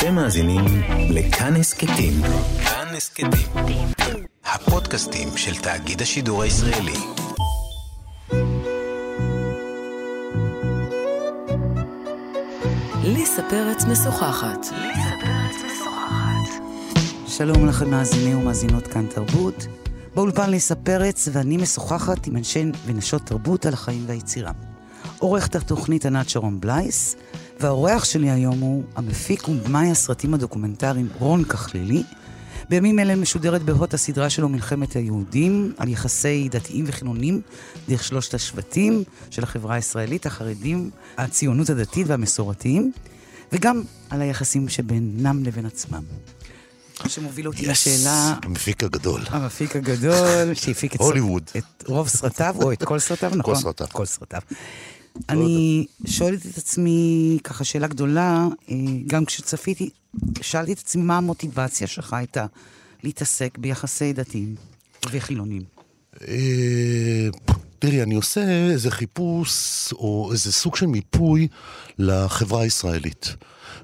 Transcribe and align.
אתם 0.00 0.14
מאזינים 0.14 0.64
לכאן 1.10 1.56
הסכתים. 1.56 2.12
כאן 2.64 2.94
הסכתים. 2.96 3.30
הפודקאסטים 4.44 5.28
של 5.36 5.54
תאגיד 5.54 6.02
השידור 6.02 6.42
הישראלי. 6.42 6.96
ליסה 13.04 13.42
פרץ 13.50 13.84
משוחחת. 13.84 14.66
שלום 17.26 17.66
לכם 17.66 17.90
מאזינים 17.90 18.38
ומאזינות 18.38 18.86
כאן 18.86 19.06
תרבות. 19.06 19.66
באולפן 20.14 20.50
ליסה 20.50 20.74
פרץ 20.74 21.28
ואני 21.32 21.56
משוחחת 21.56 22.26
עם 22.26 22.36
אנשי 22.36 22.64
ונשות 22.86 23.22
תרבות 23.22 23.66
על 23.66 23.72
החיים 23.72 24.04
והיצירה. 24.06 24.52
עורכת 25.18 25.54
התוכנית 25.54 26.06
ענת 26.06 26.28
שרון 26.28 26.60
בלייס, 26.60 27.16
והאורח 27.60 28.04
שלי 28.04 28.30
היום 28.30 28.60
הוא 28.60 28.84
המפיק 28.96 29.48
ובמאי 29.48 29.90
הסרטים 29.90 30.34
הדוקומנטריים 30.34 31.08
רון 31.18 31.44
כחלילי. 31.44 32.02
בימים 32.68 32.98
אלה 32.98 33.16
משודרת 33.16 33.62
בהוט 33.62 33.94
הסדרה 33.94 34.30
שלו 34.30 34.48
מלחמת 34.48 34.96
היהודים, 34.96 35.72
על 35.78 35.88
יחסי 35.88 36.48
דתיים 36.50 36.84
וחילונים 36.88 37.40
דרך 37.88 38.04
שלושת 38.04 38.34
השבטים 38.34 39.04
של 39.30 39.42
החברה 39.42 39.74
הישראלית, 39.74 40.26
החרדים, 40.26 40.90
הציונות 41.18 41.70
הדתית 41.70 42.06
והמסורתיים, 42.06 42.92
וגם 43.52 43.82
על 44.10 44.22
היחסים 44.22 44.68
שבינם 44.68 45.44
לבין 45.44 45.66
עצמם. 45.66 46.02
שמוביל 47.08 47.46
אותי 47.46 47.66
Yes, 47.66 47.70
לשאלה... 47.70 48.34
המפיק 48.42 48.84
הגדול. 48.84 49.20
המפיק 49.28 49.76
הגדול, 49.76 50.54
שהפיק 50.54 50.94
את, 50.94 51.00
הוליווד. 51.00 51.50
את 51.56 51.84
רוב 51.86 52.08
סרטיו, 52.08 52.54
או 52.62 52.72
את 52.72 52.84
כל 52.84 52.98
סרטיו, 52.98 53.30
נכון? 53.36 53.54
סרטיו. 53.54 53.86
כל 53.92 54.06
סרטיו. 54.06 54.40
אני 55.28 55.86
שואלת 56.06 56.46
את 56.46 56.58
עצמי, 56.58 57.38
ככה 57.44 57.64
שאלה 57.64 57.86
גדולה, 57.86 58.48
אה, 58.70 58.76
גם 59.06 59.24
כשצפיתי, 59.24 59.90
שאלתי 60.42 60.72
את 60.72 60.78
עצמי 60.78 61.02
מה 61.02 61.16
המוטיבציה 61.16 61.86
שלך 61.86 62.12
הייתה 62.12 62.46
להתעסק 63.02 63.58
ביחסי 63.58 64.12
דתיים 64.12 64.54
וחילונים. 65.10 65.62
אה, 66.28 67.28
תראי, 67.78 68.02
אני 68.02 68.14
עושה 68.14 68.70
איזה 68.70 68.90
חיפוש 68.90 69.52
או 69.92 70.30
איזה 70.32 70.52
סוג 70.52 70.76
של 70.76 70.86
מיפוי 70.86 71.48
לחברה 71.98 72.62
הישראלית. 72.62 73.36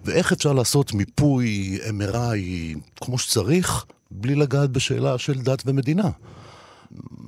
ואיך 0.04 0.32
אפשר 0.32 0.52
לעשות 0.52 0.92
מיפוי 0.92 1.78
MRI 2.00 2.78
כמו 3.00 3.18
שצריך, 3.18 3.84
בלי 4.10 4.34
לגעת 4.34 4.70
בשאלה 4.70 5.18
של 5.18 5.42
דת 5.42 5.62
ומדינה. 5.66 6.10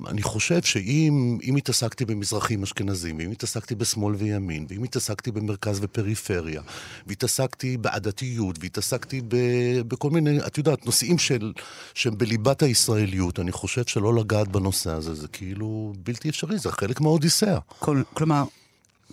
אני 0.07 0.21
חושב 0.21 0.61
שאם 0.61 1.37
אם 1.43 1.55
התעסקתי 1.55 2.05
במזרחים 2.05 2.63
אשכנזים, 2.63 3.17
ואם 3.17 3.31
התעסקתי 3.31 3.75
בשמאל 3.75 4.15
וימין, 4.15 4.65
ואם 4.69 4.83
התעסקתי 4.83 5.31
במרכז 5.31 5.79
ופריפריה, 5.81 6.61
והתעסקתי 7.07 7.77
בעדתיות, 7.77 8.57
והתעסקתי 8.61 9.21
ב, 9.27 9.35
בכל 9.87 10.09
מיני, 10.09 10.39
את 10.47 10.57
יודעת, 10.57 10.85
נושאים 10.85 11.17
של, 11.17 11.53
שהם 11.93 12.17
בליבת 12.17 12.61
הישראליות, 12.63 13.39
אני 13.39 13.51
חושב 13.51 13.83
שלא 13.87 14.15
לגעת 14.15 14.47
בנושא 14.47 14.91
הזה, 14.91 15.13
זה 15.13 15.27
כאילו 15.27 15.93
בלתי 16.03 16.29
אפשרי, 16.29 16.57
זה 16.57 16.71
חלק 16.71 17.01
מהאודיסאה. 17.01 17.59
כל, 17.79 18.01
כלומר, 18.13 18.43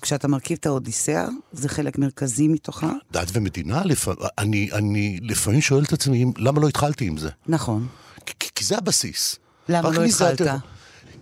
כשאתה 0.00 0.28
מרכיב 0.28 0.58
את 0.60 0.66
האודיסאה, 0.66 1.28
זה 1.53 1.69
חלק 1.69 1.98
מרכזי 1.98 2.48
מתוכה? 2.48 2.92
דת 3.12 3.28
ומדינה, 3.33 3.84
לפ... 3.84 4.08
אני, 4.38 4.69
אני 4.72 5.19
לפעמים 5.22 5.60
שואל 5.60 5.84
את 5.84 5.92
עצמי, 5.92 6.25
למה 6.36 6.60
לא 6.60 6.69
התחלתי 6.69 7.06
עם 7.06 7.16
זה? 7.16 7.28
נכון. 7.47 7.86
כי, 8.27 8.48
כי 8.55 8.64
זה 8.64 8.78
הבסיס. 8.78 9.38
למה 9.69 9.91
לא 9.91 10.05
התחלת? 10.05 10.41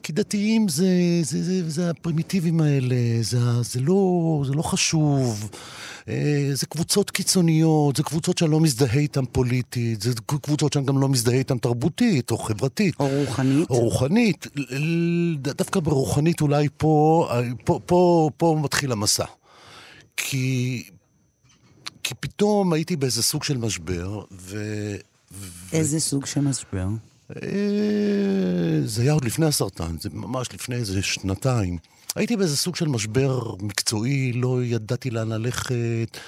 כי 0.04 0.12
דתיים 0.12 0.68
זה, 0.68 0.86
זה, 1.22 1.42
זה, 1.42 1.70
זה 1.70 1.90
הפרימיטיבים 1.90 2.60
האלה, 2.60 2.96
זה, 3.20 3.38
זה, 3.62 3.80
לא, 3.80 4.42
זה 4.46 4.52
לא 4.52 4.62
חשוב. 4.62 5.50
אה, 6.08 6.50
זה 6.52 6.66
קבוצות 6.66 7.10
קיצוניות, 7.10 7.96
זה 7.96 8.02
קבוצות 8.02 8.38
שאני 8.38 8.50
לא 8.50 8.60
מזדהה 8.60 8.98
איתן 8.98 9.24
פוליטית, 9.32 10.02
זה 10.02 10.12
קבוצות 10.42 10.72
שאני 10.72 10.86
גם 10.86 10.98
לא 10.98 11.08
מזדהה 11.08 11.34
איתן 11.34 11.58
תרבותית 11.58 12.30
או 12.30 12.38
חברתית. 12.38 12.94
או 13.00 13.08
רוחנית? 13.08 13.70
או 13.70 13.80
רוחנית. 13.80 14.46
דווקא 15.38 15.80
ברוחנית 15.80 16.40
אולי 16.40 16.68
פה, 16.76 17.28
פה, 17.64 17.80
פה, 17.86 18.30
פה 18.36 18.58
מתחיל 18.62 18.92
המסע. 18.92 19.24
כי, 20.16 20.82
כי 22.02 22.14
פתאום 22.20 22.72
הייתי 22.72 22.96
באיזה 22.96 23.22
סוג 23.22 23.44
של 23.44 23.56
משבר, 23.56 24.20
ו... 24.32 24.56
ו- 25.32 25.76
איזה 25.76 26.00
סוג 26.00 26.26
של 26.26 26.40
משבר? 26.40 26.86
אה, 27.30 28.80
זה 28.84 29.02
היה 29.02 29.12
עוד 29.12 29.24
לפני 29.24 29.46
הסרטן, 29.46 29.96
זה 30.00 30.08
ממש 30.12 30.48
לפני 30.54 30.76
איזה 30.76 31.02
שנתיים. 31.02 31.78
הייתי 32.16 32.36
באיזה 32.36 32.56
סוג 32.56 32.76
של 32.76 32.88
משבר 32.88 33.54
מקצועי, 33.60 34.32
לא 34.32 34.64
ידעתי 34.64 35.10
לאן 35.10 35.28
ללכת. 35.28 36.18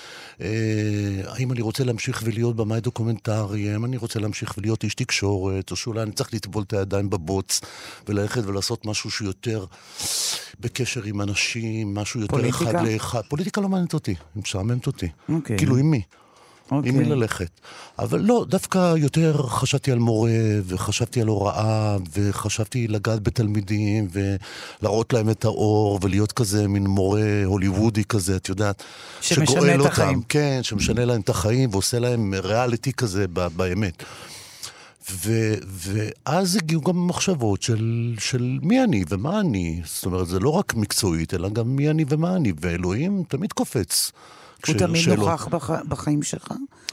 אה, 0.40 0.46
האם 1.24 1.52
אני 1.52 1.60
רוצה 1.60 1.84
להמשיך 1.84 2.22
ולהיות 2.24 2.56
במאי 2.56 2.80
דוקומנטרי, 2.80 3.72
האם 3.72 3.84
אני 3.84 3.96
רוצה 3.96 4.18
להמשיך 4.20 4.54
ולהיות 4.58 4.84
איש 4.84 4.94
תקשורת, 4.94 5.70
או 5.70 5.76
שאולי 5.76 6.02
אני 6.02 6.12
צריך 6.12 6.34
לטבול 6.34 6.62
את 6.62 6.72
הידיים 6.72 7.10
בבוץ 7.10 7.60
וללכת 8.08 8.42
ולעשות 8.46 8.86
משהו 8.86 9.10
שיותר 9.10 9.64
בקשר 10.60 11.02
עם 11.02 11.20
אנשים, 11.20 11.94
משהו 11.94 12.20
יותר 12.20 12.36
פוליטיקה? 12.36 12.70
אחד 12.70 12.86
לאחד. 12.86 13.22
פוליטיקה 13.28 13.60
לא 13.60 13.68
מעניינת 13.68 13.94
אותי, 13.94 14.14
היא 14.34 14.42
משעממת 14.42 14.86
אותי. 14.86 15.08
אוקיי. 15.28 15.58
כאילו, 15.58 15.76
עם 15.76 15.90
מי? 15.90 16.02
אוקיי. 16.70 16.90
עם 16.90 16.98
מי 16.98 17.04
ללכת. 17.04 17.48
אבל 17.98 18.20
לא, 18.20 18.44
דווקא 18.48 18.94
יותר 18.96 19.42
חשבתי 19.42 19.92
על 19.92 19.98
מורה, 19.98 20.30
וחשבתי 20.66 21.20
על 21.20 21.28
הוראה, 21.28 21.96
וחשבתי 22.12 22.88
לגעת 22.88 23.22
בתלמידים, 23.22 24.08
ולהראות 24.12 25.12
להם 25.12 25.30
את 25.30 25.44
האור, 25.44 25.98
ולהיות 26.02 26.32
כזה 26.32 26.68
מין 26.68 26.86
מורה 26.86 27.44
הוליוודי 27.44 28.04
כזה, 28.04 28.36
את 28.36 28.48
יודעת. 28.48 28.82
שמשנה 29.20 29.74
את 29.74 29.78
אותם, 29.80 29.90
החיים. 29.90 30.22
כן, 30.28 30.60
שמשנה 30.62 31.04
להם 31.04 31.20
את 31.20 31.28
החיים, 31.28 31.68
ועושה 31.72 31.98
להם 31.98 32.34
ריאליטי 32.34 32.92
כזה 32.92 33.26
באמת. 33.28 34.02
ו, 35.10 35.54
ואז 35.68 36.56
הגיעו 36.56 36.80
גם 36.80 37.06
מחשבות 37.06 37.62
של, 37.62 38.14
של 38.18 38.58
מי 38.62 38.84
אני 38.84 39.04
ומה 39.08 39.40
אני. 39.40 39.80
זאת 39.84 40.04
אומרת, 40.04 40.28
זה 40.28 40.38
לא 40.38 40.48
רק 40.48 40.74
מקצועית, 40.74 41.34
אלא 41.34 41.48
גם 41.48 41.76
מי 41.76 41.90
אני 41.90 42.04
ומה 42.08 42.36
אני, 42.36 42.52
ואלוהים 42.60 43.22
תמיד 43.28 43.52
קופץ. 43.52 44.12
הוא 44.68 44.76
כש- 44.76 44.82
תמיד 44.82 45.02
שאלות- 45.02 45.18
נוכח 45.28 45.48
בח... 45.48 45.70
בחיים 45.88 46.22
שלך? 46.22 46.48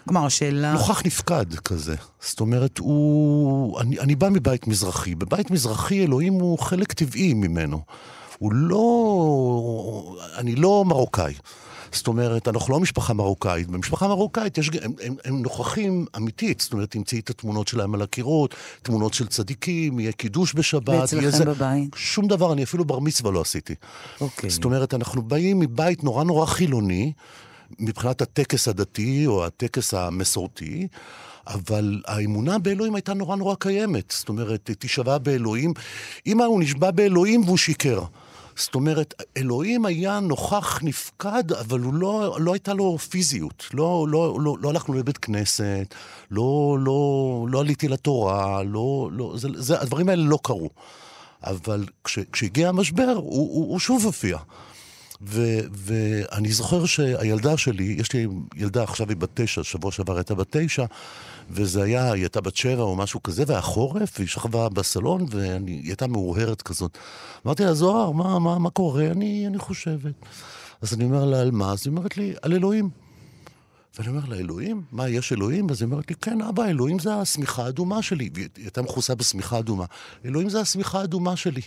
כלומר, 0.06 0.26
השאלה... 0.26 0.74
נוכח 0.74 1.02
נפקד 1.06 1.56
כזה. 1.66 1.96
זאת 2.22 2.40
אומרת, 2.40 2.78
הוא... 2.78 3.80
אני, 3.80 4.00
אני 4.00 4.16
בא 4.16 4.30
מבית 4.30 4.68
מזרחי. 4.68 5.16
בבית 5.16 5.52
מזרחי 5.52 6.04
אלוהים 6.04 6.34
הוא 6.34 6.60
חלק 6.60 6.94
טבעי 6.94 7.34
ממנו. 7.34 7.82
הוא 8.40 8.54
לא... 8.54 10.16
אני 10.38 10.56
לא 10.56 10.84
מרוקאי. 10.88 11.34
זאת 11.92 12.08
אומרת, 12.08 12.48
אנחנו 12.48 12.74
לא 12.74 12.80
משפחה 12.80 13.14
מרוקאית. 13.14 13.68
במשפחה 13.68 14.08
מרוקאית 14.08 14.58
יש, 14.58 14.70
הם, 14.82 14.92
הם, 15.04 15.16
הם 15.26 15.42
נוכחים 15.42 16.06
אמיתית. 16.18 16.60
זאת 16.60 16.74
אומרת, 16.74 16.92
תמצאי 16.92 17.20
את 17.20 17.30
התמונות 17.30 17.68
שלהם 17.68 17.94
על 17.96 18.02
הקירות, 18.02 18.56
תמונות 18.82 19.14
של 19.14 19.28
צדיקים, 19.28 20.00
יהיה 20.00 20.12
קידוש 20.12 20.54
בשבת. 20.56 20.90
ואצלכם 20.90 21.30
זה... 21.30 21.46
בבית? 21.46 21.90
שום 21.96 22.28
דבר, 22.28 22.54
אני 22.54 22.64
אפילו 22.64 22.86
בר 22.86 23.00
מצווה 23.00 23.32
לא 23.32 23.42
עשיתי. 23.42 23.76
אוקיי. 24.22 24.50
זאת 24.50 24.66
אומרת, 24.66 24.94
אנחנו 24.94 25.22
באים 25.22 25.60
מבית 25.60 26.04
נורא 26.04 26.24
נורא 26.24 26.46
חילוני, 26.46 27.12
מבחינת 27.80 28.22
הטקס 28.22 28.68
הדתי 28.68 29.28
או 29.28 29.46
הטקס 29.46 29.94
המסורתי, 29.94 30.88
אבל 31.48 32.02
האמונה 32.08 32.58
באלוהים 32.58 32.96
הייתה 32.96 33.14
נורא 33.14 33.36
נורא 33.36 33.56
קיימת. 33.60 34.14
זאת 34.18 34.30
אומרת, 34.30 34.70
תשבע 34.80 35.18
באלוהים. 35.18 35.74
אם 36.28 36.42
הוא 36.42 36.62
נשבע 36.62 36.92
באלוהים 36.92 37.44
והוא 37.46 37.58
שיקר. 37.58 38.04
זאת 38.56 38.76
אומרת, 38.76 39.14
אלוהים 39.38 39.86
היה 39.86 40.20
נוכח 40.20 40.80
נפקד, 40.84 41.52
אבל 41.52 41.80
הוא 41.80 41.94
לא, 41.94 42.38
לא 42.40 42.54
הייתה 42.54 42.74
לו 42.74 42.98
פיזיות. 42.98 43.64
לא, 43.74 44.06
לא, 44.10 44.38
לא, 44.42 44.56
לא 44.62 44.70
הלכנו 44.70 44.94
לבית 44.94 45.18
כנסת, 45.18 45.96
לא, 46.32 46.78
לא, 46.80 47.46
לא 47.50 47.60
עליתי 47.60 47.88
לתורה, 47.88 48.64
לא, 48.64 49.10
לא, 49.12 49.34
זה, 49.38 49.48
זה, 49.56 49.82
הדברים 49.82 50.10
האלה 50.10 50.24
לא 50.24 50.40
קרו. 50.44 50.70
אבל 51.44 51.86
כש, 52.04 52.20
כשהגיע 52.32 52.70
המשבר, 52.70 53.14
הוא, 53.16 53.26
הוא, 53.26 53.72
הוא 53.72 53.80
שוב 53.80 54.06
הופיע. 54.06 54.38
ו, 55.26 55.60
ואני 55.72 56.52
זוכר 56.52 56.86
שהילדה 56.86 57.58
שלי, 57.58 57.96
יש 58.00 58.14
לי 58.14 58.28
ילדה 58.56 58.84
עכשיו 58.84 59.10
היא 59.10 59.18
בת 59.18 59.30
תשע, 59.34 59.64
שבוע 59.64 59.92
שעבר 59.92 60.16
הייתה 60.16 60.36
בת 60.36 60.58
תשע, 60.58 60.86
וזה 61.50 61.84
היה, 61.84 62.12
היא 62.12 62.24
הייתה 62.24 62.42
בת 62.42 62.56
שבע 62.56 62.84
או 62.84 62.96
משהו 62.96 63.24
כזה, 63.24 63.44
והיה 63.48 63.62
חורף, 63.62 64.14
והיא 64.18 64.28
שכבה 64.28 64.70
בסלון, 64.70 65.26
והיא 65.30 65.84
הייתה 65.84 66.08
מאוהרת 66.08 66.62
כזאת. 66.62 66.98
אמרתי 67.46 67.64
לה, 67.64 67.74
זוהר, 67.74 68.12
מה, 68.12 68.40
מה, 68.40 68.60
מה 68.60 68.70
קורה? 68.70 69.08
אני, 69.08 69.48
אני 69.48 69.60
חושבת. 69.60 70.14
אז 70.82 70.94
אני 70.94 71.04
אומר 71.04 71.26
לה, 71.26 71.42
על 71.42 71.52
מה? 71.52 71.72
אז 71.72 71.82
היא 71.86 71.92
אומרת 71.98 72.18
לי, 72.18 72.34
על 72.42 72.54
אלוהים. 72.54 72.90
ואני 73.98 74.10
אומר 74.10 74.22
לה, 74.28 74.36
אלוהים? 74.36 74.84
מה, 74.92 75.10
יש 75.10 75.34
אלוהים? 75.34 75.70
אז 75.70 75.82
היא 75.82 75.92
אומרת 75.92 76.10
לי, 76.10 76.16
כן, 76.22 76.42
אבא, 76.42 76.66
אלוהים 76.66 77.00
זה 77.00 77.16
השמיכה 77.16 77.66
האדומה 77.66 78.02
שלי. 78.02 78.30
והיא 78.34 78.48
הייתה 78.58 78.82
מכוסה 78.82 79.16
בשמיכה 79.16 79.60
אדומה. 79.60 79.86
אלוהים 80.26 80.50
זה 80.50 80.62
השמיכה 80.62 81.00
האדומה 81.00 81.36
שלי. 81.36 81.62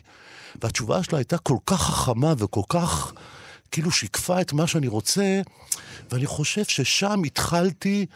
והתשובה 0.62 1.02
שלה 1.02 1.19
הייתה 1.19 1.38
כל 1.38 1.56
כך 1.66 1.82
חכמה 1.82 2.34
וכל 2.38 2.62
כך, 2.69 3.12
כאילו 3.70 3.90
שיקפה 3.90 4.40
את 4.40 4.52
מה 4.52 4.66
שאני 4.66 4.88
רוצה, 4.88 5.40
ואני 6.10 6.26
חושב 6.26 6.64
ששם 6.64 7.22
התחלתי 7.26 8.06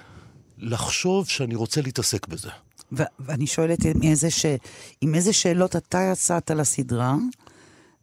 לחשוב 0.58 1.28
שאני 1.28 1.54
רוצה 1.54 1.80
להתעסק 1.82 2.26
בזה. 2.28 2.48
ו- 2.92 3.02
ואני 3.20 3.46
שואלת 3.46 3.84
עם 3.84 4.02
איזה, 4.02 4.30
ש... 4.30 4.46
עם 5.00 5.14
איזה 5.14 5.32
שאלות 5.32 5.76
אתה 5.76 6.08
יצאת 6.12 6.50
לסדרה, 6.50 7.14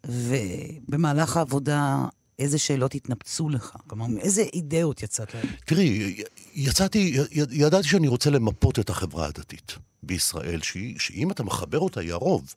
ובמהלך 0.05 1.37
העבודה 1.37 2.05
איזה 2.39 2.57
שאלות 2.57 2.95
התנפצו 2.95 3.49
לך? 3.49 3.75
כלומר, 3.87 4.05
איזה 4.19 4.41
אידאות 4.53 5.03
יצאת? 5.03 5.35
תראי, 5.65 6.15
יצאתי, 6.53 6.99
י- 7.31 7.41
ידעתי 7.51 7.87
שאני 7.87 8.07
רוצה 8.07 8.29
למפות 8.29 8.79
את 8.79 8.89
החברה 8.89 9.27
הדתית 9.27 9.75
בישראל, 10.03 10.61
שהיא, 10.61 10.99
שאם 10.99 11.31
אתה 11.31 11.43
מחבר 11.43 11.79
אותה, 11.79 11.99
היא 11.99 12.11
הרוב. 12.13 12.53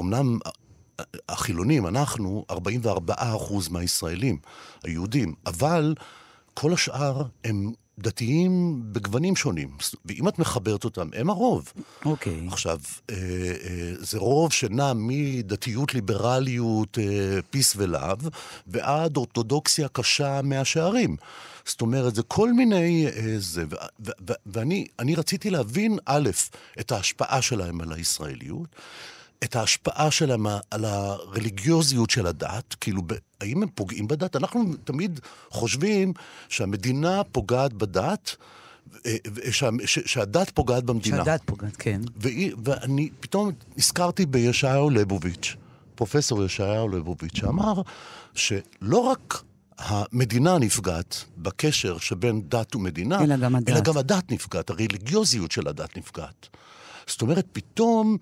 אמנם 0.00 0.38
החילונים, 1.28 1.86
אנחנו 1.86 2.44
44 2.50 3.14
אחוז 3.18 3.68
מהישראלים, 3.68 4.38
היהודים, 4.84 5.34
אבל 5.46 5.94
כל 6.54 6.72
השאר 6.72 7.22
הם 7.44 7.72
דתיים 7.98 8.82
בגוונים 8.92 9.36
שונים. 9.36 9.76
ואם 10.04 10.28
את 10.28 10.38
מחברת 10.38 10.84
אותם, 10.84 11.08
הם 11.14 11.30
הרוב. 11.30 11.72
אוקיי. 12.04 12.46
עכשיו, 12.48 12.80
אה, 13.10 13.16
אה, 13.16 13.92
זה 13.98 14.18
רוב 14.18 14.52
שנע 14.52 14.92
מדתיות, 14.96 15.94
ליברליות, 15.94 16.98
אה, 16.98 17.42
פיס 17.50 17.74
ולאו, 17.76 18.16
ועד 18.66 19.16
אורתודוקסיה 19.16 19.88
קשה 19.88 20.40
מהשערים. 20.42 21.16
זאת 21.64 21.80
אומרת, 21.80 22.14
זה 22.14 22.22
כל 22.22 22.52
מיני... 22.52 23.06
אה, 23.06 23.34
זה, 23.38 23.64
ו- 23.70 23.74
ו- 24.06 24.10
ו- 24.28 24.32
ואני 24.46 24.86
אני 24.98 25.14
רציתי 25.14 25.50
להבין, 25.50 25.98
א', 26.06 26.30
את 26.80 26.92
ההשפעה 26.92 27.42
שלהם 27.42 27.80
על 27.80 27.92
הישראליות, 27.92 28.68
את 29.44 29.56
ההשפעה 29.56 30.10
שלהם 30.10 30.46
על 30.70 30.84
הרליגיוזיות 30.84 32.10
של 32.10 32.26
הדת, 32.26 32.74
כאילו, 32.80 33.02
האם 33.40 33.62
הם 33.62 33.68
פוגעים 33.74 34.08
בדת? 34.08 34.36
אנחנו 34.36 34.64
תמיד 34.84 35.20
חושבים 35.50 36.12
שהמדינה 36.48 37.24
פוגעת 37.24 37.72
בדת, 37.72 38.36
אה, 39.06 39.16
ו- 39.34 39.52
שה- 39.52 39.68
ש- 39.86 39.98
שהדת 40.06 40.50
פוגעת 40.50 40.84
במדינה. 40.84 41.16
שהדת 41.16 41.42
פוגעת, 41.44 41.76
כן. 41.78 42.00
והיא, 42.16 42.54
ואני 42.64 43.08
פתאום 43.20 43.50
נזכרתי 43.76 44.26
בישעיהו 44.26 44.90
ליבוביץ', 44.90 45.56
פרופסור 45.94 46.44
ישעיהו 46.44 46.88
ליבוביץ', 46.88 47.36
שאמר 47.36 47.82
שלא 48.34 48.98
רק 48.98 49.42
המדינה 49.78 50.58
נפגעת 50.58 51.24
בקשר 51.38 51.98
שבין 51.98 52.42
דת 52.48 52.76
ומדינה, 52.76 53.24
אלא 53.24 53.36
גם 53.36 53.54
הדת. 53.56 53.68
אלא 53.68 53.80
גם 53.80 53.96
הדת 53.96 54.32
נפגעת, 54.32 54.70
הרליגיוזיות 54.70 55.52
של 55.52 55.68
הדת 55.68 55.96
נפגעת. 55.96 56.48
זאת 57.06 57.22
אומרת, 57.22 57.46
פתאום 57.52 58.16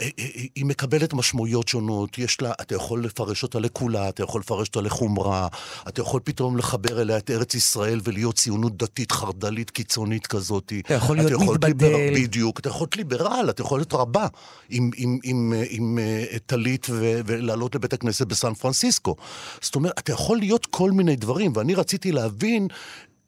אה, 0.00 0.08
אה, 0.18 0.24
היא 0.54 0.64
מקבלת 0.64 1.14
משמעויות 1.14 1.68
שונות, 1.68 2.18
יש 2.18 2.42
לה, 2.42 2.52
אתה 2.60 2.74
יכול 2.74 3.04
לפרש 3.04 3.42
אותה 3.42 3.58
לקולה, 3.58 4.08
אתה 4.08 4.22
יכול 4.22 4.40
לפרש 4.40 4.68
אותה 4.68 4.80
לחומרה, 4.80 5.48
אתה 5.88 6.00
יכול 6.00 6.20
פתאום 6.24 6.56
לחבר 6.56 7.02
אליה 7.02 7.16
את 7.16 7.30
ארץ 7.30 7.54
ישראל 7.54 8.00
ולהיות 8.04 8.34
ציונות 8.34 8.76
דתית 8.76 9.12
חרד"לית 9.12 9.70
קיצונית 9.70 10.26
כזאת. 10.26 10.72
אתה 10.78 10.94
יכול 10.94 11.16
להיות 11.16 11.42
מתבדל. 11.42 11.86
ליבר, 11.86 12.14
בדיוק, 12.14 12.60
אתה 12.60 12.68
יכול 12.68 12.84
להיות 12.84 12.96
ליברל, 12.96 13.46
אתה 13.50 13.62
יכול 13.62 13.78
להיות 13.78 13.92
רבה 13.92 14.26
עם, 14.68 14.90
עם, 14.96 15.18
עם, 15.22 15.52
עם, 15.68 15.98
עם 15.98 15.98
טלית 16.46 16.86
ו- 16.90 17.20
ולעלות 17.26 17.74
לבית 17.74 17.92
הכנסת 17.92 18.26
בסן 18.26 18.54
פרנסיסקו. 18.54 19.16
זאת 19.60 19.74
אומרת, 19.74 19.98
אתה 19.98 20.12
יכול 20.12 20.38
להיות 20.38 20.66
כל 20.66 20.90
מיני 20.90 21.16
דברים, 21.16 21.52
ואני 21.54 21.74
רציתי 21.74 22.12
להבין, 22.12 22.68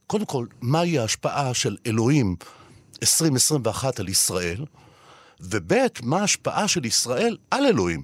קודם 0.06 0.24
כל, 0.24 0.46
מהי 0.60 0.98
ההשפעה 0.98 1.54
של 1.54 1.76
אלוהים 1.86 2.36
2021 3.02 4.00
על 4.00 4.08
ישראל, 4.08 4.64
וב' 5.40 5.72
מה 6.02 6.20
ההשפעה 6.20 6.68
של 6.68 6.84
ישראל 6.84 7.36
על 7.50 7.66
אלוהים. 7.66 8.02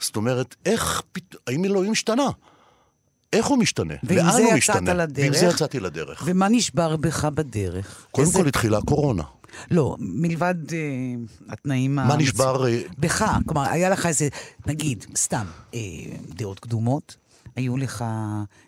זאת 0.00 0.16
אומרת, 0.16 0.54
איך, 0.66 1.02
האם 1.46 1.64
אלוהים 1.64 1.92
השתנה? 1.92 2.26
איך 3.32 3.46
הוא 3.46 3.58
משתנה? 3.58 3.94
לאן 4.10 4.42
הוא 4.42 4.52
משתנה? 4.54 4.94
לדרך? 4.94 5.24
ועם 5.24 5.34
זה 5.34 5.46
יצאתי 5.46 5.80
לדרך. 5.80 6.22
ומה 6.26 6.48
נשבר 6.48 6.96
בך 6.96 7.24
בדרך? 7.24 8.06
קודם 8.10 8.26
איזה- 8.26 8.38
כל 8.38 8.48
התחילה 8.48 8.78
הקורונה. 8.78 9.22
לא, 9.70 9.96
מלבד 9.98 10.54
אה, 10.72 10.78
התנאים... 11.48 11.94
מה 11.94 12.14
המצ- 12.14 12.16
נשבר... 12.18 12.66
אה, 12.68 12.82
בך, 12.98 13.24
כלומר, 13.46 13.70
היה 13.70 13.90
לך 13.90 14.06
איזה, 14.06 14.28
נגיד, 14.66 15.06
סתם, 15.16 15.44
אה, 15.74 15.78
דעות 16.28 16.60
קדומות, 16.60 17.16
היו 17.56 17.76
לך 17.76 18.04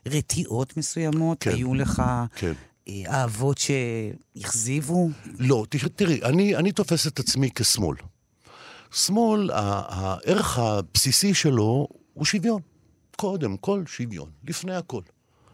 רתיעות 0.07 0.77
מסוימות, 0.77 1.37
כן. 1.41 1.51
היו 1.51 1.75
לך 1.75 2.03
כן. 2.37 2.53
אהבות 2.89 3.59
שהכזיבו. 3.59 5.09
לא, 5.39 5.65
תראי, 5.97 6.23
אני, 6.23 6.57
אני 6.57 6.73
תופס 6.73 7.07
את 7.07 7.19
עצמי 7.19 7.51
כשמאל. 7.55 7.97
שמאל, 8.93 9.51
הערך 9.53 10.59
הבסיסי 10.59 11.35
שלו 11.35 11.89
הוא 12.15 12.25
שוויון. 12.25 12.61
קודם 13.17 13.57
כל 13.57 13.83
שוויון, 13.87 14.31
לפני 14.45 14.75
הכל. 14.75 15.03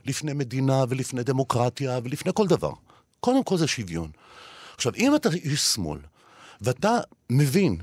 לפני 0.05 0.33
מדינה 0.33 0.85
ולפני 0.89 1.23
דמוקרטיה 1.23 1.99
ולפני 2.05 2.33
כל 2.35 2.47
דבר. 2.47 2.73
קודם 3.21 3.45
כל 3.45 3.57
זה 3.57 3.67
שוויון. 3.67 4.11
עכשיו, 4.77 4.93
אם 4.97 5.17
אתה 5.17 5.29
איש 5.29 5.61
שמאל, 5.61 5.99
ואתה 6.61 6.99
מבין 7.31 7.77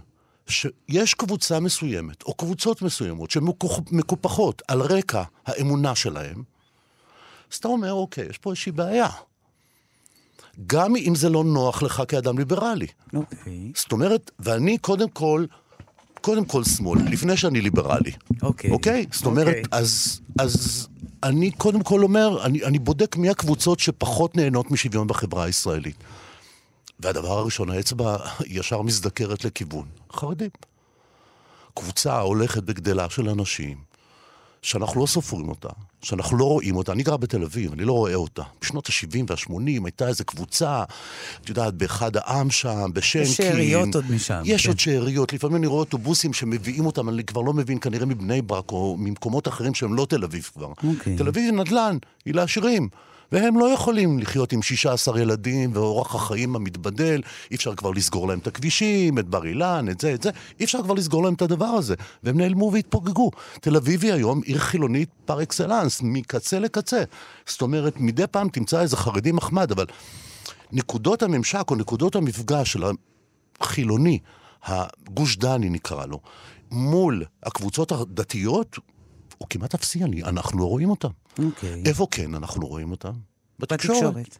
שיש 0.48 1.14
קבוצה 1.14 1.60
מסוימת, 1.60 2.24
או 2.24 2.34
קבוצות 2.34 2.82
מסוימות, 2.82 3.32
שמקופחות 3.32 4.62
על 4.68 4.82
רקע 4.82 5.24
האמונה 5.46 5.96
שלהם, 5.96 6.44
אז 7.52 7.58
אתה 7.58 7.68
אומר, 7.68 7.94
אוקיי, 7.94 8.28
יש 8.30 8.38
פה 8.38 8.50
איזושהי 8.50 8.72
בעיה. 8.72 9.08
גם 10.68 10.96
אם 10.96 11.16
זה 11.16 11.30
לא 11.30 11.44
נוח 11.44 11.84
לך 11.84 12.04
כאדם 12.08 12.38
ליברלי. 12.38 12.88
אוקיי. 13.14 13.72
זאת 13.76 13.92
אומרת, 13.92 14.32
ואני 14.40 14.78
קודם 14.78 15.10
כל, 15.10 15.46
קודם 16.22 16.46
כל 16.46 16.64
שמאל, 16.64 17.00
לפני 17.12 17.38
שאני 17.38 17.62
ליברלי. 17.62 18.12
אוקיי. 18.42 18.72
אוקיי? 18.72 19.06
זאת 19.12 19.26
אומרת, 19.26 19.48
אוקיי. 19.48 19.64
אז, 19.72 20.22
אז 20.40 20.88
אני 21.24 21.52
קודם 21.52 21.84
כל 21.84 22.04
אומר, 22.04 22.46
אני, 22.46 22.64
אני 22.64 22.80
בודק 22.80 23.16
מי 23.16 23.30
הקבוצות 23.30 23.80
שפחות 23.80 24.36
נהנות 24.38 24.72
משוויון 24.72 25.08
בחברה 25.08 25.44
הישראלית. 25.44 25.96
והדבר 27.00 27.38
הראשון, 27.40 27.70
האצבע 27.70 28.18
ישר 28.46 28.82
מזדקרת 28.82 29.46
לכיוון 29.46 29.86
חרדים. 30.14 30.50
קבוצה 31.74 32.20
הולכת 32.20 32.62
וגדלה 32.66 33.10
של 33.10 33.30
אנשים, 33.30 33.78
שאנחנו 34.62 35.02
לא 35.02 35.06
סופרים 35.06 35.50
אותה, 35.50 35.70
שאנחנו 36.02 36.38
לא 36.38 36.46
רואים 36.46 36.76
אותה. 36.76 36.92
אני 36.92 37.04
גר 37.04 37.18
בתל 37.18 37.44
אביב, 37.44 37.72
אני 37.74 37.84
לא 37.84 37.94
רואה 37.94 38.16
אותה. 38.16 38.44
בשנות 38.62 38.90
ה-70 38.90 39.24
וה-80 39.30 39.86
הייתה 39.86 40.08
איזו 40.08 40.26
קבוצה, 40.26 40.84
את 41.42 41.50
יודעת, 41.50 41.74
באחד 41.74 42.18
העם 42.18 42.50
שם, 42.50 42.90
בשנקין. 42.94 43.22
יש 43.32 43.38
שאריות 43.38 43.96
עוד 43.96 44.12
משם, 44.12 44.42
יש 44.46 44.64
כן. 44.64 44.70
עוד 44.70 44.80
שאריות. 44.80 45.34
לפעמים 45.34 45.56
אני 45.56 45.68
רואה 45.68 45.80
אוטובוסים 45.80 46.34
שמביאים 46.34 46.86
אותם, 46.86 47.10
אני 47.10 47.24
כבר 47.24 47.42
לא 47.42 47.54
מבין, 47.54 47.80
כנראה 47.80 48.06
מבני 48.06 48.42
ברק 48.42 48.72
או 48.72 48.98
ממקומות 49.00 49.48
אחרים 49.48 49.74
שהם 49.74 49.94
לא 49.94 50.06
תל 50.10 50.24
אביב 50.24 50.50
כבר. 50.54 50.72
אוקיי. 50.84 51.18
תל 51.18 51.28
אביב 51.28 51.44
היא 51.44 51.54
נדל"ן, 51.54 51.98
היא 52.26 52.34
לעשירים. 52.34 52.90
והם 53.32 53.60
לא 53.60 53.66
יכולים 53.66 54.20
לחיות 54.20 54.54
עם 54.54 54.62
16 54.62 55.22
ילדים 55.22 55.72
ואורח 55.74 56.16
החיים 56.16 56.56
המתבדל, 56.56 57.22
אי 57.52 57.56
אפשר 57.56 57.76
כבר 57.76 57.92
לסגור 57.92 58.28
להם 58.28 58.40
את 58.40 58.48
הכבישים, 58.48 59.20
את 59.20 59.28
בר 59.28 59.46
אילן, 59.46 59.86
את 59.92 60.02
זה, 60.02 60.14
את 60.14 60.24
זה, 60.24 60.30
אי 60.60 60.66
אפשר 60.66 60.84
כבר 60.84 60.94
לסגור 60.94 61.24
להם 61.24 61.34
את 61.34 61.42
הדבר 61.42 61.66
הזה. 61.66 61.96
והם 62.24 62.38
נעלמו 62.38 62.72
והתפוגגו. 62.74 63.32
תל 63.62 63.76
אביב 63.76 64.04
היא 64.04 64.14
היום 64.14 64.42
עיר 64.46 64.58
חילונית 64.58 65.10
פר 65.26 65.44
אקסלנס, 65.44 66.02
מקצה 66.04 66.60
לקצה. 66.60 67.04
זאת 67.46 67.62
אומרת, 67.62 68.00
מדי 68.00 68.28
פעם 68.28 68.50
תמצא 68.50 68.82
איזה 68.82 68.98
חרדי 68.98 69.32
מחמד, 69.32 69.72
אבל 69.72 69.86
נקודות 70.72 71.24
הממשק 71.24 71.72
או 71.72 71.76
נקודות 71.76 72.16
המפגש 72.16 72.74
של 72.74 72.84
החילוני, 73.62 74.20
הגוש 74.64 75.38
דני 75.38 75.70
נקרא 75.70 76.06
לו, 76.06 76.20
מול 76.72 77.26
הקבוצות 77.44 77.92
הדתיות, 77.92 78.80
הוא 79.40 79.48
כמעט 79.50 79.74
אפסי, 79.74 80.04
אני- 80.04 80.24
אנחנו 80.24 80.60
לא 80.60 80.66
רואים 80.66 80.90
אותם. 80.90 81.10
אוקיי. 81.46 81.84
איפה 81.86 82.08
כן 82.12 82.36
אנחנו 82.36 82.68
רואים 82.68 82.92
אותם? 82.92 83.12
בתקשורת. 83.60 84.38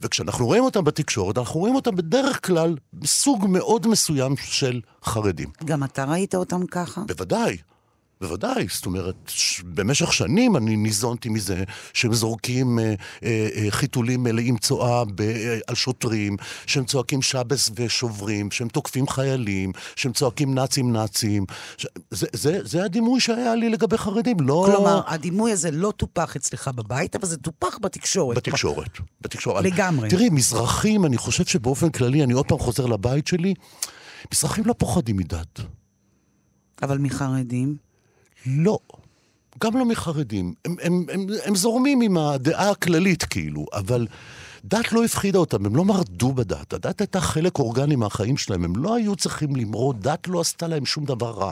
וכשאנחנו 0.00 0.46
רואים 0.46 0.64
אותם 0.64 0.84
בתקשורת, 0.84 1.38
אנחנו 1.38 1.60
רואים 1.60 1.74
אותם 1.74 1.96
בדרך 1.96 2.46
כלל 2.46 2.76
בסוג 2.92 3.46
מאוד 3.48 3.86
מסוים 3.86 4.34
של 4.36 4.80
חרדים. 5.04 5.50
גם 5.64 5.84
אתה 5.84 6.04
ראית 6.04 6.34
אותם 6.34 6.66
ככה? 6.66 7.00
בוודאי. 7.08 7.56
בוודאי, 8.22 8.66
זאת 8.70 8.86
אומרת, 8.86 9.32
במשך 9.64 10.12
שנים 10.12 10.56
אני 10.56 10.76
ניזונתי 10.76 11.28
מזה 11.28 11.64
שהם 11.92 12.14
זורקים 12.14 12.78
אה, 12.78 12.94
אה, 13.24 13.48
אה, 13.54 13.66
חיתולים 13.70 14.22
מלאים 14.22 14.56
צואה 14.58 15.04
ב, 15.04 15.20
אה, 15.20 15.58
על 15.66 15.74
שוטרים, 15.74 16.36
שהם 16.66 16.84
צועקים 16.84 17.22
שבס 17.22 17.70
ושוברים, 17.74 18.50
שהם 18.50 18.68
תוקפים 18.68 19.08
חיילים, 19.08 19.72
שהם 19.96 20.12
צועקים 20.12 20.54
נאצים 20.54 20.92
נאצים. 20.92 21.44
ש... 21.76 21.86
זה, 22.10 22.26
זה, 22.32 22.58
זה 22.62 22.84
הדימוי 22.84 23.20
שהיה 23.20 23.54
לי 23.54 23.68
לגבי 23.68 23.98
חרדים, 23.98 24.36
לא... 24.40 24.64
כלומר, 24.66 25.00
הדימוי 25.06 25.52
הזה 25.52 25.70
לא 25.70 25.92
טופח 25.96 26.36
אצלך 26.36 26.68
בבית, 26.68 27.16
אבל 27.16 27.26
זה 27.26 27.36
טופח 27.36 27.78
בתקשורת. 27.82 28.36
בתקשורת, 28.36 28.98
בתקשורת. 29.20 29.64
לגמרי. 29.64 30.08
תראי, 30.08 30.30
מזרחים, 30.30 31.04
אני 31.04 31.18
חושב 31.18 31.44
שבאופן 31.44 31.90
כללי, 31.90 32.24
אני 32.24 32.32
עוד 32.32 32.46
פעם 32.46 32.58
חוזר 32.58 32.86
לבית 32.86 33.26
שלי, 33.26 33.54
מזרחים 34.32 34.64
לא 34.66 34.74
פוחדים 34.78 35.16
מדת. 35.16 35.60
אבל 36.82 36.98
מחרדים? 36.98 37.91
לא. 38.46 38.78
גם 39.62 39.76
לא 39.76 39.84
מחרדים. 39.84 40.54
הם, 40.64 40.76
הם, 40.82 41.04
הם, 41.12 41.26
הם 41.44 41.54
זורמים 41.54 42.00
עם 42.00 42.16
הדעה 42.16 42.70
הכללית, 42.70 43.24
כאילו, 43.24 43.66
אבל 43.72 44.06
דת 44.64 44.92
לא 44.92 45.04
הפחידה 45.04 45.38
אותם, 45.38 45.66
הם 45.66 45.76
לא 45.76 45.84
מרדו 45.84 46.32
בדת. 46.32 46.72
הדת 46.72 47.00
הייתה 47.00 47.20
חלק 47.20 47.58
אורגני 47.58 47.96
מהחיים 47.96 48.36
שלהם, 48.36 48.64
הם 48.64 48.76
לא 48.76 48.94
היו 48.94 49.16
צריכים 49.16 49.56
למרוד, 49.56 50.08
דת 50.08 50.28
לא 50.28 50.40
עשתה 50.40 50.66
להם 50.66 50.86
שום 50.86 51.04
דבר 51.04 51.30
רע. 51.30 51.50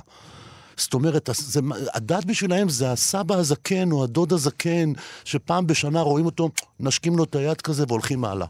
זאת 0.76 0.94
אומרת, 0.94 1.30
זה, 1.36 1.60
הדת 1.94 2.24
בשבילהם 2.24 2.68
זה 2.68 2.92
הסבא 2.92 3.34
הזקן 3.34 3.92
או 3.92 4.04
הדוד 4.04 4.32
הזקן, 4.32 4.92
שפעם 5.24 5.66
בשנה 5.66 6.00
רואים 6.00 6.26
אותו, 6.26 6.50
נשקים 6.80 7.16
לו 7.16 7.24
את 7.24 7.34
היד 7.34 7.60
כזה 7.60 7.84
והולכים 7.88 8.24
הלאה. 8.24 8.46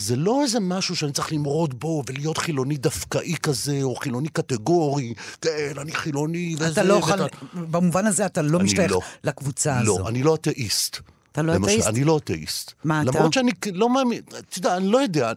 זה 0.00 0.16
לא 0.16 0.42
איזה 0.42 0.60
משהו 0.60 0.96
שאני 0.96 1.12
צריך 1.12 1.32
למרוד 1.32 1.80
בו 1.80 2.02
ולהיות 2.06 2.38
חילוני 2.38 2.76
דווקאי 2.76 3.34
כזה, 3.42 3.78
או 3.82 3.96
חילוני 3.96 4.28
קטגורי, 4.28 5.14
כן, 5.40 5.50
אני 5.80 5.92
חילוני 5.92 6.54
וזה. 6.58 6.68
אתה 6.72 6.82
לא 6.82 6.94
ואתה- 6.94 7.06
יכול... 7.14 7.28
במובן 7.70 8.06
הזה 8.06 8.26
אתה 8.26 8.42
לא 8.42 8.58
משתייך 8.58 8.92
לא. 8.92 9.00
לקבוצה 9.24 9.78
הזו. 9.78 9.98
לא, 9.98 10.08
אני 10.08 10.22
לא 10.22 10.34
אתאיסט. 10.34 10.96
אתה 11.32 11.42
לא 11.42 11.54
למשל, 11.54 11.70
אתאיסט? 11.72 11.88
אני 11.88 12.04
לא 12.04 12.16
אתאיסט. 12.18 12.72
מה 12.84 13.02
אתה? 13.02 13.10
למרות 13.18 13.32
שאני 13.32 13.50
לא 13.72 13.88
מאמין, 13.90 14.20
אתה 14.28 14.58
יודע, 14.58 14.76
אני 14.76 14.88
לא 14.88 14.98
יודע. 14.98 15.32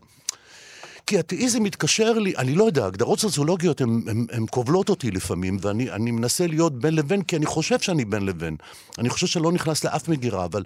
כי 1.14 1.20
אתאיזם 1.20 1.64
מתקשר 1.64 2.12
לי, 2.12 2.34
אני 2.38 2.56
לא 2.56 2.64
יודע, 2.64 2.86
הגדרות 2.86 3.20
סוציולוגיות 3.20 3.82
הן 3.82 4.46
כובלות 4.50 4.90
אותי 4.90 5.12
לפעמים, 5.12 5.58
ואני 5.62 5.92
אני 5.92 6.12
מנסה 6.12 6.48
להיות 6.48 6.80
בין 6.80 6.96
לבין, 6.96 7.22
כי 7.22 7.36
אני 7.36 7.46
חושב 7.46 7.80
שאני 7.80 8.06
בין 8.06 8.26
לבין. 8.26 8.56
אני 9.00 9.10
חושב 9.10 9.28
שאני 9.28 9.46
לא 9.46 9.52
נכנס 9.52 9.84
לאף 9.84 10.08
מגירה, 10.08 10.46
אבל 10.46 10.64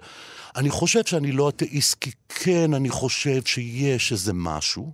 אני 0.56 0.70
חושב 0.70 1.04
שאני 1.04 1.32
לא 1.32 1.48
אתאיסט, 1.48 1.96
כי 2.00 2.10
כן, 2.28 2.74
אני 2.74 2.90
חושב 2.90 3.40
שיש 3.44 4.12
איזה 4.12 4.32
משהו. 4.32 4.92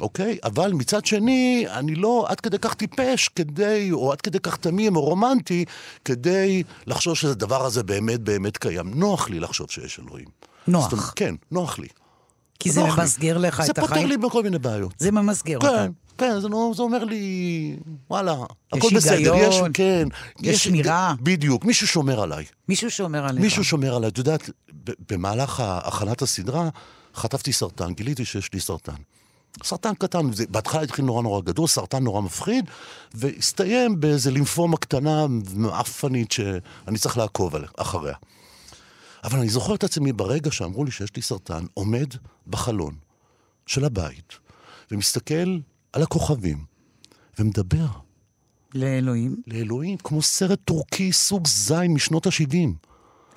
אוקיי? 0.00 0.38
אבל 0.44 0.72
מצד 0.72 1.06
שני, 1.06 1.64
אני 1.70 1.94
לא 1.94 2.26
עד 2.28 2.40
כדי 2.40 2.58
כך 2.58 2.74
טיפש 2.74 3.28
כדי, 3.28 3.88
או 3.92 4.12
עד 4.12 4.20
כדי 4.20 4.40
כך 4.40 4.56
תמים 4.56 4.96
או 4.96 5.00
רומנטי, 5.00 5.64
כדי 6.04 6.62
לחשוב 6.86 7.14
שהדבר 7.14 7.64
הזה 7.64 7.82
באמת 7.82 8.20
באמת 8.20 8.56
קיים. 8.56 8.94
נוח 8.94 9.30
לי 9.30 9.40
לחשוב 9.40 9.70
שיש 9.70 10.00
אלוהים. 10.00 10.28
נוח. 10.68 10.90
זאת 10.90 11.00
כן, 11.16 11.34
נוח 11.50 11.78
לי. 11.78 11.88
כי 12.58 12.70
זה 12.70 12.82
לי. 12.82 12.88
ממסגר 12.90 13.38
לך 13.38 13.62
זה 13.64 13.72
את 13.72 13.78
פותר 13.78 13.92
החיים. 13.92 14.08
לי 14.08 14.16
בכל 14.16 14.42
מיני 14.42 14.58
בעיות. 14.58 14.92
זה 14.98 15.10
ממסגר 15.10 15.56
אותך. 15.56 15.68
כן, 15.68 15.90
כן, 16.18 16.40
זה, 16.40 16.48
נו- 16.48 16.74
זה 16.74 16.82
אומר 16.82 17.04
לי, 17.04 17.76
וואלה, 18.10 18.32
יש 18.32 18.84
הכל 18.84 18.96
בסדר, 18.96 19.12
יש, 19.34 19.54
היגיון, 19.54 19.70
כן. 19.74 20.08
יש 20.42 20.64
שמירה. 20.64 21.14
בדיוק, 21.20 21.64
מישהו 21.64 21.86
שומר 21.86 22.20
עליי. 22.20 22.44
מישהו 22.68 22.90
שאומר 22.90 23.26
עליך. 23.26 23.42
מישהו 23.42 23.64
שומר 23.64 23.94
עליי. 23.96 24.08
את 24.10 24.18
יודעת, 24.18 24.50
במהלך 25.10 25.60
הכנת 25.64 26.22
הסדרה, 26.22 26.68
חטפתי 27.14 27.52
סרטן, 27.52 27.92
גיליתי 27.94 28.24
שיש 28.24 28.52
לי 28.52 28.60
סרטן. 28.60 28.92
סרטן 29.64 29.94
קטן, 29.94 30.32
זה, 30.32 30.44
בהתחלה 30.48 30.82
התחיל 30.82 31.04
נורא 31.04 31.22
נורא 31.22 31.40
גדול, 31.40 31.66
סרטן 31.66 32.04
נורא 32.04 32.20
מפחיד, 32.20 32.64
והסתיים 33.14 34.00
באיזה 34.00 34.30
לימפומה 34.30 34.76
קטנה 34.76 35.26
מעפנית 35.54 36.32
שאני 36.32 36.98
צריך 36.98 37.18
לעקוב 37.18 37.54
אחריה. 37.76 38.14
אבל 39.24 39.38
אני 39.38 39.48
זוכר 39.48 39.74
את 39.74 39.84
עצמי 39.84 40.12
ברגע 40.12 40.50
שאמרו 40.50 40.84
לי 40.84 40.90
שיש 40.90 41.16
לי 41.16 41.22
סרטן, 41.22 41.64
עומד 41.74 42.06
בחלון 42.46 42.94
של 43.66 43.84
הבית, 43.84 44.32
ומסתכל 44.90 45.58
על 45.92 46.02
הכוכבים, 46.02 46.64
ומדבר 47.38 47.86
לאלוהים. 48.74 49.36
לאלוהים 49.46 49.96
כמו 49.98 50.22
סרט 50.22 50.58
טורקי 50.64 51.12
סוג 51.12 51.46
זין 51.46 51.94
משנות 51.94 52.26
ה-70. 52.26 52.54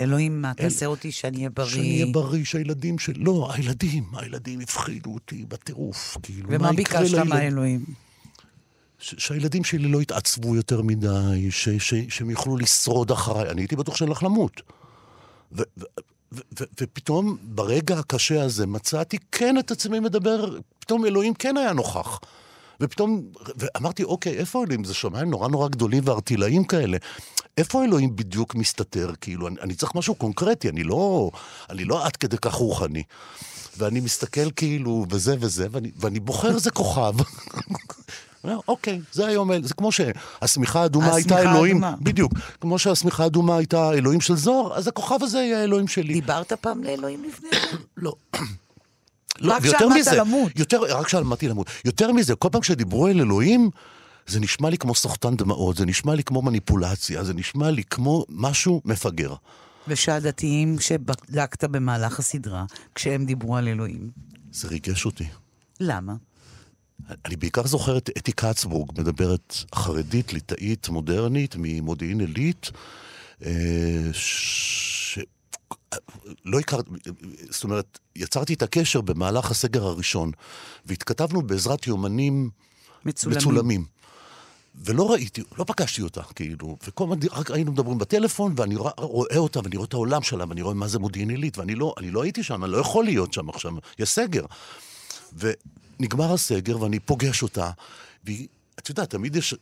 אלוהים, 0.00 0.42
מה, 0.42 0.48
אל- 0.48 0.54
תעשה 0.54 0.86
אותי 0.86 1.12
שאני 1.12 1.36
אהיה 1.36 1.50
בריא. 1.50 1.68
שאני 1.68 1.92
אהיה 2.02 2.12
בריא, 2.12 2.44
שהילדים 2.44 2.98
של... 2.98 3.12
לא, 3.16 3.50
הילדים, 3.54 4.04
הילדים 4.12 4.60
הפחידו 4.60 5.14
אותי 5.14 5.44
בטירוף. 5.48 6.16
כאילו, 6.22 6.48
ומה 6.52 6.72
ביקשת 6.72 7.18
מהאלוהים? 7.18 7.84
ש- 8.98 9.14
שהילדים 9.18 9.64
שלי 9.64 9.88
לא 9.88 10.02
יתעצבו 10.02 10.56
יותר 10.56 10.82
מדי, 10.82 11.50
ש- 11.50 11.68
ש- 11.68 11.94
שהם 12.08 12.30
יוכלו 12.30 12.56
לשרוד 12.56 13.10
אחריי. 13.10 13.50
אני 13.50 13.60
הייתי 13.60 13.76
בטוח 13.76 13.96
שאני 13.96 14.08
הולך 14.08 14.22
למות. 14.22 14.62
ו- 15.56 15.62
ו- 15.78 15.84
ו- 16.32 16.64
ופתאום, 16.80 17.36
ברגע 17.42 17.98
הקשה 17.98 18.42
הזה, 18.42 18.66
מצאתי 18.66 19.18
כן 19.32 19.58
את 19.58 19.70
עצמי 19.70 20.00
מדבר, 20.00 20.58
פתאום 20.78 21.06
אלוהים 21.06 21.34
כן 21.34 21.56
היה 21.56 21.72
נוכח. 21.72 22.20
ופתאום, 22.80 23.22
ואמרתי, 23.56 24.02
אוקיי, 24.04 24.32
איפה 24.32 24.64
אלוהים? 24.64 24.84
זה 24.84 24.94
שמיים 24.94 25.30
נורא 25.30 25.48
נורא 25.48 25.68
גדולים 25.68 26.02
וארטילאיים 26.06 26.64
כאלה. 26.64 26.98
איפה 27.58 27.84
אלוהים 27.84 28.16
בדיוק 28.16 28.54
מסתתר? 28.54 29.12
כאילו, 29.20 29.48
אני, 29.48 29.56
אני 29.60 29.74
צריך 29.74 29.94
משהו 29.94 30.14
קונקרטי, 30.14 30.68
אני 30.68 30.82
לא, 30.82 31.30
אני 31.70 31.84
לא 31.84 32.06
עד 32.06 32.16
כדי 32.16 32.36
כך 32.38 32.54
רוחני. 32.54 33.02
ואני 33.78 34.00
מסתכל 34.00 34.50
כאילו, 34.50 35.06
וזה 35.10 35.36
וזה, 35.40 35.66
ואני, 35.70 35.90
ואני 35.96 36.20
בוחר 36.20 36.54
איזה 36.54 36.70
כוכב. 36.70 37.12
אומר, 38.44 38.58
אוקיי, 38.68 39.00
זה 39.12 39.26
היום, 39.26 39.62
זה 39.62 39.74
כמו 39.74 39.92
שהשמיכה 39.92 40.82
האדומה 40.82 41.14
הייתה 41.14 41.34
השמיכה 41.34 41.52
אלוהים, 41.52 41.84
האדומה. 41.84 42.02
בדיוק, 42.02 42.32
כמו 42.60 42.78
שהשמיכה 42.78 43.22
האדומה 43.22 43.56
הייתה 43.56 43.92
אלוהים 43.92 44.20
של 44.20 44.36
זוהר, 44.36 44.74
אז 44.74 44.88
הכוכב 44.88 45.22
הזה 45.22 45.38
יהיה 45.38 45.60
האלוהים 45.60 45.88
שלי. 45.88 46.14
דיברת 46.14 46.52
פעם 46.52 46.84
לאלוהים 46.84 47.24
לפני 47.24 47.48
זה? 47.50 47.76
לא. 47.96 48.12
לא, 49.40 49.52
רק 49.52 49.62
כשעמדת 49.62 49.96
מזה, 49.96 50.16
למות. 50.16 50.52
יותר, 50.58 50.80
רק 50.80 51.06
כשעמדתי 51.06 51.48
למות. 51.48 51.66
יותר 51.84 52.12
מזה, 52.12 52.34
כל 52.34 52.48
פעם 52.52 52.62
שדיברו 52.62 53.08
אל 53.08 53.20
אלוהים, 53.20 53.70
זה 54.26 54.40
נשמע 54.40 54.70
לי 54.70 54.78
כמו 54.78 54.94
סוחטן 54.94 55.36
דמעות, 55.36 55.76
זה 55.76 55.86
נשמע 55.86 56.14
לי 56.14 56.24
כמו 56.24 56.42
מניפולציה, 56.42 57.24
זה 57.24 57.34
נשמע 57.34 57.70
לי 57.70 57.84
כמו 57.84 58.24
משהו 58.28 58.82
מפגר. 58.84 59.34
ושהדתיים 59.88 60.80
שבדקת 60.80 61.64
במהלך 61.64 62.18
הסדרה, 62.18 62.64
כשהם 62.94 63.24
דיברו 63.24 63.56
על 63.56 63.68
אלוהים, 63.68 64.10
זה 64.52 64.68
ריגש 64.68 65.06
אותי. 65.06 65.26
למה? 65.80 66.14
אני 67.24 67.36
בעיקר 67.36 67.66
זוכר 67.66 67.98
את 67.98 68.10
אתי 68.18 68.32
קצבורג, 68.32 69.00
מדברת 69.00 69.54
חרדית, 69.74 70.32
ליטאית, 70.32 70.88
מודרנית, 70.88 71.54
ממודיעין 71.58 72.20
עילית, 72.20 72.70
אה, 73.44 73.50
ש... 74.12 75.18
לא 76.44 76.58
הכרתי, 76.58 76.90
זאת 77.50 77.64
אומרת, 77.64 77.98
יצרתי 78.16 78.54
את 78.54 78.62
הקשר 78.62 79.00
במהלך 79.00 79.50
הסגר 79.50 79.84
הראשון, 79.86 80.30
והתכתבנו 80.86 81.42
בעזרת 81.42 81.86
יומנים 81.86 82.50
מצולמים. 83.04 83.38
מצולמים. 83.38 83.84
ולא 84.84 85.12
ראיתי, 85.12 85.42
לא 85.58 85.64
פגשתי 85.64 86.02
אותה, 86.02 86.22
כאילו, 86.22 86.76
וכל 86.86 87.04
הזמן 87.04 87.16
רק 87.32 87.50
היינו 87.50 87.72
מדברים 87.72 87.98
בטלפון, 87.98 88.54
ואני 88.56 88.76
רוא- 88.76 88.90
רואה 89.00 89.36
אותה, 89.36 89.60
ואני 89.64 89.76
רואה 89.76 89.86
את 89.86 89.92
העולם 89.94 90.22
שלה, 90.22 90.44
ואני 90.48 90.62
רואה 90.62 90.74
מה 90.74 90.88
זה 90.88 90.98
מודיעין 90.98 91.30
עילית, 91.30 91.58
ואני 91.58 91.74
לא, 91.74 91.94
לא 92.00 92.22
הייתי 92.22 92.42
שם, 92.42 92.64
אני 92.64 92.72
לא 92.72 92.78
יכול 92.78 93.04
להיות 93.04 93.32
שם 93.32 93.48
עכשיו, 93.48 93.72
יש 93.98 94.08
סגר. 94.10 94.44
ונגמר 96.02 96.32
הסגר, 96.32 96.82
ואני 96.82 96.98
פוגש 96.98 97.42
אותה, 97.42 97.70
והיא, 98.24 98.48
את 98.78 98.88
יודעת, 98.88 99.10
תמיד 99.10 99.36
יש 99.36 99.54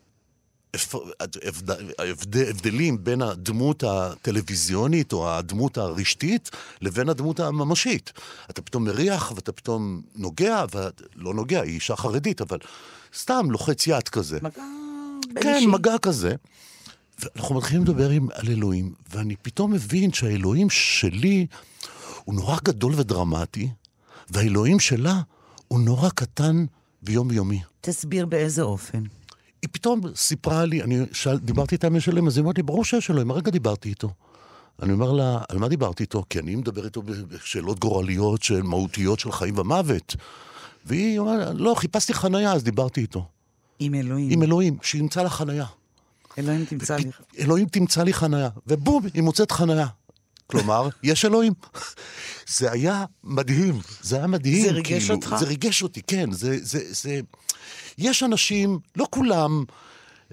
הבדלים 2.38 3.04
בין 3.04 3.22
הדמות 3.22 3.84
הטלוויזיונית 3.84 5.12
או 5.12 5.30
הדמות 5.30 5.78
הרשתית 5.78 6.50
לבין 6.80 7.08
הדמות 7.08 7.40
הממשית. 7.40 8.12
אתה 8.50 8.62
פתאום 8.62 8.84
מריח 8.84 9.32
ואתה 9.34 9.52
פתאום 9.52 10.02
נוגע, 10.16 10.64
ולא 10.72 11.34
נוגע, 11.34 11.62
היא 11.62 11.74
אישה 11.74 11.96
חרדית, 11.96 12.40
אבל 12.40 12.58
סתם 13.16 13.50
לוחץ 13.50 13.86
יד 13.86 14.08
כזה. 14.08 14.38
מגע 14.42 14.62
כן, 15.42 15.54
אישי. 15.54 15.66
מגע 15.66 15.98
כזה. 16.02 16.34
ואנחנו 17.18 17.54
מתחילים 17.54 17.82
לדבר 17.82 18.10
עם, 18.10 18.28
על 18.34 18.48
אלוהים, 18.48 18.94
ואני 19.10 19.36
פתאום 19.42 19.72
מבין 19.72 20.12
שהאלוהים 20.12 20.70
שלי 20.70 21.46
הוא 22.24 22.34
נורא 22.34 22.56
גדול 22.64 22.92
ודרמטי, 22.96 23.68
והאלוהים 24.30 24.80
שלה 24.80 25.20
הוא 25.72 25.80
נורא 25.80 26.08
קטן 26.08 26.64
ויומיומי. 27.02 27.60
תסביר 27.80 28.26
באיזה 28.26 28.62
אופן. 28.62 29.02
היא 29.62 29.68
פתאום 29.72 30.00
סיפרה 30.14 30.64
לי, 30.64 30.82
אני 30.82 30.98
שאל, 31.12 31.38
דיברתי 31.38 31.74
איתה 31.74 31.86
עם 31.86 31.96
אלוהים, 32.08 32.26
אז 32.26 32.36
היא 32.36 32.44
אמרת 32.44 32.56
לי, 32.56 32.62
ברור 32.62 32.84
שיש 32.84 33.10
אלוהים, 33.10 33.30
הרגע 33.30 33.50
דיברתי 33.50 33.88
איתו. 33.88 34.10
אני 34.82 34.92
אומר 34.92 35.12
לה, 35.12 35.38
על 35.48 35.58
מה 35.58 35.68
דיברתי 35.68 36.02
איתו? 36.02 36.24
כי 36.30 36.38
אני 36.38 36.56
מדבר 36.56 36.84
איתו 36.84 37.02
בשאלות 37.02 37.78
גורליות, 37.80 38.42
של 38.42 38.62
מהותיות 38.62 39.20
של 39.20 39.32
חיים 39.32 39.58
ומוות. 39.58 40.16
והיא 40.84 41.18
אומרת, 41.18 41.54
לא, 41.54 41.74
חיפשתי 41.74 42.14
חנייה, 42.14 42.52
אז 42.52 42.64
דיברתי 42.64 43.00
איתו. 43.00 43.28
עם 43.78 43.94
אלוהים. 43.94 44.30
עם 44.30 44.42
אלוהים, 44.42 44.76
שימצא 44.82 45.22
לה 45.22 45.30
חנייה. 45.30 45.66
אלוהים 46.38 46.64
תמצא 46.64 46.96
לי. 46.96 47.10
אלוהים 47.38 47.68
תמצא 47.68 48.02
לי 48.02 48.12
חנייה, 48.12 48.48
ובום, 48.66 49.02
היא 49.14 49.22
מוצאת 49.22 49.50
חנייה. 49.50 49.86
כלומר, 50.50 50.88
יש 51.02 51.24
אלוהים. 51.24 51.52
זה 52.46 52.72
היה 52.72 53.04
מדהים, 53.24 53.80
זה 54.02 54.16
היה 54.16 54.26
מדהים. 54.26 54.66
זה 54.66 54.72
ריגש 54.72 55.02
כאילו, 55.02 55.14
אותך? 55.14 55.36
זה 55.38 55.46
ריגש 55.46 55.82
אותי, 55.82 56.02
כן. 56.02 56.32
זה, 56.32 56.56
זה, 56.62 56.78
זה... 56.90 57.20
יש 57.98 58.22
אנשים, 58.22 58.78
לא 58.96 59.06
כולם 59.10 59.64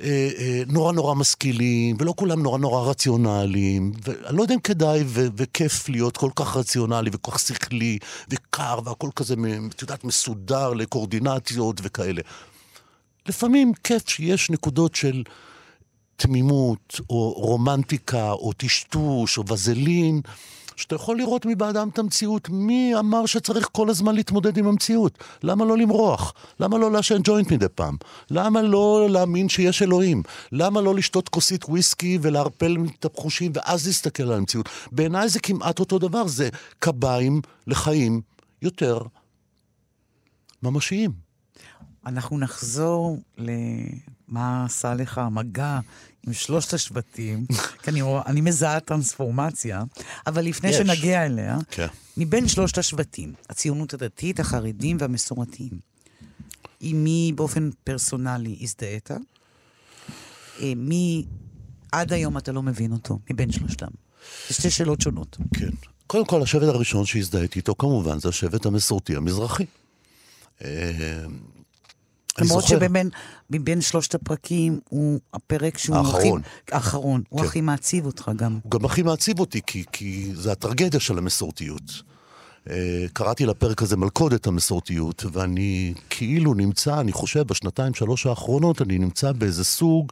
אה, 0.01 0.29
אה, 0.37 0.61
נורא 0.67 0.93
נורא 0.93 1.15
משכילים, 1.15 1.95
ולא 1.99 2.13
כולם 2.17 2.43
נורא 2.43 2.57
נורא 2.57 2.89
רציונליים, 2.89 3.91
ואני 4.03 4.37
לא 4.37 4.41
יודע 4.41 4.53
אם 4.55 4.59
כדאי 4.59 5.03
ו- 5.05 5.27
וכיף 5.37 5.89
להיות 5.89 6.17
כל 6.17 6.29
כך 6.35 6.57
רציונלי 6.57 7.09
וכל 7.13 7.31
כך 7.31 7.39
שכלי 7.39 7.99
וקר 8.29 8.79
והכל 8.85 9.09
כזה, 9.15 9.35
את 9.75 9.81
יודעת, 9.81 10.03
מסודר 10.03 10.73
לקואורדינציות 10.73 11.79
וכאלה. 11.83 12.21
לפעמים 13.27 13.73
כיף 13.83 14.09
שיש 14.09 14.49
נקודות 14.49 14.95
של 14.95 15.23
תמימות, 16.17 16.99
או 17.09 17.31
רומנטיקה, 17.31 18.31
או 18.31 18.53
טשטוש, 18.53 19.37
או 19.37 19.43
וזלין, 19.49 20.21
שאתה 20.75 20.95
יכול 20.95 21.17
לראות 21.17 21.45
מבעדם 21.45 21.89
את 21.93 21.99
המציאות. 21.99 22.49
מי 22.49 22.91
אמר 22.99 23.25
שצריך 23.25 23.69
כל 23.71 23.89
הזמן 23.89 24.15
להתמודד 24.15 24.57
עם 24.57 24.67
המציאות? 24.67 25.17
למה 25.43 25.65
לא 25.65 25.77
למרוח? 25.77 26.33
למה 26.59 26.77
לא 26.77 26.91
לעשן 26.91 27.17
ג'וינט 27.23 27.51
מדי 27.51 27.65
פעם? 27.75 27.95
למה 28.31 28.61
לא 28.61 29.07
להאמין 29.09 29.49
שיש 29.49 29.81
אלוהים? 29.81 30.23
למה 30.51 30.81
לא 30.81 30.95
לשתות 30.95 31.29
כוסית 31.29 31.65
וויסקי 31.65 32.19
ולערפל 32.21 32.77
את 32.99 33.05
החושים 33.05 33.51
ואז 33.55 33.87
להסתכל 33.87 34.23
על 34.23 34.33
המציאות? 34.33 34.69
בעיניי 34.91 35.29
זה 35.29 35.39
כמעט 35.39 35.79
אותו 35.79 35.99
דבר, 35.99 36.27
זה 36.27 36.49
קביים 36.79 37.41
לחיים 37.67 38.21
יותר 38.61 38.99
ממשיים. 40.63 41.11
אנחנו 42.05 42.37
נחזור 42.37 43.19
למה 44.29 44.65
עשה 44.65 44.93
לך 44.93 45.17
המגע 45.17 45.79
עם 46.27 46.33
שלושת 46.33 46.73
השבטים, 46.73 47.45
כי 47.83 47.89
אני, 47.91 48.01
רואה- 48.01 48.21
אני 48.25 48.41
מזהה 48.41 48.79
טרנספורמציה, 48.79 49.83
אבל 50.27 50.45
לפני 50.45 50.69
יש. 50.69 50.75
שנגיע 50.75 51.25
אליה, 51.25 51.57
כן. 51.71 51.87
מבין 52.17 52.47
שלושת 52.47 52.77
השבטים, 52.77 53.33
הציונות 53.49 53.93
הדתית, 53.93 54.39
החרדים 54.39 54.97
והמסורתיים, 54.99 55.79
עם 56.79 57.03
מי 57.03 57.31
באופן 57.35 57.69
פרסונלי 57.83 58.57
הזדהית? 58.61 59.09
אה, 59.11 60.73
מי 60.75 61.25
עד 61.91 62.13
היום 62.13 62.37
אתה 62.37 62.51
לא 62.51 62.63
מבין 62.63 62.91
אותו, 62.91 63.19
מבין 63.31 63.51
שלושתם? 63.51 63.87
זה 64.47 64.53
שתי 64.53 64.69
שאלות 64.69 65.01
שונות. 65.01 65.37
כן. 65.53 65.69
קודם 66.07 66.25
כל, 66.25 66.41
השבט 66.41 66.63
הראשון 66.67 67.05
שהזדהיתי 67.05 67.59
איתו, 67.59 67.75
כמובן, 67.75 68.19
זה 68.19 68.29
השבט 68.29 68.65
המסורתי 68.65 69.15
המזרחי. 69.15 69.65
למרות 72.41 72.63
שמבין 72.63 73.09
מבין 73.49 73.81
שלושת 73.81 74.15
הפרקים 74.15 74.79
הוא 74.89 75.19
הפרק 75.33 75.77
שהוא 75.77 75.97
האחרון. 75.97 76.41
הכי... 76.41 76.75
האחרון. 76.75 77.21
הוא 77.29 77.41
כן. 77.41 77.47
הכי 77.47 77.61
מעציב 77.61 78.05
אותך 78.05 78.31
גם. 78.35 78.59
הוא 78.63 78.71
גם 78.71 78.85
הכי 78.85 79.03
מעציב 79.03 79.39
אותי, 79.39 79.61
כי, 79.67 79.83
כי 79.91 80.31
זה 80.35 80.51
הטרגדיה 80.51 80.99
של 80.99 81.17
המסורתיות. 81.17 82.03
אה, 82.69 83.05
קראתי 83.13 83.45
לפרק 83.45 83.81
הזה 83.81 83.97
מלכודת 83.97 84.47
המסורתיות, 84.47 85.25
ואני 85.31 85.93
כאילו 86.09 86.53
נמצא, 86.53 86.99
אני 86.99 87.11
חושב, 87.11 87.47
בשנתיים, 87.47 87.93
שלוש 87.93 88.25
האחרונות, 88.25 88.81
אני 88.81 88.97
נמצא 88.97 89.31
באיזה 89.31 89.63
סוג, 89.63 90.11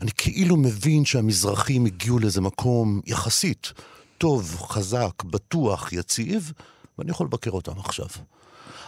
אני 0.00 0.10
כאילו 0.16 0.56
מבין 0.56 1.04
שהמזרחים 1.04 1.86
הגיעו 1.86 2.18
לאיזה 2.18 2.40
מקום 2.40 3.00
יחסית 3.06 3.72
טוב, 4.18 4.56
חזק, 4.68 5.24
בטוח, 5.24 5.92
יציב, 5.92 6.52
ואני 6.98 7.10
יכול 7.10 7.26
לבקר 7.26 7.50
אותם 7.50 7.78
עכשיו. 7.78 8.06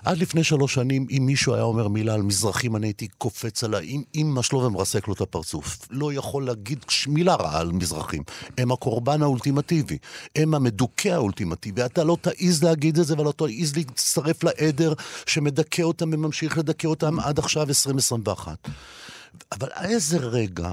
עד 0.04 0.18
לפני 0.18 0.44
שלוש 0.44 0.74
שנים, 0.74 1.06
אם 1.10 1.22
מישהו 1.26 1.54
היה 1.54 1.62
אומר 1.62 1.88
מילה 1.88 2.14
על 2.14 2.22
מזרחים, 2.22 2.76
אני 2.76 2.86
הייתי 2.86 3.08
קופץ 3.08 3.64
עליי 3.64 3.86
עם 3.88 4.02
אימא 4.14 4.42
שלו 4.42 4.58
ומרסק 4.58 5.08
לו 5.08 5.14
את 5.14 5.20
הפרצוף. 5.20 5.78
לא 5.90 6.12
יכול 6.12 6.46
להגיד 6.46 6.84
מילה 7.08 7.34
רעה 7.34 7.60
על 7.60 7.72
מזרחים. 7.72 8.22
הם 8.58 8.72
הקורבן 8.72 9.22
האולטימטיבי. 9.22 9.98
הם 10.36 10.54
המדוכא 10.54 11.08
האולטימטיבי. 11.08 11.84
אתה 11.84 12.04
לא 12.04 12.16
תעז 12.20 12.64
להגיד 12.64 12.98
את 12.98 13.06
זה 13.06 13.14
ולא 13.18 13.32
תעז 13.32 13.76
להצטרף 13.76 14.44
לעדר 14.44 14.92
שמדכא 15.26 15.82
אותם 15.82 16.10
וממשיך 16.12 16.58
לדכא 16.58 16.86
אותם 16.86 17.20
עד 17.20 17.38
עכשיו 17.38 17.68
2021. 17.68 18.68
אבל 19.52 19.68
איזה 19.82 20.16
רגע 20.16 20.72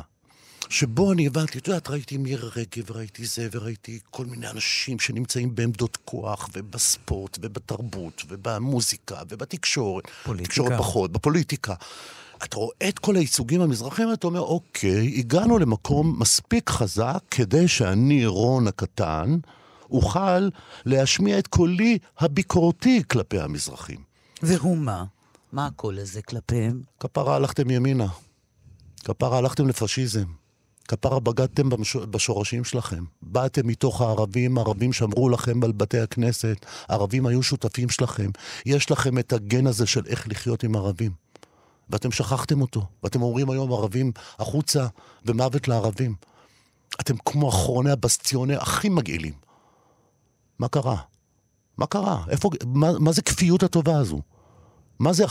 שבו 0.70 1.12
אני 1.12 1.28
הבנתי, 1.28 1.58
את 1.58 1.68
יודעת, 1.68 1.90
ראיתי 1.90 2.18
מירי 2.18 2.50
רגב, 2.56 2.92
ראיתי 2.92 3.26
זה, 3.26 3.48
וראיתי 3.52 4.00
כל 4.10 4.26
מיני 4.26 4.50
אנשים 4.50 5.00
שנמצאים 5.00 5.56
בעמדות 5.56 5.98
כוח, 6.06 6.50
ובספורט, 6.54 7.38
ובתרבות, 7.42 8.24
ובמוזיקה, 8.30 9.22
ובתקשורת. 9.30 10.04
פוליטיקה. 10.24 10.50
תקשורת 10.50 10.78
פחות, 10.78 11.12
בפוליטיקה. 11.12 11.74
אתה 12.44 12.58
רואה 12.58 12.90
את 12.90 13.00
כל 13.00 13.16
הייצוגים 13.16 13.62
המזרחיים, 13.62 14.10
ואתה 14.10 14.28
אומר, 14.28 14.42
אוקיי, 14.42 15.14
הגענו 15.18 15.58
למקום 15.58 16.16
מספיק 16.20 16.70
חזק 16.70 17.20
כדי 17.32 17.68
שאני, 17.68 18.26
רון 18.26 18.68
הקטן, 18.68 19.38
אוכל 19.92 20.50
להשמיע 20.86 21.40
את 21.40 21.48
קולי 21.48 21.98
הביקורתי 22.20 23.04
כלפי 23.08 23.40
המזרחים. 23.40 24.00
והוא 24.42 24.78
מה? 24.78 25.04
מה 25.52 25.66
הקול 25.66 26.00
הזה 26.00 26.22
כלפיהם? 26.22 26.82
כפרה 27.00 27.36
הלכתם 27.36 27.70
ימינה. 27.70 28.08
כפרה 29.06 29.38
הלכתם 29.38 29.68
לפשיזם. 29.68 30.37
כפרה 30.88 31.20
בגדתם. 31.20 31.70
בשורשים 32.12 32.63
שלכם. 32.63 33.03
באתם 33.22 33.67
מתוך 33.67 34.01
הערבים, 34.01 34.58
ערבים 34.58 34.94
שמרו 34.94 35.29
לכם 35.29 35.63
על 35.63 35.72
בתי 35.72 36.00
הכנסת, 36.00 36.65
ערבים 36.88 37.25
היו 37.25 37.44
שותפים 37.44 37.89
שלכם. 37.89 38.29
יש 38.65 38.91
לכם 38.91 39.20
את 39.20 39.34
הגן 39.34 39.67
הזה 39.67 39.86
של 39.88 40.01
איך 40.08 40.27
לחיות 40.27 40.63
עם 40.63 40.75
ערבים. 40.75 41.12
ואתם 41.89 42.12
שכחתם 42.12 42.62
אותו. 42.62 42.86
ואתם 43.03 43.22
אומרים 43.22 43.50
היום 43.50 43.72
ערבים 43.72 44.12
החוצה 44.39 44.88
ומוות 45.25 45.67
לערבים. 45.67 46.15
אתם 47.01 47.15
כמו 47.25 47.50
אחרוני 47.50 47.91
הבסטיונר 47.91 48.62
הכי 48.62 48.89
מגעילים. 48.89 49.34
מה 50.60 50.67
קרה? 50.67 50.98
מה 51.77 51.86
קרה? 51.86 52.24
איפה, 52.29 52.50
מה, 52.65 53.00
מה 53.00 53.12
זה 53.12 53.22
כפיות 53.22 53.63
הטובה 53.63 53.98
הזו? 53.98 54.22
מה 55.00 55.13
זה 55.13 55.25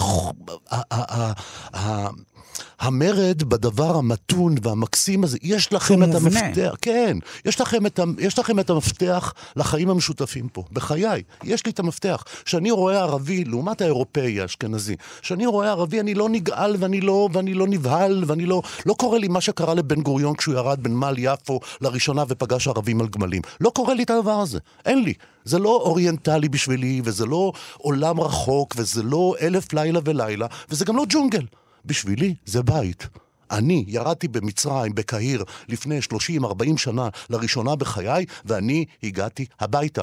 המרד 2.81 3.43
בדבר 3.43 3.97
המתון 3.97 4.55
והמקסים 4.63 5.25
הזה? 5.25 5.39
יש 5.43 5.73
לכם 5.73 6.03
את 6.03 6.09
מובנה. 6.09 6.41
המפתח, 6.41 6.75
כן, 6.81 7.19
יש 7.45 7.61
לכם, 7.61 7.87
את, 7.87 8.01
יש 8.19 8.39
לכם 8.39 8.61
את 8.61 8.71
המפתח 8.71 9.33
לחיים 9.57 9.91
המשותפים 9.91 10.49
פה. 10.49 10.65
בחיי, 10.73 11.23
יש 11.45 11.67
לי 11.67 11.73
את 11.73 11.79
המפתח. 11.79 12.25
כשאני 12.45 12.71
רואה 12.71 13.01
ערבי, 13.01 13.45
לעומת 13.45 13.81
האירופאי 13.81 14.41
האשכנזי, 14.41 14.97
כשאני 15.23 15.47
רואה 15.47 15.71
ערבי 15.71 16.01
אני 16.01 16.15
לא 16.15 16.29
נגעל 16.29 16.77
ואני 16.79 17.01
לא, 17.01 17.29
ואני 17.33 17.55
לא 17.55 17.67
נבהל 17.67 18.25
ואני 18.27 18.47
לא... 18.47 18.63
לא 18.87 18.95
קורה 18.95 19.19
לי 19.19 19.29
מה 19.29 19.41
שקרה 19.41 19.75
לבן 19.75 20.01
גוריון 20.01 20.37
כשהוא 20.37 20.55
ירד 20.55 20.83
בנמל 20.83 21.15
יפו 21.19 21.61
לראשונה 21.81 22.25
ופגש 22.29 22.69
ערבים 22.69 23.01
על 23.01 23.09
גמלים. 23.09 23.43
לא 23.61 23.71
קורה 23.71 23.95
לי 23.95 24.03
את 24.03 24.11
הדבר 24.11 24.41
הזה, 24.41 24.59
אין 24.85 25.03
לי. 25.03 25.15
זה 25.45 25.59
לא 25.59 25.69
אוריינטלי 25.69 26.49
בשבילי, 26.49 27.01
וזה 27.05 27.27
לא 27.27 27.53
עולם 27.79 28.21
רחוק, 28.21 28.75
וזה 28.77 29.03
לא 29.03 29.35
אלף 29.41 29.73
לילה 29.73 30.01
ולילה, 30.05 30.47
וזה 30.71 30.85
גם 30.85 30.97
לא 30.97 31.05
ג'ונגל. 31.09 31.43
בשבילי 31.87 32.35
זה 32.47 32.63
בית. 32.63 33.07
אני 33.51 33.85
ירדתי 33.89 34.29
במצרים, 34.29 34.95
בקהיר, 34.95 35.45
לפני 35.69 35.99
30-40 35.99 36.77
שנה, 36.77 37.09
לראשונה 37.31 37.77
בחיי, 37.77 38.27
ואני 38.45 38.85
הגעתי 39.03 39.47
הביתה. 39.61 40.03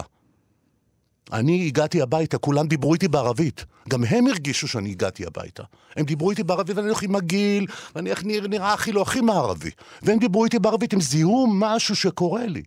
אני 1.34 1.68
הגעתי 1.68 2.02
הביתה, 2.02 2.38
כולם 2.38 2.68
דיברו 2.68 2.94
איתי 2.94 3.08
בערבית. 3.08 3.66
גם 3.90 4.04
הם 4.04 4.28
הרגישו 4.28 4.68
שאני 4.68 4.90
הגעתי 4.92 5.26
הביתה. 5.26 5.64
הם 5.96 6.06
דיברו 6.06 6.32
איתי 6.32 6.44
בערבית, 6.44 6.76
ואני 6.76 6.88
הולך 6.88 7.02
עם 7.02 7.16
הגיל, 7.16 7.66
ואני 7.96 8.10
איך 8.10 8.24
נראה, 8.24 8.48
נראה 8.48 8.74
הכי 8.74 8.92
לא 8.92 9.02
הכי 9.02 9.22
מערבי. 9.22 9.70
והם 10.02 10.20
דיברו 10.20 10.46
איתי 10.46 10.60
בערבית, 10.60 10.94
הם 10.94 11.02
זיהו 11.02 11.48
משהו 11.54 11.96
שקורה 11.96 12.46
לי. 12.46 12.64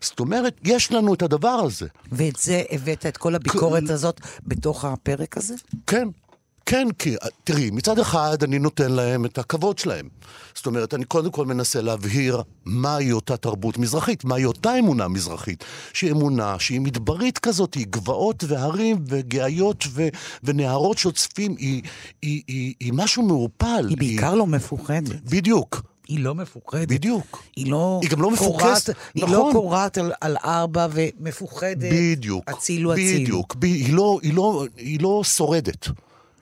זאת 0.00 0.20
אומרת, 0.20 0.60
יש 0.64 0.92
לנו 0.92 1.14
את 1.14 1.22
הדבר 1.22 1.48
הזה. 1.48 1.86
ואת 2.12 2.36
זה 2.36 2.62
הבאת, 2.70 3.06
את 3.06 3.16
כל 3.16 3.34
הביקורת 3.34 3.90
הזאת, 3.90 4.20
בתוך 4.46 4.84
הפרק 4.84 5.36
הזה? 5.36 5.54
כן, 5.86 6.08
כן, 6.66 6.88
כי 6.98 7.14
תראי, 7.44 7.70
מצד 7.70 7.98
אחד 7.98 8.42
אני 8.42 8.58
נותן 8.58 8.92
להם 8.92 9.24
את 9.24 9.38
הכבוד 9.38 9.78
שלהם. 9.78 10.08
זאת 10.54 10.66
אומרת, 10.66 10.94
אני 10.94 11.04
קודם 11.04 11.30
כל 11.30 11.46
מנסה 11.46 11.80
להבהיר 11.80 12.42
מהי 12.64 13.12
אותה 13.12 13.36
תרבות 13.36 13.78
מזרחית, 13.78 14.24
מהי 14.24 14.44
אותה 14.44 14.78
אמונה 14.78 15.08
מזרחית. 15.08 15.64
שהיא 15.92 16.12
אמונה 16.12 16.56
שהיא 16.58 16.80
מדברית 16.80 17.38
כזאת, 17.38 17.74
היא 17.74 17.86
גבעות 17.90 18.44
והרים 18.48 18.96
וגאיות 19.08 19.84
ו- 19.88 20.08
ונהרות 20.44 20.98
שוצפים, 20.98 21.56
היא, 21.58 21.82
היא, 22.22 22.42
היא, 22.48 22.74
היא 22.80 22.92
משהו 22.92 23.22
מעורפל. 23.22 23.86
היא 23.88 23.98
בעיקר 23.98 24.34
לא 24.34 24.46
מפוחדת. 24.46 25.20
בדיוק, 25.24 25.82
היא 26.08 26.20
לא 26.24 26.34
מפוחדת. 26.34 26.88
בדיוק. 26.88 27.42
היא 27.56 27.70
לא... 27.70 27.98
היא 28.02 28.10
גם 28.10 28.22
לא 28.22 28.30
קורעת- 28.38 28.60
מפוקסת, 28.62 28.94
היא 29.14 29.24
נכון. 29.24 29.34
לא 29.36 29.50
קורעת 29.52 29.98
על, 29.98 30.12
על 30.20 30.36
ארבע 30.44 30.86
ומפוחדת. 30.92 31.92
בדיוק. 31.92 32.44
הצילו, 32.48 32.92
הצילו. 32.92 33.20
בדיוק. 33.22 33.54
ב- 33.58 33.64
היא, 33.64 33.94
לא, 33.94 34.18
היא, 34.22 34.34
לא, 34.34 34.64
היא 34.76 35.00
לא 35.02 35.20
שורדת. 35.24 35.88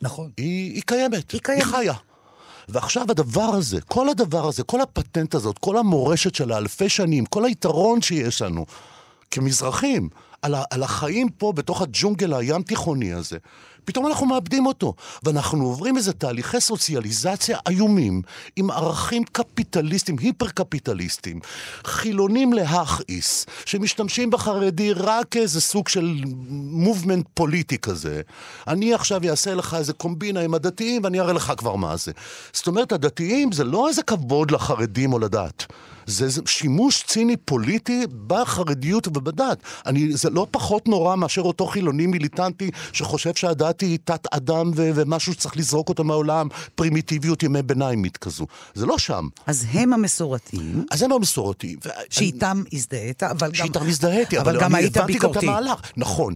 נכון. 0.03 0.31
היא, 0.37 0.75
היא 0.75 0.83
קיימת, 0.87 1.31
היא 1.31 1.41
קיימת. 1.41 1.65
היא 1.65 1.73
חיה. 1.73 1.95
ועכשיו 2.69 3.07
הדבר 3.11 3.43
הזה, 3.43 3.81
כל 3.81 4.09
הדבר 4.09 4.49
הזה, 4.49 4.63
כל 4.63 4.81
הפטנט 4.81 5.35
הזאת, 5.35 5.59
כל 5.59 5.77
המורשת 5.77 6.35
של 6.35 6.53
האלפי 6.53 6.89
שנים, 6.89 7.27
כל 7.27 7.45
היתרון 7.45 8.03
שיש 8.03 8.43
לנו 8.43 8.67
כמזרחים, 9.31 10.09
על, 10.43 10.55
ה, 10.55 10.63
על 10.71 10.83
החיים 10.83 11.29
פה 11.29 11.53
בתוך 11.53 11.83
הג'ונגל 11.83 12.35
הים 12.35 12.63
תיכוני 12.63 13.13
הזה, 13.13 13.39
פתאום 13.85 14.07
אנחנו 14.07 14.27
מאבדים 14.27 14.67
אותו. 14.67 14.95
ואנחנו 15.23 15.65
עוברים 15.65 15.97
איזה 15.97 16.13
תהליכי 16.13 16.61
סוציאליזציה 16.61 17.59
איומים, 17.69 18.23
עם 18.57 18.71
ערכים 18.71 19.25
קפיטליסטיים, 19.25 20.19
היפר-קפיטליסטיים, 20.19 21.41
חילונים 21.85 22.53
להכעיס, 22.53 23.47
שמשתמשים 23.65 24.31
בחרדי 24.31 24.93
רק 24.93 25.29
כאיזה 25.29 25.61
סוג 25.61 25.89
של 25.89 26.15
מובמנט 26.51 27.27
פוליטי 27.35 27.79
כזה. 27.79 28.21
אני 28.69 28.95
עכשיו 28.95 29.21
אעשה 29.31 29.55
לך 29.55 29.75
איזה 29.75 29.93
קומבינה 29.93 30.41
עם 30.41 30.55
הדתיים 30.55 31.05
ואני 31.05 31.21
אראה 31.21 31.33
לך 31.33 31.53
כבר 31.57 31.77
מה 31.77 31.97
זה. 31.97 32.13
זאת 32.53 32.67
אומרת, 32.67 32.93
הדתיים 32.93 33.53
זה 33.53 33.65
לא 33.65 33.89
איזה 33.89 34.03
כבוד 34.03 34.51
לחרדים 34.51 35.13
או 35.13 35.19
לדת. 35.19 35.67
זה, 36.07 36.29
זה 36.29 36.41
שימוש 36.47 37.05
ציני 37.07 37.37
פוליטי 37.37 38.07
בחרדיות 38.27 39.07
ובדת. 39.09 39.59
אני, 39.87 40.17
זה 40.17 40.31
לא 40.31 40.47
פחות 40.51 40.89
נורא 40.89 41.17
מאשר 41.17 41.43
אותו 41.43 41.67
חילוני 41.67 42.07
מיליטנטי 42.07 42.71
שחושב 42.93 43.35
שהדת 43.35 43.81
היא 43.81 43.99
תת-אדם 44.05 44.71
ו- 44.77 44.91
ומשהו 44.95 45.33
שצריך 45.33 45.57
לזרוק 45.57 45.89
אותו 45.89 46.05
מהעולם, 46.05 46.49
פרימיטיביות 46.75 47.43
ימי 47.43 47.63
ביניימית 47.63 48.17
כזו. 48.17 48.47
זה 48.75 48.87
לא 48.87 48.99
שם. 48.99 49.29
אז 49.47 49.67
הם 49.73 49.93
המסורתיים, 49.93 50.85
אז 50.91 51.03
הם 51.03 51.13
המסורתיים. 51.13 51.79
ו- 51.87 51.89
שאיתם 52.11 52.63
הזדהית, 52.73 53.23
אבל 53.23 53.49
גם... 53.49 53.55
שאיתם 53.55 53.87
הזדהיתי, 53.87 54.39
אבל, 54.41 54.51
אבל 54.57 54.65
גם 54.65 54.75
היית 54.75 54.97
הבנתי 54.97 55.13
גם 55.13 55.19
את 55.19 55.25
ביקורתי. 55.27 55.47
המהלך. 55.47 55.81
נכון. 55.97 56.35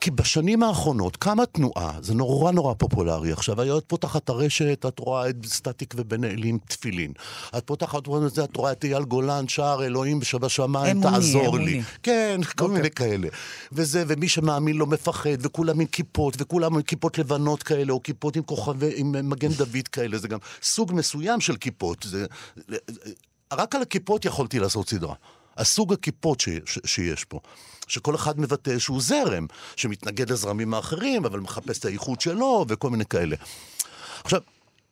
כי 0.00 0.10
בשנים 0.10 0.62
האחרונות 0.62 1.16
קמה 1.16 1.46
תנועה, 1.46 1.92
זה 2.00 2.14
נורא 2.14 2.52
נורא 2.52 2.74
פופולרי 2.74 3.32
עכשיו, 3.32 3.78
את 3.78 3.84
פותחת 3.86 4.28
הרשת, 4.28 4.86
את 4.88 4.98
רואה 4.98 5.28
את 5.28 5.36
סטטיק 5.46 5.94
ובן 5.96 6.24
אלים 6.24 6.58
תפילין. 6.68 7.12
את 7.58 7.62
פותחת 7.66 8.02
את 8.44 8.56
רואה 8.56 8.72
את 8.72 8.84
אייל 8.84 9.03
גולן, 9.04 9.48
שער 9.48 9.84
אלוהים 9.84 10.22
שבשמיים, 10.22 10.96
אמוני, 10.96 11.16
תעזור 11.16 11.46
אמוני. 11.46 11.64
לי. 11.64 11.82
כן, 12.02 12.40
כל 12.56 12.64
אוקיי. 12.64 12.76
מיני 12.76 12.90
כאלה. 12.90 13.28
וזה, 13.72 14.04
ומי 14.08 14.28
שמאמין 14.28 14.76
לא 14.76 14.86
מפחד, 14.86 15.36
וכולם 15.40 15.80
עם 15.80 15.86
כיפות, 15.86 16.34
וכולם 16.38 16.74
עם 16.74 16.82
כיפות 16.82 17.18
לבנות 17.18 17.62
כאלה, 17.62 17.92
או 17.92 18.02
כיפות 18.02 18.36
עם 18.36 18.42
כוכבי, 18.42 18.92
עם 18.96 19.30
מגן 19.30 19.52
דוד 19.52 19.88
כאלה, 19.92 20.18
זה 20.18 20.28
גם 20.28 20.38
סוג 20.62 20.92
מסוים 20.94 21.40
של 21.40 21.56
כיפות. 21.56 22.06
זה, 22.08 22.26
רק 23.52 23.74
על 23.74 23.82
הכיפות 23.82 24.24
יכולתי 24.24 24.58
לעשות 24.58 24.88
סדרה. 24.88 25.14
הסוג 25.56 25.92
הכיפות 25.92 26.40
ש, 26.40 26.48
ש, 26.66 26.78
שיש 26.84 27.24
פה. 27.24 27.40
שכל 27.86 28.14
אחד 28.14 28.40
מבטא 28.40 28.70
איזשהו 28.70 29.00
זרם, 29.00 29.46
שמתנגד 29.76 30.32
לזרמים 30.32 30.74
האחרים, 30.74 31.24
אבל 31.24 31.40
מחפש 31.40 31.78
את 31.78 31.84
האיכות 31.84 32.20
שלו, 32.20 32.64
וכל 32.68 32.90
מיני 32.90 33.04
כאלה. 33.04 33.36
עכשיו, 34.24 34.40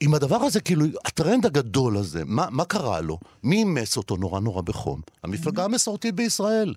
עם 0.05 0.15
הדבר 0.15 0.37
הזה, 0.37 0.61
כאילו, 0.61 0.87
הטרנד 1.05 1.47
הגדול 1.47 1.97
הזה, 1.97 2.23
מה, 2.25 2.47
מה 2.51 2.65
קרה 2.65 3.01
לו? 3.01 3.19
מי 3.43 3.57
אימץ 3.57 3.97
אותו 3.97 4.17
נורא 4.17 4.41
נורא 4.41 4.63
בחום? 4.63 5.01
המפלגה 5.23 5.65
המסורתית 5.65 6.15
בישראל. 6.15 6.75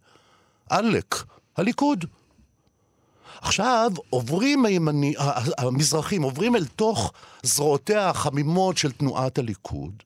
עלק, 0.70 1.24
הליכוד. 1.58 2.06
עכשיו 3.42 3.92
עוברים 4.10 4.66
הימני, 4.66 5.14
המזרחים, 5.58 6.22
עוברים 6.22 6.56
אל 6.56 6.66
תוך 6.66 7.14
זרועותיה 7.44 8.10
החמימות 8.10 8.78
של 8.78 8.92
תנועת 8.92 9.38
הליכוד. 9.38 10.04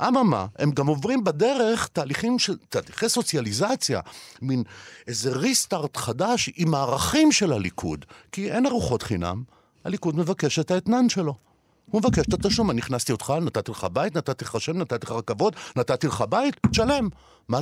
אממה, 0.00 0.46
הם 0.58 0.70
גם 0.70 0.86
עוברים 0.86 1.24
בדרך 1.24 1.88
תהליכים 1.92 2.38
של, 2.38 2.56
תהליכי 2.68 3.08
סוציאליזציה, 3.08 4.00
מין 4.42 4.62
איזה 5.06 5.32
ריסטארט 5.32 5.96
חדש 5.96 6.50
עם 6.56 6.74
הערכים 6.74 7.32
של 7.32 7.52
הליכוד. 7.52 8.04
כי 8.32 8.50
אין 8.52 8.66
ארוחות 8.66 9.02
חינם, 9.02 9.42
הליכוד 9.84 10.16
מבקש 10.16 10.58
את 10.58 10.70
האתנן 10.70 11.08
שלו. 11.08 11.34
הוא 11.90 12.00
מבקש 12.00 12.26
את 12.28 12.34
התשלום, 12.34 12.70
אני 12.70 12.80
הכנסתי 12.80 13.12
אותך, 13.12 13.32
נתתי 13.42 13.70
לך 13.70 13.86
בית, 13.92 14.16
נתתי 14.16 14.44
לך 14.44 14.60
שם, 14.60 14.78
נתתי 14.78 15.06
לך 15.06 15.14
כבוד, 15.26 15.56
נתתי 15.76 16.06
לך 16.06 16.24
בית, 16.30 16.56
תשלם. 16.70 17.08
מה, 17.48 17.58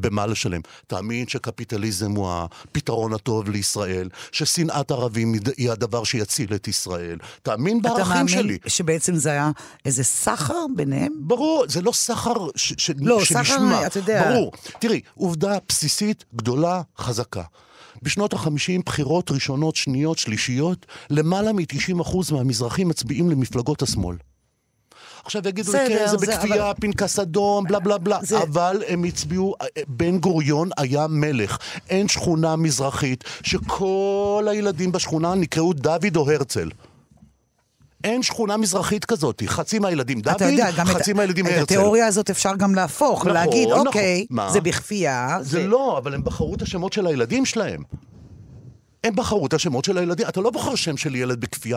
במה 0.00 0.26
לשלם? 0.26 0.60
תאמין 0.86 1.28
שקפיטליזם 1.28 2.10
הוא 2.10 2.30
הפתרון 2.30 3.12
הטוב 3.12 3.50
לישראל, 3.50 4.08
ששנאת 4.32 4.90
ערבים 4.90 5.34
היא 5.56 5.70
הדבר 5.70 6.04
שיציל 6.04 6.54
את 6.54 6.68
ישראל. 6.68 7.18
תאמין 7.42 7.82
בערכים 7.82 8.28
שלי. 8.28 8.38
אתה 8.38 8.42
מאמין 8.42 8.58
שבעצם 8.66 9.14
זה 9.14 9.30
היה 9.30 9.50
איזה 9.84 10.04
סחר 10.04 10.66
ביניהם? 10.76 11.12
ברור, 11.20 11.64
זה 11.68 11.82
לא 11.82 11.92
סחר 11.92 12.34
ש, 12.56 12.72
ש, 12.76 12.90
לא, 13.00 13.24
שנשמע. 13.24 13.44
סחר, 13.44 13.86
אתה 13.86 13.98
יודע. 13.98 14.30
ברור. 14.30 14.52
תראי, 14.78 15.00
עובדה 15.14 15.58
בסיסית, 15.68 16.24
גדולה, 16.34 16.82
חזקה. 16.98 17.42
בשנות 18.02 18.32
ה-50, 18.32 18.82
בחירות 18.86 19.30
ראשונות, 19.30 19.76
שניות, 19.76 20.18
שלישיות, 20.18 20.86
למעלה 21.10 21.52
מ-90% 21.52 22.32
מהמזרחים 22.32 22.88
מצביעים 22.88 23.30
למפלגות 23.30 23.82
השמאל. 23.82 24.16
עכשיו 25.24 25.48
יגידו 25.48 25.72
לי, 25.72 25.78
כן, 25.88 26.06
זה 26.06 26.16
בכפייה, 26.16 26.70
אבל... 26.70 26.72
פנקס 26.80 27.18
אדום, 27.18 27.64
בלה 27.64 27.78
בלה 27.78 27.98
בלה, 27.98 28.18
זה... 28.22 28.38
אבל 28.42 28.82
הם 28.88 29.04
הצביעו, 29.04 29.54
אה, 29.62 29.66
בן 29.88 30.18
גוריון 30.18 30.68
היה 30.76 31.06
מלך. 31.06 31.58
אין 31.90 32.08
שכונה 32.08 32.56
מזרחית 32.56 33.24
שכל 33.42 34.46
הילדים 34.50 34.92
בשכונה 34.92 35.34
נקראו 35.34 35.72
דוד 35.72 36.16
או 36.16 36.30
הרצל. 36.30 36.68
אין 38.04 38.22
שכונה 38.22 38.56
מזרחית 38.56 39.04
כזאת, 39.04 39.42
חצי 39.46 39.78
מהילדים 39.78 40.20
דוד, 40.20 40.42
יודע, 40.42 40.70
חצי 40.84 41.10
את, 41.10 41.16
מהילדים 41.16 41.46
הרצל. 41.46 41.58
את 41.58 41.62
התיאוריה 41.62 42.06
הזאת 42.06 42.30
אפשר 42.30 42.56
גם 42.56 42.74
להפוך, 42.74 43.20
נכון, 43.20 43.32
להגיד, 43.32 43.68
נכון, 43.68 43.86
אוקיי, 43.86 44.26
מה? 44.30 44.50
זה 44.52 44.60
בכפייה. 44.60 45.38
זה, 45.40 45.50
זה 45.50 45.66
לא, 45.66 45.98
אבל 45.98 46.14
הם 46.14 46.24
בחרו 46.24 46.54
את 46.54 46.62
השמות 46.62 46.92
של 46.92 47.06
הילדים 47.06 47.44
שלהם. 47.44 47.82
הם 49.04 49.16
בחרו 49.16 49.46
את 49.46 49.54
השמות 49.54 49.84
של 49.84 49.98
הילדים. 49.98 50.28
אתה 50.28 50.40
לא 50.40 50.50
בוחר 50.50 50.74
שם 50.74 50.96
של 50.96 51.14
ילד 51.14 51.40
בכפייה. 51.40 51.76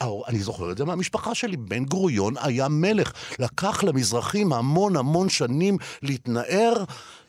אני 0.00 0.38
זוכר 0.38 0.72
את 0.72 0.78
זה 0.78 0.84
מהמשפחה 0.84 1.34
שלי, 1.34 1.56
בן 1.56 1.84
גוריון 1.84 2.34
היה 2.40 2.68
מלך. 2.68 3.12
לקח 3.38 3.84
למזרחים 3.84 4.52
המון 4.52 4.96
המון 4.96 5.28
שנים 5.28 5.78
להתנער 6.02 6.84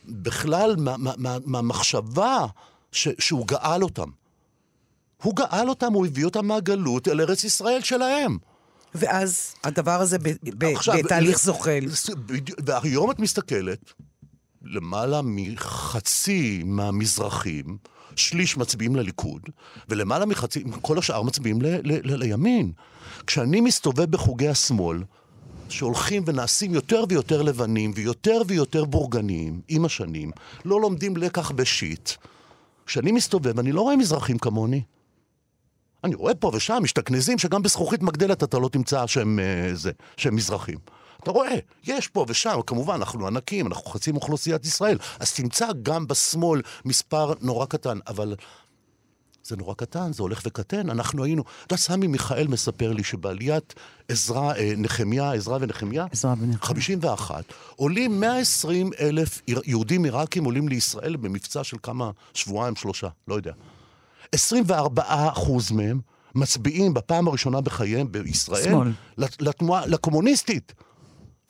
בכלל 0.06 0.76
מהמחשבה 1.46 2.22
מה, 2.22 2.38
מה, 2.40 2.48
מה 2.48 3.14
שהוא 3.20 3.48
גאל 3.48 3.84
אותם. 3.84 4.10
הוא 5.24 5.36
גאל 5.36 5.70
אותם, 5.70 5.94
הוא 5.94 6.06
הביא 6.06 6.26
אותם 6.26 6.46
מהגלות 6.48 7.08
אל 7.08 7.22
ארץ 7.22 7.44
ישראל 7.44 7.82
שלהם. 7.82 8.38
ואז 8.96 9.56
הדבר 9.64 10.02
הזה 10.02 10.20
ב- 10.20 10.30
ב- 10.58 10.64
עכשיו, 10.64 10.96
בתהליך 10.98 11.40
זוחל. 11.40 11.80
והיום 12.66 13.12
את 13.12 13.20
מסתכלת, 13.20 13.94
למעלה 14.64 15.22
מחצי 15.24 16.62
מהמזרחים, 16.66 17.78
שליש 18.16 18.58
מצביעים 18.58 18.96
לליכוד, 18.96 19.42
ולמעלה 19.90 20.26
מחצי, 20.26 20.64
כל 20.82 20.98
השאר 20.98 21.22
מצביעים 21.22 21.62
ל- 21.62 21.68
ל- 21.68 22.12
ל- 22.14 22.16
לימין. 22.16 22.72
כשאני 23.28 23.62
מסתובב 23.62 24.12
בחוגי 24.12 24.48
השמאל, 24.48 25.04
שהולכים 25.70 26.24
ונעשים 26.26 26.74
יותר 26.74 27.04
ויותר 27.10 27.42
לבנים 27.42 27.92
ויותר 27.96 28.42
ויותר 28.48 28.86
בורגניים 28.86 29.62
עם 29.68 29.86
השנים, 29.86 30.32
לא 30.66 30.82
לומדים 30.82 31.18
לקח 31.18 31.52
בשיט. 31.52 32.12
כשאני 32.86 33.12
מסתובב, 33.12 33.60
אני 33.60 33.72
לא 33.72 33.82
רואה 33.82 33.96
מזרחים 33.96 34.38
כמוני. 34.38 34.82
אני 36.04 36.16
רואה 36.16 36.36
פה 36.36 36.52
ושם 36.54 36.80
משתכנזים 36.82 37.38
שגם 37.38 37.62
בזכוכית 37.62 38.02
מגדלת 38.02 38.44
אתה 38.44 38.60
לא 38.60 38.70
תמצא 38.70 39.08
שהם, 39.08 39.40
אה, 39.40 39.76
זה, 39.76 39.92
שהם 40.18 40.36
מזרחים. 40.36 40.78
אתה 41.24 41.32
רואה, 41.32 41.56
יש 41.84 42.08
פה 42.08 42.26
ושם, 42.28 42.60
כמובן, 42.68 42.94
אנחנו 42.94 43.28
ענקים, 43.28 43.68
אנחנו 43.68 43.92
חצי 43.92 44.12
מאוכלוסיית 44.12 44.66
ישראל, 44.66 44.98
אז 45.20 45.34
תמצא 45.34 45.68
גם 45.84 46.08
בשמאל 46.08 46.62
מספר 46.86 47.34
נורא 47.42 47.66
קטן, 47.66 47.98
אבל 48.08 48.36
זה 49.44 49.58
נורא 49.58 49.74
קטן, 49.74 50.14
זה 50.14 50.24
הולך 50.24 50.42
וקטן. 50.46 50.90
אנחנו 50.90 51.24
היינו, 51.24 51.42
אתה 51.42 51.74
יודע, 51.74 51.82
סמי 51.82 52.08
מיכאל 52.08 52.48
מספר 52.48 52.94
לי 52.94 53.04
שבעליית 53.04 53.74
עזרא, 54.08 54.54
אה, 54.54 54.74
נחמיה, 54.78 55.32
עזרא 55.32 55.58
ונחמיה, 55.62 56.06
עזרא 56.12 56.32
ונחמיה, 56.32 56.58
51, 56.58 57.44
עולים 57.76 58.20
120 58.20 58.90
אלף 59.00 59.42
יהודים 59.48 60.04
עיראקים 60.04 60.44
עולים 60.44 60.68
לישראל 60.68 61.16
במבצע 61.16 61.64
של 61.64 61.78
כמה, 61.84 62.12
שבועיים, 62.34 62.76
שלושה, 62.76 63.08
לא 63.28 63.36
יודע. 63.36 63.54
24 64.32 65.04
אחוז 65.08 65.72
מהם 65.72 66.00
מצביעים 66.36 66.94
בפעם 66.94 67.28
הראשונה 67.28 67.62
בחייהם 67.62 68.12
בישראל 68.12 68.64
שמאל. 68.64 68.92
לתנועה, 69.18 69.86
לקומוניסטית. 69.86 70.74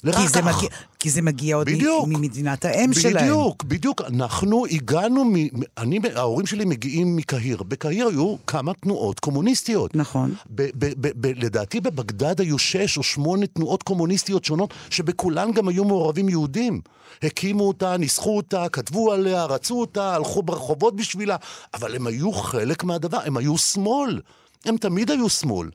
כי 0.01 0.27
זה, 0.27 0.41
מגיע, 0.41 0.69
כי 0.99 1.10
זה 1.10 1.21
מגיע 1.21 1.55
עוד 1.55 1.67
בדיוק, 1.69 2.07
ממדינת 2.07 2.65
האם 2.65 2.89
בדיוק, 2.89 3.01
שלהם. 3.01 3.23
בדיוק, 3.23 3.63
בדיוק. 3.63 4.01
אנחנו 4.01 4.65
הגענו, 4.65 5.25
מ, 5.25 5.36
אני, 5.77 5.99
ההורים 6.15 6.45
שלי 6.45 6.65
מגיעים 6.65 7.15
מקהיר. 7.15 7.63
בקהיר 7.63 8.07
היו 8.07 8.36
כמה 8.47 8.73
תנועות 8.73 9.19
קומוניסטיות. 9.19 9.95
נכון. 9.95 10.33
ב, 10.49 10.62
ב, 10.62 10.93
ב, 11.07 11.12
ב, 11.15 11.27
לדעתי 11.43 11.79
בבגדד 11.79 12.41
היו 12.41 12.57
שש 12.57 12.97
או 12.97 13.03
שמונה 13.03 13.47
תנועות 13.47 13.83
קומוניסטיות 13.83 14.45
שונות, 14.45 14.73
שבכולן 14.89 15.51
גם 15.51 15.67
היו 15.67 15.83
מעורבים 15.83 16.29
יהודים. 16.29 16.81
הקימו 17.23 17.67
אותה, 17.67 17.97
ניסחו 17.97 18.38
אותה, 18.38 18.69
כתבו 18.69 19.12
עליה, 19.12 19.45
רצו 19.45 19.79
אותה, 19.79 20.15
הלכו 20.15 20.43
ברחובות 20.43 20.95
בשבילה, 20.95 21.36
אבל 21.73 21.95
הם 21.95 22.07
היו 22.07 22.31
חלק 22.31 22.83
מהדבר, 22.83 23.19
הם 23.25 23.38
היו 23.38 23.57
שמאל. 23.57 24.21
הם 24.65 24.77
תמיד 24.77 25.12
היו 25.12 25.29
שמאל. 25.29 25.69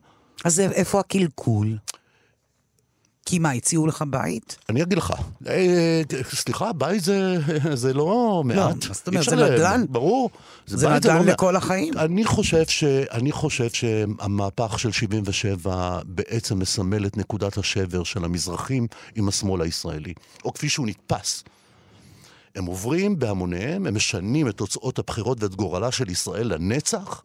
אז 0.45 0.59
איפה 0.59 0.99
הקלקול? 0.99 1.77
כי 3.25 3.39
מה, 3.39 3.51
הציעו 3.51 3.87
לך 3.87 4.03
בית? 4.09 4.57
אני 4.69 4.83
אגיד 4.83 4.97
לך. 4.97 5.13
אה, 5.47 6.01
סליחה, 6.23 6.73
בית 6.73 7.03
זה, 7.03 7.37
זה 7.73 7.93
לא 7.93 8.41
מעט. 8.45 8.57
לא, 8.57 8.93
זאת 8.93 9.07
אומרת, 9.07 9.23
זה 9.23 9.35
נדל"ן? 9.35 9.85
ברור. 9.89 10.29
זה, 10.67 10.77
זה 10.77 10.89
נדל"ן 10.89 11.25
לא 11.25 11.25
לכל 11.25 11.55
החיים? 11.55 11.93
אני 11.97 12.25
חושב, 12.25 12.63
ש, 12.67 12.83
אני 13.11 13.31
חושב 13.31 13.69
שהמהפך 13.69 14.79
של 14.79 14.91
77 14.91 15.99
בעצם 16.05 16.59
מסמל 16.59 17.05
את 17.05 17.17
נקודת 17.17 17.57
השבר 17.57 18.03
של 18.03 18.25
המזרחים 18.25 18.87
עם 19.15 19.27
השמאל 19.27 19.61
הישראלי, 19.61 20.13
או 20.45 20.53
כפי 20.53 20.69
שהוא 20.69 20.87
נתפס. 20.87 21.43
הם 22.55 22.65
עוברים 22.65 23.19
בהמוניהם, 23.19 23.85
הם 23.85 23.95
משנים 23.95 24.47
את 24.47 24.55
תוצאות 24.55 24.99
הבחירות 24.99 25.43
ואת 25.43 25.55
גורלה 25.55 25.91
של 25.91 26.09
ישראל 26.09 26.53
לנצח. 26.53 27.21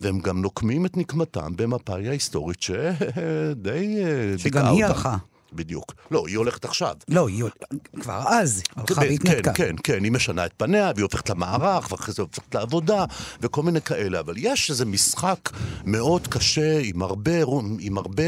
והם 0.00 0.18
גם 0.18 0.42
נוקמים 0.42 0.86
את 0.86 0.96
נקמתם 0.96 1.56
במפאי 1.56 2.08
ההיסטורית 2.08 2.62
שדי 2.62 3.96
אה. 4.04 4.38
שגם 4.38 4.66
היא 4.66 4.84
הלכה. 4.84 5.16
בדיוק. 5.52 5.94
לא, 6.10 6.26
היא 6.26 6.36
הולכת 6.36 6.64
עכשיו. 6.64 6.94
לא, 7.08 7.28
היא 7.28 7.44
כבר 8.00 8.22
אז 8.28 8.62
הלכה 8.76 8.94
כן, 8.94 9.00
והתנתקה. 9.00 9.52
כן, 9.52 9.64
כן, 9.64 9.76
כן, 9.82 10.04
היא 10.04 10.12
משנה 10.12 10.46
את 10.46 10.52
פניה, 10.56 10.92
והיא 10.94 11.02
הופכת 11.02 11.30
למערך, 11.30 11.92
ואחרי 11.92 12.14
זה 12.14 12.22
הופכת 12.22 12.54
לעבודה, 12.54 13.04
וכל 13.40 13.62
מיני 13.62 13.80
כאלה. 13.80 14.20
אבל 14.20 14.34
יש 14.36 14.70
איזה 14.70 14.84
משחק 14.84 15.50
מאוד 15.84 16.26
קשה, 16.26 16.80
עם 16.82 17.02
הרבה, 17.02 17.32
עם 17.80 17.98
הרבה 17.98 18.22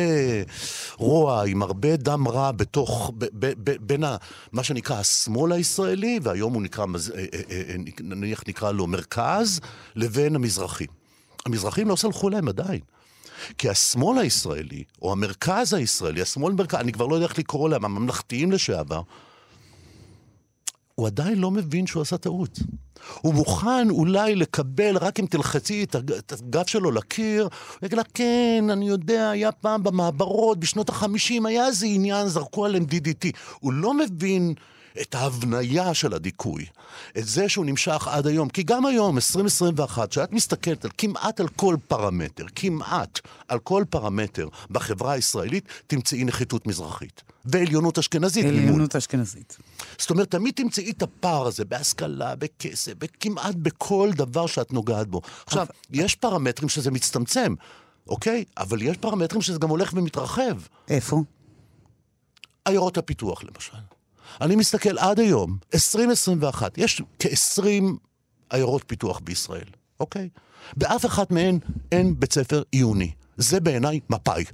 רוע, 0.97 1.45
עם 1.47 1.63
הרבה 1.63 1.97
דם 1.97 2.29
רע 2.29 2.53
בתוך, 2.53 3.13
ב, 3.19 3.25
ב, 3.33 3.53
ב, 3.65 3.77
בין 3.81 4.05
ה, 4.05 4.17
מה 4.53 4.63
שנקרא 4.63 4.97
השמאל 4.97 5.53
הישראלי, 5.53 6.21
והיום 6.23 6.55
הוא 6.55 6.63
נקרא, 6.63 6.85
אה, 7.15 7.25
אה, 7.51 7.75
נניח 8.01 8.43
נקרא 8.49 8.73
לו 8.73 8.87
מרכז, 8.87 9.61
לבין 9.97 10.37
המזרחים. 10.37 11.00
המזרחים 11.47 11.89
לא 11.89 11.97
סלחו 11.97 12.31
להם 12.31 12.49
עדיין. 12.49 12.81
כי 13.59 13.69
השמאל 13.69 14.19
הישראלי, 14.19 14.85
או 15.03 15.13
המרכז 15.13 15.75
הישראלי, 15.75 16.23
השמאל 16.23 16.53
מרכז, 16.53 16.79
אני 16.79 16.93
כבר 16.93 17.07
לא 17.07 17.15
יודע 17.15 17.27
איך 17.27 17.39
לקרוא 17.39 17.69
להם, 17.69 17.85
הממלכתיים 17.85 18.53
לשעבר, 18.53 19.03
הוא 20.95 21.07
עדיין 21.07 21.39
לא 21.39 21.51
מבין 21.51 21.87
שהוא 21.87 22.03
עשה 22.03 22.17
טעות. 22.17 22.59
הוא 23.21 23.35
מוכן 23.35 23.91
אולי 23.91 24.35
לקבל, 24.35 24.97
רק 24.97 25.21
אם 25.21 25.27
תלחצי 25.27 25.85
את 25.85 26.33
הגב 26.33 26.67
שלו 26.67 26.91
לקיר, 26.91 27.43
הוא 27.43 27.87
יגיד 27.87 27.99
לה, 27.99 28.05
כן, 28.15 28.65
אני 28.73 28.89
יודע, 28.89 29.31
היה 29.31 29.53
פעם 29.53 29.83
במעברות, 29.83 30.61
בשנות 30.61 30.89
החמישים, 30.89 31.47
היה 31.47 31.67
איזה 31.67 31.87
עניין, 31.87 32.29
זרקו 32.29 32.65
עליהם 32.65 32.85
DDT. 32.85 33.29
הוא 33.61 33.73
לא 33.73 33.95
מבין 33.95 34.55
את 35.01 35.15
ההבניה 35.15 35.95
של 35.95 36.15
הדיכוי, 36.15 36.67
את 37.19 37.27
זה 37.27 37.49
שהוא 37.49 37.67
נמשך 37.67 38.09
עד 38.09 38.27
היום. 38.27 38.49
כי 38.49 38.63
גם 38.63 38.87
היום, 38.87 39.17
2021, 39.17 40.11
כשאת 40.11 40.33
מסתכלת 40.33 40.85
על 40.85 40.91
כמעט 40.99 41.41
על 41.41 41.49
כל 41.49 41.77
פרמטר, 41.89 42.45
כמעט 42.55 43.21
על 43.49 43.59
כל 43.59 43.85
פרמטר 43.91 44.49
בחברה 44.71 45.13
הישראלית, 45.13 45.65
תמצאי 45.87 46.25
נחיתות 46.25 46.67
מזרחית. 46.67 47.23
ועליונות 47.45 47.99
אשכנזית. 47.99 48.45
עליונות 48.47 48.97
אשכנזית. 48.97 49.57
זאת 49.99 50.11
אומרת, 50.11 50.31
תמיד 50.31 50.55
תמצאי 50.55 50.91
את 50.91 51.03
הפער 51.03 51.47
הזה 51.47 51.65
בהשכלה, 51.65 52.37
בכסף, 52.37 52.93
כמעט 53.21 53.55
בכל 53.55 54.11
דבר 54.15 54.47
שאת 54.47 54.73
נוגעת 54.73 55.09
בו. 55.09 55.21
עכשיו, 55.47 55.67
יש 55.91 56.15
פרמטרים 56.15 56.69
שזה 56.69 56.91
מצטמצם, 56.91 57.55
אוקיי? 58.09 58.45
אבל 58.57 58.83
יש 58.83 58.97
פרמטרים 58.97 59.43
שזה 59.43 59.59
גם 59.59 59.69
הולך 59.69 59.93
ומתרחב. 59.95 60.59
איפה? 60.89 61.23
עיירות 62.65 62.99
הפיתוח, 62.99 63.45
למשל. 63.45 64.00
אני 64.41 64.57
מסתכל 64.57 64.99
עד 64.99 65.21
היום, 65.21 65.59
2021, 65.75 66.79
יש 66.79 67.03
כ-20 67.19 67.85
עיירות 68.51 68.83
פיתוח 68.87 69.21
בישראל, 69.25 69.69
אוקיי? 70.01 70.29
באף 70.77 71.07
אחת 71.07 71.31
מהן 71.31 71.59
אין 71.93 72.21
בית 72.21 72.33
ספר 72.33 72.63
עיוני. 72.73 73.11
זה 73.37 73.61
בעיניי 73.61 74.01
מפא"י. 74.11 74.45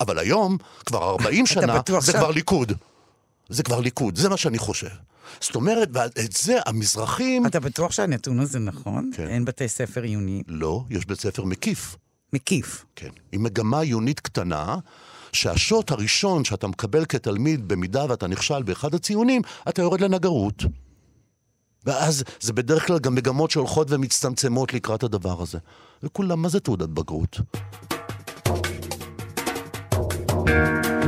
אבל 0.00 0.18
היום, 0.18 0.56
כבר 0.86 1.10
40 1.10 1.46
שנה, 1.52 1.80
זה 2.00 2.12
כבר 2.12 2.30
ליכוד. 2.30 2.72
זה 3.48 3.62
כבר 3.62 3.80
ליכוד, 3.80 4.16
זה 4.16 4.28
מה 4.28 4.36
שאני 4.36 4.58
חושב. 4.58 4.88
זאת 5.40 5.54
אומרת, 5.54 5.88
ואת 5.92 6.32
זה 6.32 6.58
המזרחים... 6.66 7.46
אתה 7.46 7.60
בטוח 7.60 7.92
שהנתון 7.92 8.40
הזה 8.40 8.58
נכון? 8.58 9.10
כן. 9.14 9.28
אין 9.28 9.44
בתי 9.44 9.68
ספר 9.68 10.02
עיוניים. 10.02 10.42
לא, 10.48 10.84
יש 10.90 11.06
בית 11.06 11.20
ספר 11.20 11.44
מקיף. 11.44 11.96
מקיף. 12.32 12.84
כן. 12.96 13.08
עם 13.32 13.42
מגמה 13.42 13.80
עיונית 13.80 14.20
קטנה, 14.20 14.76
שהשוט 15.34 15.90
הראשון 15.90 16.44
שאתה 16.44 16.66
מקבל 16.66 17.04
כתלמיד, 17.04 17.68
במידה 17.68 18.06
ואתה 18.08 18.26
נכשל 18.26 18.62
באחד 18.62 18.94
הציונים, 18.94 19.42
אתה 19.68 19.82
יורד 19.82 20.00
לנגרות. 20.00 20.64
ואז 21.86 22.24
זה 22.40 22.52
בדרך 22.52 22.86
כלל 22.86 22.98
גם 22.98 23.14
מגמות 23.14 23.50
שהולכות 23.50 23.86
ומצטמצמות 23.90 24.74
לקראת 24.74 25.02
הדבר 25.02 25.42
הזה. 25.42 25.58
וכולם, 26.02 26.42
מה 26.42 26.48
זה 26.48 26.60
תעודת 26.60 26.88
בגרות? 26.88 27.40
שמעתי 30.46 31.03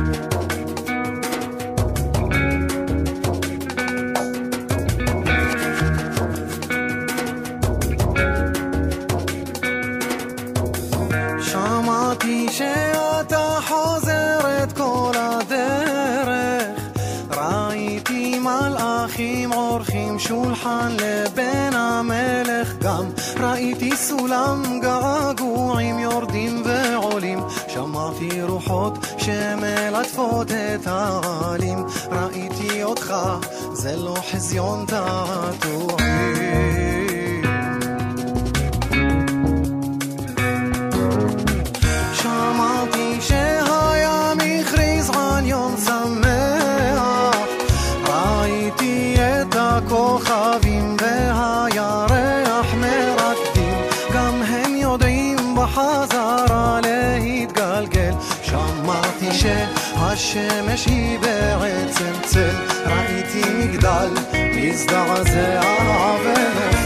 שולחן 20.27 20.91
לבן 20.91 21.73
המלך 21.73 22.77
גם 22.81 23.05
ראיתי 23.39 23.95
סולם 23.95 24.79
געגועים 24.81 25.99
יורדים 25.99 26.63
ועולים 26.65 27.39
שמעתי 27.67 28.41
רוחות 28.41 28.97
שמלטפות 29.17 30.51
את 30.51 30.87
העלים 30.87 31.85
ראיתי 32.11 32.83
אותך 32.83 33.13
זה 33.73 33.95
לא 33.95 34.15
חזיון 34.31 34.85
תעתועים 34.87 36.66
שהשמש 60.27 60.85
היא 60.85 61.19
בעצם 61.19 62.11
צל. 62.25 62.55
ראיתי 62.85 63.41
מגדל 63.59 64.09
מזדעזע 64.55 65.61
ונופל 66.23 66.76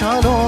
shalom. 0.00 0.39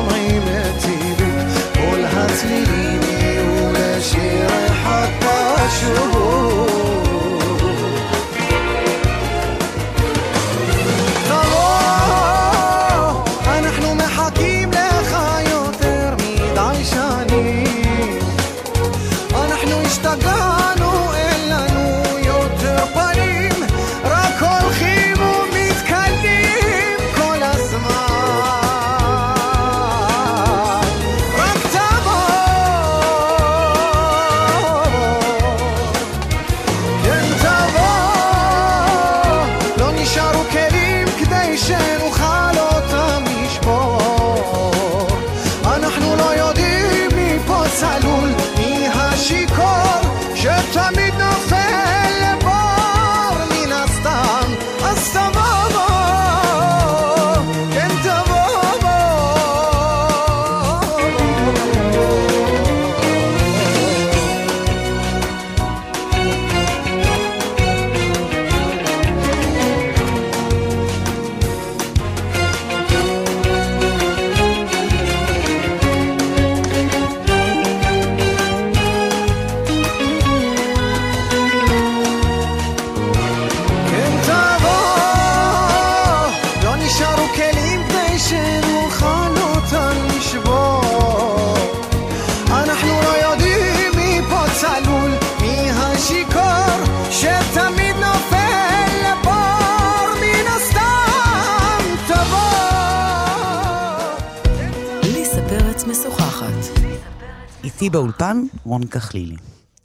רון 108.65 108.87
כחלילי. 108.87 109.37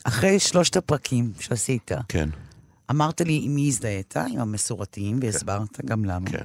אחרי 0.04 0.40
שלושת 0.40 0.78
הפרקים 0.78 1.32
שעשית, 1.40 1.92
כן, 2.10 2.30
אמרת 2.92 3.22
לי 3.22 3.40
עם 3.44 3.56
מי 3.56 3.68
הזדהית, 3.68 4.18
עם 4.18 4.40
המסורתיים, 4.40 5.20
והסברת 5.22 5.86
גם 5.86 6.06
למה. 6.06 6.30
כן. 6.30 6.44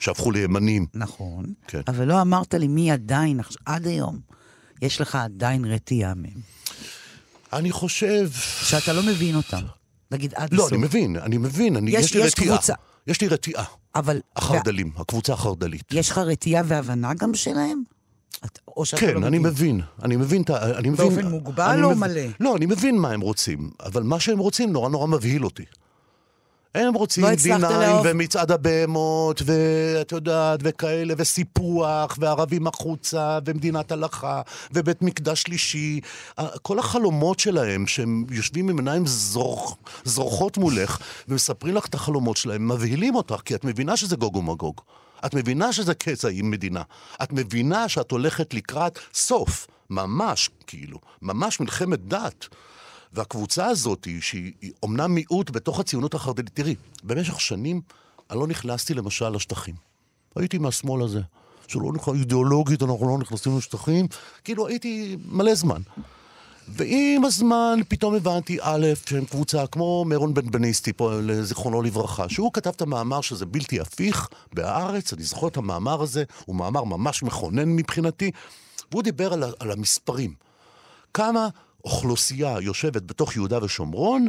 שהפכו 0.00 0.30
לימנים. 0.30 0.86
נכון. 0.94 1.44
כן. 1.68 1.80
אבל 1.88 2.04
לא 2.08 2.20
אמרת 2.20 2.54
לי 2.54 2.68
מי 2.68 2.90
עדיין, 2.90 3.40
עד 3.66 3.86
היום, 3.86 4.18
יש 4.82 5.00
לך 5.00 5.14
עדיין 5.14 5.64
רתיעה 5.64 6.14
מהם. 6.14 6.40
אני 7.52 7.72
חושב... 7.72 8.30
שאתה 8.62 8.92
לא 8.92 9.02
מבין 9.02 9.34
אותם. 9.36 9.62
נגיד 10.10 10.34
עד 10.36 10.52
לא, 10.52 10.62
הסוף. 10.62 10.72
אני 10.72 10.82
מבין, 10.82 11.16
אני 11.16 11.38
מבין, 11.38 11.76
אני, 11.76 11.90
יש- 11.90 12.04
יש, 12.04 12.14
לי 12.14 12.20
יש 12.26 12.32
רתיעה. 12.32 12.56
קבוצה. 12.56 12.74
יש 13.06 13.20
לי 13.20 13.28
רתיעה. 13.28 13.64
אבל... 13.94 14.20
החרדלים, 14.36 14.90
הקבוצה 14.96 15.32
החרדלית. 15.32 15.82
יש 15.92 16.10
לך 16.10 16.18
רתיעה 16.18 16.62
והבנה 16.66 17.14
גם 17.14 17.34
שלהם? 17.34 17.82
או 18.76 18.84
שאתה 18.84 19.00
כן, 19.00 19.14
לא 19.20 19.26
אני 19.26 19.38
מבין? 19.38 19.52
מבין, 19.52 19.80
אני 20.02 20.16
מבין, 20.16 20.42
אני 20.50 20.88
מבין... 20.90 21.08
באופן 21.08 21.26
מוגבל 21.26 21.84
או 21.84 21.90
מב- 21.90 21.96
מלא? 21.98 22.20
לא, 22.40 22.56
אני 22.56 22.66
מבין 22.66 22.98
מה 22.98 23.10
הם 23.10 23.20
רוצים, 23.20 23.70
אבל 23.84 24.02
מה 24.02 24.20
שהם 24.20 24.38
רוצים 24.38 24.72
נורא 24.72 24.88
נורא 24.88 25.06
מבהיל 25.06 25.44
אותי. 25.44 25.64
הם 26.74 26.94
רוצים 26.94 27.24
לא 27.24 27.28
הצלחת 27.30 27.70
D9 27.70 27.72
לאהוב. 27.72 28.06
ומצעד 28.10 28.50
הבהמות, 28.52 29.42
ואת 29.44 30.12
יודעת, 30.12 30.60
וכאלה, 30.62 31.14
וסיפוח, 31.18 32.16
וערבים 32.20 32.66
החוצה, 32.66 33.38
ומדינת 33.44 33.92
הלכה, 33.92 34.40
ובית 34.72 35.02
מקדש 35.02 35.42
שלישי. 35.42 36.00
כל 36.62 36.78
החלומות 36.78 37.40
שלהם, 37.40 37.86
שהם 37.86 38.24
יושבים 38.30 38.68
עם 38.68 38.78
עיניים 38.78 39.06
זור, 39.06 39.76
זורחות 40.04 40.58
מולך, 40.58 40.98
ומספרים 41.28 41.74
לך 41.74 41.86
את 41.86 41.94
החלומות 41.94 42.36
שלהם, 42.36 42.68
מבהילים 42.68 43.14
אותך, 43.14 43.40
כי 43.44 43.54
את 43.54 43.64
מבינה 43.64 43.96
שזה 43.96 44.16
גוג 44.16 44.36
ומגוג. 44.36 44.80
את 45.26 45.34
מבינה 45.34 45.72
שזה 45.72 45.94
קצע 45.94 46.28
עם 46.32 46.50
מדינה. 46.50 46.82
את 47.22 47.32
מבינה 47.32 47.88
שאת 47.88 48.10
הולכת 48.10 48.54
לקראת 48.54 48.98
סוף, 49.14 49.66
ממש, 49.90 50.50
כאילו, 50.66 50.98
ממש 51.22 51.60
מלחמת 51.60 52.08
דת. 52.08 52.48
והקבוצה 53.12 53.66
הזאת, 53.66 54.08
שהיא 54.20 54.52
היא 54.60 54.72
אומנם 54.82 55.14
מיעוט 55.14 55.50
בתוך 55.50 55.80
הציונות 55.80 56.14
החרדית, 56.14 56.50
תראי, 56.54 56.74
במשך 57.02 57.40
שנים 57.40 57.80
אני 58.30 58.38
לא 58.38 58.46
נכנסתי 58.46 58.94
למשל 58.94 59.28
לשטחים. 59.28 59.74
הייתי 60.36 60.58
מהשמאל 60.58 61.02
הזה, 61.02 61.20
שלא 61.66 61.92
נכנס, 61.94 62.14
אידיאולוגית 62.14 62.82
אנחנו 62.82 63.08
לא 63.08 63.18
נכנסים 63.18 63.58
לשטחים, 63.58 64.06
כאילו 64.44 64.68
הייתי 64.68 65.16
מלא 65.24 65.54
זמן. 65.54 65.80
ועם 66.68 67.24
הזמן 67.24 67.80
פתאום 67.88 68.14
הבנתי, 68.14 68.58
א', 68.60 68.86
שהם 69.06 69.24
קבוצה 69.24 69.66
כמו 69.66 70.04
מרון 70.04 70.34
בן 70.34 70.50
בניסטי 70.50 70.92
פה, 70.92 71.12
זיכרונו 71.42 71.82
לברכה, 71.82 72.28
שהוא 72.28 72.52
כתב 72.52 72.70
את 72.76 72.82
המאמר 72.82 73.20
שזה 73.20 73.46
בלתי 73.46 73.80
הפיך 73.80 74.28
בהארץ, 74.52 75.12
אני 75.12 75.22
זוכר 75.22 75.48
את 75.48 75.56
המאמר 75.56 76.02
הזה, 76.02 76.24
הוא 76.44 76.56
מאמר 76.56 76.84
ממש 76.84 77.22
מכונן 77.22 77.68
מבחינתי, 77.68 78.30
והוא 78.90 79.02
דיבר 79.02 79.32
על, 79.32 79.44
על 79.58 79.70
המספרים. 79.70 80.34
כמה 81.14 81.48
אוכלוסייה 81.84 82.56
יושבת 82.60 83.02
בתוך 83.02 83.36
יהודה 83.36 83.64
ושומרון, 83.64 84.26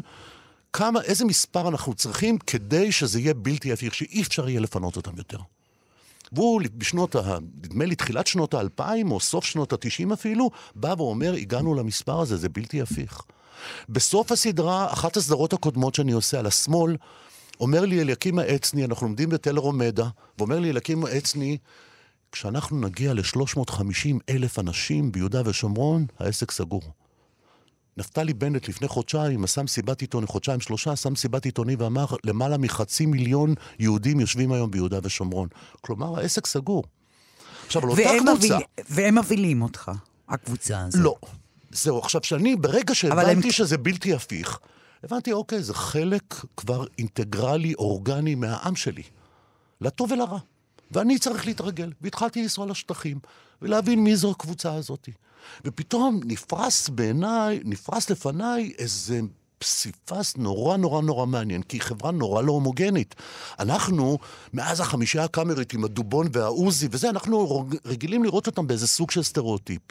כמה, 0.73 1.01
איזה 1.01 1.25
מספר 1.25 1.67
אנחנו 1.67 1.93
צריכים 1.93 2.37
כדי 2.37 2.91
שזה 2.91 3.19
יהיה 3.19 3.33
בלתי 3.33 3.73
הפיך, 3.73 3.95
שאי 3.95 4.21
אפשר 4.21 4.49
יהיה 4.49 4.59
לפנות 4.59 4.95
אותם 4.95 5.17
יותר. 5.17 5.37
והוא 6.35 6.61
בשנות, 6.77 7.15
ה, 7.15 7.37
נדמה 7.63 7.85
לי 7.85 7.95
תחילת 7.95 8.27
שנות 8.27 8.53
האלפיים, 8.53 9.11
או 9.11 9.19
סוף 9.19 9.45
שנות 9.45 9.73
התשעים 9.73 10.11
אפילו, 10.11 10.51
בא 10.75 10.95
ואומר, 10.97 11.33
הגענו 11.33 11.75
למספר 11.75 12.19
הזה, 12.19 12.37
זה 12.37 12.49
בלתי 12.49 12.81
הפיך. 12.81 13.21
בסוף 13.89 14.31
הסדרה, 14.31 14.93
אחת 14.93 15.17
הסדרות 15.17 15.53
הקודמות 15.53 15.95
שאני 15.95 16.11
עושה 16.11 16.39
על 16.39 16.45
השמאל, 16.45 16.97
אומר 17.59 17.85
לי 17.85 18.01
אליקים 18.01 18.39
העצני, 18.39 18.85
אנחנו 18.85 19.07
לומדים 19.07 19.29
בתל 19.29 19.57
רומדה, 19.57 20.07
ואומר 20.37 20.59
לי 20.59 20.69
אליקים 20.69 21.05
העצני, 21.05 21.57
כשאנחנו 22.31 22.79
נגיע 22.79 23.13
ל-350 23.13 24.17
אלף 24.29 24.59
אנשים 24.59 25.11
ביהודה 25.11 25.41
ושומרון, 25.45 26.05
העסק 26.19 26.51
סגור. 26.51 26.81
נפתלי 27.97 28.33
בנט 28.33 28.67
לפני 28.69 28.87
חודשיים 28.87 29.43
עשה 29.43 29.63
מסיבת 29.63 30.01
עיתונאים, 30.01 30.27
חודשיים 30.27 30.59
שלושה 30.59 30.91
עשה 30.91 31.09
מסיבת 31.09 31.45
עיתונאים 31.45 31.81
ואמר 31.81 32.05
למעלה 32.23 32.57
מחצי 32.57 33.05
מיליון 33.05 33.53
יהודים 33.79 34.19
יושבים 34.19 34.51
היום 34.51 34.71
ביהודה 34.71 34.99
ושומרון. 35.03 35.47
כלומר, 35.81 36.19
העסק 36.19 36.45
סגור. 36.45 36.83
עכשיו, 37.65 37.83
על 37.83 37.89
אותה 37.89 38.01
קבוצה... 38.19 38.57
והם 38.89 39.17
מבהילים 39.17 39.61
אותך, 39.61 39.91
הקבוצה 40.29 40.79
הזאת. 40.81 41.01
לא. 41.03 41.15
זהו, 41.71 41.99
עכשיו, 41.99 42.23
שאני, 42.23 42.55
ברגע 42.55 42.95
שהבנתי 42.95 43.31
הם- 43.47 43.51
שזה 43.51 43.77
בלתי 43.77 44.13
הפיך, 44.13 44.59
הבנתי, 45.03 45.31
אוקיי, 45.33 45.63
זה 45.63 45.73
חלק 45.73 46.35
כבר 46.57 46.85
אינטגרלי, 46.97 47.73
אורגני 47.73 48.35
מהעם 48.35 48.75
שלי. 48.75 49.03
לטוב 49.81 50.11
ולרע. 50.11 50.39
ואני 50.91 51.19
צריך 51.19 51.45
להתרגל. 51.45 51.91
והתחלתי 52.01 52.41
לנסוע 52.41 52.65
לשטחים, 52.65 53.19
ולהבין 53.61 54.03
מי 54.03 54.15
זו 54.15 54.31
הקבוצה 54.31 54.73
הזאת. 54.73 55.09
ופתאום 55.65 56.19
נפרס 56.25 56.89
בעיניי, 56.89 57.59
נפרס 57.63 58.09
לפניי 58.09 58.73
איזה 58.77 59.21
פסיפס 59.57 60.37
נורא 60.37 60.77
נורא 60.77 61.01
נורא 61.01 61.25
מעניין, 61.25 61.61
כי 61.61 61.77
היא 61.77 61.81
חברה 61.81 62.11
נורא 62.11 62.41
לא 62.41 62.51
הומוגנית. 62.51 63.15
אנחנו, 63.59 64.17
מאז 64.53 64.79
החמישייה 64.79 65.23
הקאמרית 65.23 65.73
עם 65.73 65.83
הדובון 65.83 66.27
והעוזי 66.31 66.87
וזה, 66.91 67.09
אנחנו 67.09 67.65
רגילים 67.85 68.23
לראות 68.23 68.47
אותם 68.47 68.67
באיזה 68.67 68.87
סוג 68.87 69.11
של 69.11 69.23
סטריאוטיפ. 69.23 69.81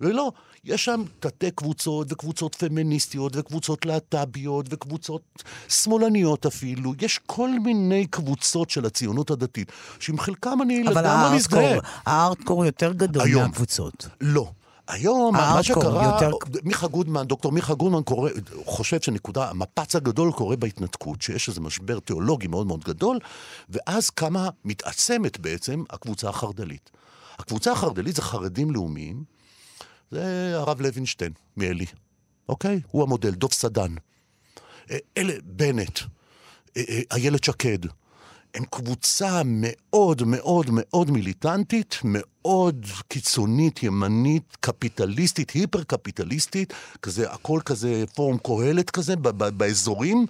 ולא, 0.00 0.32
יש 0.64 0.84
שם 0.84 1.02
תתי 1.20 1.50
קבוצות, 1.50 2.12
וקבוצות 2.12 2.54
פמיניסטיות, 2.54 3.32
וקבוצות 3.36 3.86
להט"ביות, 3.86 4.66
וקבוצות 4.70 5.22
שמאלניות 5.68 6.46
אפילו. 6.46 6.92
יש 7.00 7.20
כל 7.26 7.50
מיני 7.64 8.06
קבוצות 8.06 8.70
של 8.70 8.86
הציונות 8.86 9.30
הדתית, 9.30 9.72
שעם 10.00 10.18
חלקם 10.18 10.58
אני 10.62 10.88
אבל 10.88 11.00
לגמרי 11.02 11.36
מזדהה. 11.36 11.60
הארדקור, 11.60 11.82
הארדקור 12.06 12.64
יותר 12.64 12.92
גדול 12.92 13.22
היום. 13.22 13.42
מהקבוצות. 13.42 14.08
לא. 14.20 14.50
היום, 14.88 15.34
מה 15.36 15.62
שקרה, 15.62 16.04
יותר- 16.04 16.36
מיכה 16.64 16.86
גודמן, 16.86 17.26
דוקטור 17.26 17.52
מיכה 17.52 17.74
גודמן 17.74 18.02
קורא, 18.02 18.30
חושב 18.64 19.00
שנקודה, 19.00 19.50
המפץ 19.50 19.96
הגדול 19.96 20.32
קורה 20.32 20.56
בהתנתקות, 20.56 21.22
שיש 21.22 21.48
איזה 21.48 21.60
משבר 21.60 21.98
תיאולוגי 21.98 22.46
מאוד 22.46 22.66
מאוד 22.66 22.84
גדול, 22.84 23.18
ואז 23.68 24.10
כמה 24.10 24.48
מתעצמת 24.64 25.38
בעצם 25.40 25.82
הקבוצה 25.90 26.28
החרד"לית. 26.28 26.90
הקבוצה 27.38 27.72
החרד"לית 27.72 28.16
זה 28.16 28.22
חרדים 28.22 28.70
לאומיים, 28.70 29.35
זה 30.10 30.52
הרב 30.54 30.80
לוינשטיין 30.80 31.32
מעלי, 31.56 31.86
אוקיי? 32.48 32.80
הוא 32.90 33.02
המודל, 33.02 33.30
דוב 33.30 33.52
סדן. 33.52 33.94
אה, 34.90 34.98
אלה, 35.16 35.34
בנט, 35.44 36.00
אה, 36.76 36.82
אה, 36.88 37.00
איילת 37.12 37.44
שקד. 37.44 37.78
הם 38.54 38.64
קבוצה 38.70 39.42
מאוד 39.44 40.22
מאוד 40.22 40.66
מאוד 40.70 41.10
מיליטנטית, 41.10 41.98
מאוד 42.04 42.86
קיצונית, 43.08 43.82
ימנית, 43.82 44.56
קפיטליסטית, 44.60 45.50
היפר-קפיטליסטית, 45.50 46.72
כזה, 47.02 47.32
הכל 47.32 47.60
כזה 47.64 48.04
פורום 48.14 48.38
קהלת 48.38 48.90
כזה, 48.90 49.16
באזורים. 49.56 50.26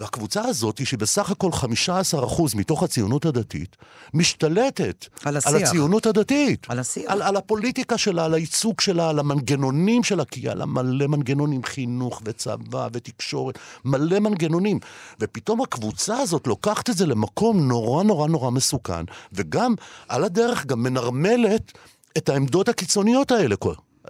והקבוצה 0.00 0.42
הזאת, 0.42 0.86
שהיא 0.86 0.98
בסך 0.98 1.30
הכל 1.30 1.50
15% 1.50 2.56
מתוך 2.56 2.82
הציונות 2.82 3.26
הדתית, 3.26 3.76
משתלטת 4.14 5.06
על 5.24 5.36
השיח. 5.36 5.52
על 5.52 5.62
הציונות 5.62 6.06
הדתית. 6.06 6.66
על 6.68 6.78
השיח. 6.78 7.10
על, 7.10 7.22
על 7.22 7.36
הפוליטיקה 7.36 7.98
שלה, 7.98 8.24
על 8.24 8.34
הייצוג 8.34 8.80
שלה, 8.80 9.10
על 9.10 9.18
המנגנונים 9.18 10.04
שלה, 10.04 10.24
כי 10.24 10.40
היה 10.40 10.54
לה 10.54 10.66
מלא 10.66 11.06
מנגנונים, 11.06 11.64
חינוך 11.64 12.22
וצבא 12.24 12.88
ותקשורת, 12.92 13.58
מלא 13.84 14.18
מנגנונים. 14.18 14.78
ופתאום 15.20 15.60
הקבוצה 15.62 16.18
הזאת 16.18 16.46
לוקחת 16.46 16.90
את 16.90 16.96
זה 16.96 17.06
למקום 17.06 17.68
נורא 17.68 18.02
נורא 18.04 18.28
נורא 18.28 18.50
מסוכן, 18.50 19.04
וגם 19.32 19.74
על 20.08 20.24
הדרך 20.24 20.66
גם 20.66 20.82
מנרמלת 20.82 21.72
את 22.18 22.28
העמדות 22.28 22.68
הקיצוניות 22.68 23.30
האלה. 23.30 23.56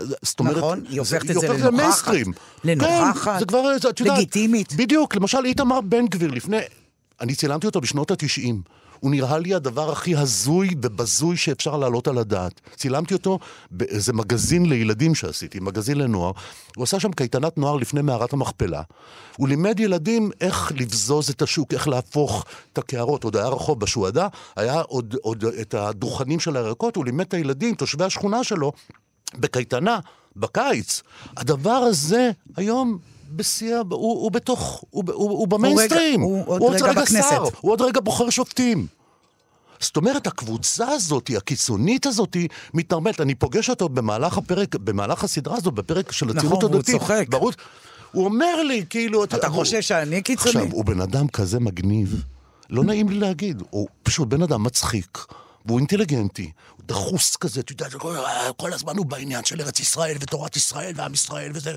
זאת 0.00 0.40
אומרת, 0.40 0.56
נכון, 0.56 0.84
היא 0.88 0.98
הופכת 1.00 1.30
את 1.30 1.40
זה 1.40 1.48
לנוכחת. 1.48 2.14
לנוכחת, 2.64 3.32
כן, 3.32 3.38
זה 3.38 3.44
כבר, 3.44 3.76
את 3.76 3.84
יודעת, 3.84 4.00
לגיטימית. 4.00 4.72
בדיוק, 4.72 5.16
למשל 5.16 5.44
איתמר 5.44 5.80
בן 5.80 6.06
גביר 6.06 6.30
לפני... 6.30 6.58
אני 7.20 7.34
צילמתי 7.34 7.66
אותו 7.66 7.80
בשנות 7.80 8.10
התשעים. 8.10 8.62
הוא 9.00 9.10
נראה 9.10 9.38
לי 9.38 9.54
הדבר 9.54 9.92
הכי 9.92 10.16
הזוי 10.16 10.68
ובזוי 10.82 11.36
שאפשר 11.36 11.76
להעלות 11.76 12.08
על 12.08 12.18
הדעת. 12.18 12.60
צילמתי 12.76 13.14
אותו 13.14 13.38
באיזה 13.70 14.12
מגזין 14.12 14.66
לילדים 14.66 15.14
שעשיתי, 15.14 15.60
מגזין 15.60 15.98
לנוער. 15.98 16.32
הוא 16.76 16.82
עשה 16.82 17.00
שם 17.00 17.12
קייטנת 17.12 17.58
נוער 17.58 17.76
לפני 17.76 18.02
מערת 18.02 18.32
המכפלה. 18.32 18.82
הוא 19.36 19.48
לימד 19.48 19.80
ילדים 19.80 20.30
איך 20.40 20.72
לבזוז 20.76 21.30
את 21.30 21.42
השוק, 21.42 21.74
איך 21.74 21.88
להפוך 21.88 22.44
את 22.72 22.78
הקערות. 22.78 23.24
עוד 23.24 23.36
היה 23.36 23.48
רחוב 23.48 23.80
בשועדה, 23.80 24.28
היה 24.56 24.80
עוד, 24.80 25.16
עוד 25.22 25.44
את 25.60 25.74
הדוכנים 25.74 26.40
של 26.40 26.56
הירקות, 26.56 26.96
הוא 26.96 27.04
לימד 27.04 27.26
את 27.26 27.34
הילדים, 27.34 27.74
תושבי 27.74 28.04
השכונה 28.04 28.44
שלו, 28.44 28.72
בקייטנה, 29.38 29.98
בקיץ. 30.36 31.02
הדבר 31.36 31.70
הזה 31.70 32.30
היום 32.56 32.98
בשיא, 33.36 33.76
ה- 33.76 33.80
הוא, 33.90 33.98
הוא 34.22 34.30
בתוך, 34.30 34.84
הוא, 34.90 35.04
הוא, 35.12 35.30
הוא 35.30 35.48
במיינסטרים. 35.48 36.20
הוא 36.20 36.42
עוד 36.46 36.62
עוד 36.62 36.72
רגע 36.74 36.92
בכנסת. 36.92 37.28
שר, 37.30 37.42
הוא 37.60 37.72
עוד 37.72 37.80
רגע 37.82 38.00
בוחר 38.00 38.30
שופטים. 38.30 38.86
זאת 39.80 39.96
אומרת, 39.96 40.26
הקבוצה 40.26 40.88
הזאת, 40.88 41.30
הקיצונית 41.36 42.06
הזאת, 42.06 42.36
מתנרמלת. 42.74 43.20
אני 43.20 43.34
פוגש 43.34 43.70
אותו 43.70 43.88
במהלך 43.88 44.38
הפרק, 44.38 44.76
במהלך 44.76 45.24
הסדרה 45.24 45.56
הזאת, 45.56 45.74
בפרק 45.74 46.12
של 46.12 46.30
הציונות 46.30 46.64
נכון, 46.64 46.74
הדתית. 46.74 46.94
צוחק. 47.00 47.26
בערוץ, 47.28 47.54
הוא 48.12 48.24
אומר 48.24 48.62
לי, 48.62 48.84
כאילו... 48.90 49.24
אתה 49.24 49.46
הוא- 49.46 49.54
חושב 49.56 49.80
שאני 49.80 50.22
קיצוני? 50.22 50.50
עכשיו, 50.50 50.72
הוא 50.72 50.84
בן 50.84 51.00
אדם 51.00 51.28
כזה 51.28 51.60
מגניב, 51.60 52.24
לא 52.70 52.84
נעים 52.84 53.08
לי 53.08 53.18
להגיד, 53.18 53.62
הוא 53.70 53.88
פשוט 54.02 54.28
בן 54.28 54.42
אדם 54.42 54.62
מצחיק. 54.62 55.18
והוא 55.64 55.78
אינטליגנטי, 55.78 56.52
הוא 56.76 56.84
דחוס 56.86 57.36
כזה, 57.36 57.60
אתה 57.60 57.72
יודע, 57.72 57.86
כל, 58.56 58.72
הזמן 58.72 58.96
הוא 58.96 59.06
בעניין 59.06 59.44
של 59.44 59.60
ארץ 59.60 59.80
ישראל 59.80 60.16
ותורת 60.20 60.56
ישראל 60.56 60.92
ועם 60.96 61.14
ישראל 61.14 61.50
וזה. 61.54 61.74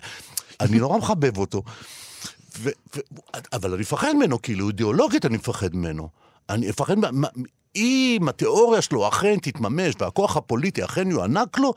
אני 0.60 0.80
נורא 0.80 0.98
מחבב 0.98 1.38
אותו. 1.38 1.64
ו, 2.58 2.70
ו, 2.96 3.00
אבל 3.54 3.72
אני 3.74 3.82
מפחד 3.82 4.14
ממנו, 4.16 4.42
כאילו, 4.42 4.68
אידיאולוגית 4.68 5.26
אני 5.26 5.38
מפחד 5.38 5.76
ממנו. 5.76 6.10
אני 6.50 6.70
מפחד, 6.70 6.96
מה- 6.98 7.28
אם 7.76 8.26
התיאוריה 8.30 8.82
שלו 8.82 9.08
אכן 9.08 9.40
תתממש 9.42 9.94
והכוח 10.00 10.38
הפוליטי 10.38 10.86
אכן 10.86 11.12
יוענק 11.12 11.58
לו, 11.58 11.74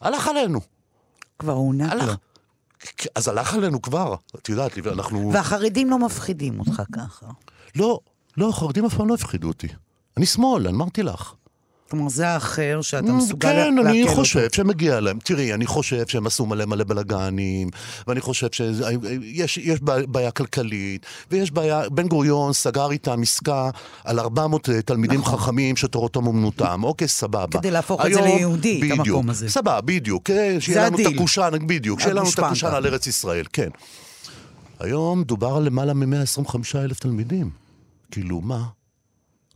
הלך 0.00 0.28
עלינו. 0.28 0.60
כבר 1.38 1.52
הוענק 1.52 1.92
לו. 1.92 2.12
אז 3.14 3.28
הלך 3.28 3.54
עלינו 3.54 3.82
כבר, 3.82 4.14
את 4.36 4.48
יודעת, 4.48 4.78
אנחנו... 4.86 5.30
והחרדים 5.34 5.90
לא 5.90 5.98
מפחידים 5.98 6.60
אותך 6.60 6.82
ככה. 6.92 7.26
לא, 7.76 8.00
לא, 8.36 8.50
חרדים 8.52 8.84
אף 8.84 8.94
פעם 8.94 9.08
לא 9.08 9.14
הפחידו 9.14 9.48
אותי. 9.48 9.68
אני 10.16 10.26
שמאל, 10.26 10.66
אני 10.66 10.76
אמרתי 10.76 11.02
לך. 11.02 11.32
כלומר, 11.90 12.08
זה 12.08 12.28
האחר 12.28 12.78
שאתה 12.82 13.08
Mm, 13.08 13.12
מסוגל 13.12 13.48
כן, 13.52 13.78
אני 13.86 14.02
אותו. 14.02 14.14
חושב 14.14 14.48
שמגיע 14.52 15.00
להם. 15.00 15.18
תראי, 15.24 15.54
אני 15.54 15.66
חושב 15.66 16.06
שהם 16.06 16.26
עשו 16.26 16.46
מלא 16.46 16.64
מלא 16.64 16.84
בלאגנים, 16.84 17.68
ואני 18.06 18.20
חושב 18.20 18.46
שיש 18.52 19.58
יש 19.58 19.80
בעיה- 19.82 20.06
בעיה 20.06 20.30
כלכלית, 20.30 21.06
ויש 21.30 21.50
בעיה, 21.50 21.88
בן 21.88 22.08
גוריון 22.08 22.52
סגר 22.52 22.90
איתם 22.90 23.22
עסקה 23.22 23.70
על 24.04 24.18
400 24.20 24.68
תלמידים 24.84 25.24
חכמים 25.24 25.76
שתורתם 25.76 26.26
אומנותם. 26.26 26.84
אוקיי, 26.84 27.08
סבבה. 27.08 27.46
נכון. 27.48 27.60
כדי 27.60 27.70
להפוך 27.70 28.06
את 28.06 28.12
זה 28.12 28.22
היום- 28.24 28.36
ליהודי, 28.38 28.78
את 28.78 28.82
בדיוק, 28.90 29.06
המקום 29.06 29.30
הזה. 29.30 29.48
סבבה, 29.48 29.80
בדיוק. 29.80 30.22
כן, 30.26 30.56
שיהיה 30.60 30.86
לנו 30.86 30.98
את. 30.98 31.06
הקושאן, 31.14 31.66
בדיוק, 31.66 32.00
שיהיה 32.00 32.14
לנו 32.14 32.28
את. 32.34 32.38
הקושאן 32.38 32.74
על 32.74 32.86
ארץ 32.86 33.06
ישראל, 33.06 33.44
כן. 33.52 33.68
היום 34.80 35.22
דובר 35.24 35.56
על 35.56 35.62
למעלה 35.62 35.94
מ-125 35.94 36.56
אלף 36.76 36.98
תלמידים. 36.98 37.50
כאילו, 38.10 38.40
מה? 38.40 38.62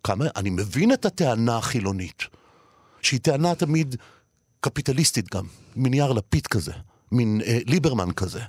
כמה? 0.05 0.25
אני 0.37 0.51
מבין 0.51 0.93
את 0.93 1.05
הטענה 1.05 1.57
החילונית, 1.57 2.23
שהיא 3.03 3.21
טענה 3.21 3.55
תמיד 3.55 3.97
קפיטליסטית 4.61 5.35
גם, 5.35 5.45
מין 5.77 5.95
יאיר 5.95 6.13
לפיד 6.13 6.47
כזה, 6.47 6.73
מין 7.13 7.41
אה, 7.47 7.59
ליברמן 7.67 8.13
כזה, 8.13 8.41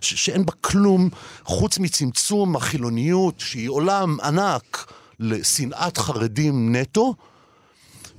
ש- 0.00 0.24
שאין 0.26 0.46
בה 0.46 0.52
כלום 0.60 1.08
חוץ 1.44 1.78
מצמצום 1.78 2.56
החילוניות, 2.56 3.40
שהיא 3.40 3.68
עולם 3.68 4.20
ענק 4.20 4.92
לשנאת 5.20 5.98
חרדים 5.98 6.76
נטו, 6.76 7.14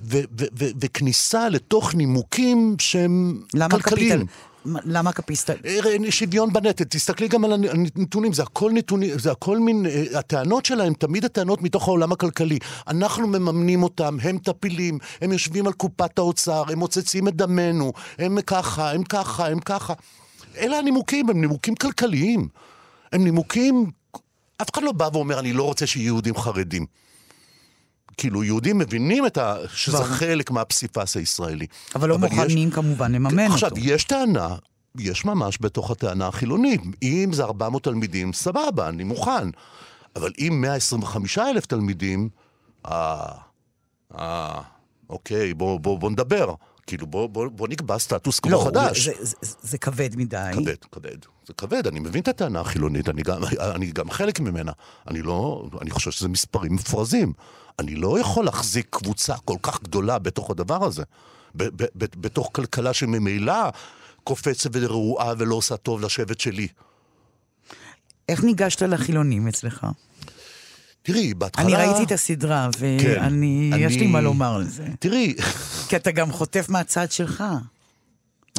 ו- 0.03 0.17
ו- 0.39 0.45
ו- 0.59 0.69
וכניסה 0.81 1.49
לתוך 1.49 1.95
נימוקים 1.95 2.75
שהם 2.79 3.41
למה 3.53 3.69
כלכליים. 3.69 4.25
קפיטל... 4.27 4.33
מה- 4.65 4.79
למה 4.85 5.11
קפיסטל... 5.11 5.53
אה, 5.65 6.11
שוויון 6.11 6.53
בנטל, 6.53 6.83
תסתכלי 6.83 7.27
גם 7.27 7.45
על 7.45 7.53
הנתונים, 7.53 8.33
זה 8.33 8.43
הכל 8.43 8.71
נתונים, 8.71 9.19
זה 9.19 9.31
הכל 9.31 9.57
מין, 9.59 9.85
אה, 9.85 10.19
הטענות 10.19 10.65
שלהם 10.65 10.93
תמיד 10.93 11.25
הטענות 11.25 11.61
מתוך 11.61 11.87
העולם 11.87 12.11
הכלכלי. 12.11 12.59
אנחנו 12.87 13.27
מממנים 13.27 13.83
אותם, 13.83 14.17
הם 14.21 14.37
טפילים, 14.37 14.97
הם 15.21 15.31
יושבים 15.31 15.67
על 15.67 15.73
קופת 15.73 16.19
האוצר, 16.19 16.63
הם 16.71 16.79
מוצצים 16.79 17.27
את 17.27 17.35
דמנו, 17.35 17.93
הם 18.19 18.41
ככה, 18.41 18.91
הם 18.91 19.03
ככה, 19.03 19.47
הם 19.47 19.59
ככה. 19.59 19.93
אלה 20.57 20.77
הנימוקים, 20.77 21.29
הם 21.29 21.41
נימוקים 21.41 21.75
כלכליים. 21.75 22.47
הם 23.11 23.23
נימוקים, 23.23 23.91
אף 24.61 24.73
אחד 24.73 24.83
לא 24.83 24.91
בא 24.91 25.09
ואומר, 25.13 25.39
אני 25.39 25.53
לא 25.53 25.63
רוצה 25.63 25.87
שיהיו 25.87 26.05
יהודים 26.05 26.35
חרדים. 26.35 26.85
כאילו, 28.19 28.43
יהודים 28.43 28.77
מבינים 28.77 29.25
את 29.25 29.37
ה... 29.37 29.55
שזה 29.73 29.97
ברור. 29.97 30.07
חלק 30.07 30.51
מהפסיפס 30.51 31.17
הישראלי. 31.17 31.67
אבל 31.95 32.09
לא 32.09 32.15
יש- 32.15 32.21
מוכנים 32.21 32.71
כמובן 32.71 33.11
לממן 33.11 33.43
אותו. 33.43 33.53
עכשיו, 33.53 33.69
יש 33.77 34.03
טענה, 34.03 34.55
יש 34.97 35.25
ממש 35.25 35.57
בתוך 35.61 35.91
הטענה 35.91 36.27
החילונית. 36.27 36.81
אם 37.03 37.29
זה 37.33 37.43
400 37.43 37.83
תלמידים, 37.83 38.33
סבבה, 38.33 38.89
אני 38.89 39.03
מוכן. 39.03 39.49
אבל 40.15 40.31
אם 40.39 40.61
125 40.61 41.37
אלף 41.37 41.65
תלמידים, 41.65 42.29
אה, 42.85 43.25
אה, 44.19 44.61
אוקיי, 45.09 45.53
בוא, 45.53 45.79
בוא, 45.79 45.99
בוא 45.99 46.09
נדבר. 46.11 46.53
כאילו, 46.87 47.07
בוא, 47.07 47.29
בוא, 47.29 47.47
בוא 47.47 47.67
נקבע 47.67 47.99
סטטוס 47.99 48.39
קוו 48.39 48.51
לא, 48.51 48.63
חדש. 48.65 49.05
זה, 49.05 49.11
זה, 49.19 49.35
זה, 49.41 49.55
זה 49.61 49.77
כבד 49.77 50.09
מדי. 50.15 50.51
כבד, 50.53 50.75
כבד. 50.91 51.17
זה 51.47 51.53
כבד, 51.53 51.87
אני 51.87 51.99
מבין 51.99 52.21
את 52.21 52.27
הטענה 52.27 52.59
החילונית, 52.59 53.09
אני 53.09 53.21
גם, 53.21 53.41
אני 53.75 53.91
גם 53.91 54.09
חלק 54.09 54.39
ממנה. 54.39 54.71
אני 55.07 55.21
לא, 55.21 55.69
אני 55.81 55.89
חושב 55.91 56.11
שזה 56.11 56.27
מספרים 56.27 56.71
מופרזים. 56.73 57.33
אני 57.79 57.95
לא 57.95 58.19
יכול 58.19 58.45
להחזיק 58.45 58.87
קבוצה 58.89 59.35
כל 59.45 59.57
כך 59.61 59.83
גדולה 59.83 60.19
בתוך 60.19 60.51
הדבר 60.51 60.83
הזה. 60.85 61.03
ב, 61.55 61.63
ב, 61.63 61.83
ב, 61.95 62.05
בתוך 62.21 62.49
כלכלה 62.51 62.93
שממילא 62.93 63.69
קופצת 64.23 64.69
ורעועה 64.73 65.33
ולא 65.37 65.55
עושה 65.55 65.77
טוב 65.77 66.01
לשבט 66.01 66.39
שלי. 66.39 66.67
איך 68.29 68.43
ניגשת 68.43 68.81
לחילונים 68.81 69.47
אצלך? 69.47 69.87
תראי, 71.01 71.33
בהתחלה... 71.33 71.65
אני 71.65 71.75
ראיתי 71.75 72.03
את 72.03 72.11
הסדרה, 72.11 72.69
ואני, 72.79 73.71
יש 73.77 73.93
לי 73.95 73.99
אני- 74.01 74.07
מה 74.11 74.21
לומר 74.21 74.55
על 74.55 74.63
זה. 74.63 74.87
תראי, 74.99 75.35
כי 75.89 75.95
אתה 75.95 76.11
גם 76.11 76.31
חוטף 76.31 76.69
מהצד 76.69 77.11
שלך, 77.11 77.43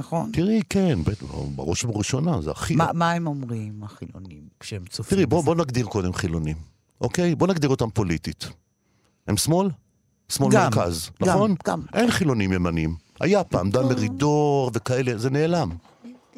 נכון? 0.00 0.30
תראי, 0.32 0.60
כן, 0.70 0.98
בראש 1.56 1.84
ובראשונה, 1.84 2.42
זה 2.42 2.50
הכי... 2.50 2.76
מה, 2.76 2.92
מה 2.94 3.12
הם 3.12 3.26
אומרים, 3.26 3.82
החילונים, 3.82 4.42
כשהם 4.60 4.84
צופים 4.90 5.16
תראי, 5.16 5.26
בוא? 5.26 5.44
בוא 5.44 5.54
נגדיר 5.54 5.86
קודם 5.86 6.12
חילונים, 6.14 6.56
אוקיי? 7.00 7.34
בוא 7.34 7.46
נגדיר 7.48 7.70
אותם 7.70 7.90
פוליטית. 7.90 8.48
הם 9.28 9.36
שמאל? 9.36 9.68
שמאל 10.28 10.52
גם, 10.52 10.62
מרכז, 10.62 11.10
גם, 11.22 11.28
נכון? 11.28 11.54
גם. 11.66 11.82
אין 11.94 12.10
חילונים 12.10 12.52
ימניים. 12.52 12.94
היה 13.20 13.44
פעם 13.44 13.70
דן 13.70 13.84
מרידור 13.84 14.70
וכאלה, 14.74 15.18
זה 15.18 15.30
נעלם. 15.30 15.70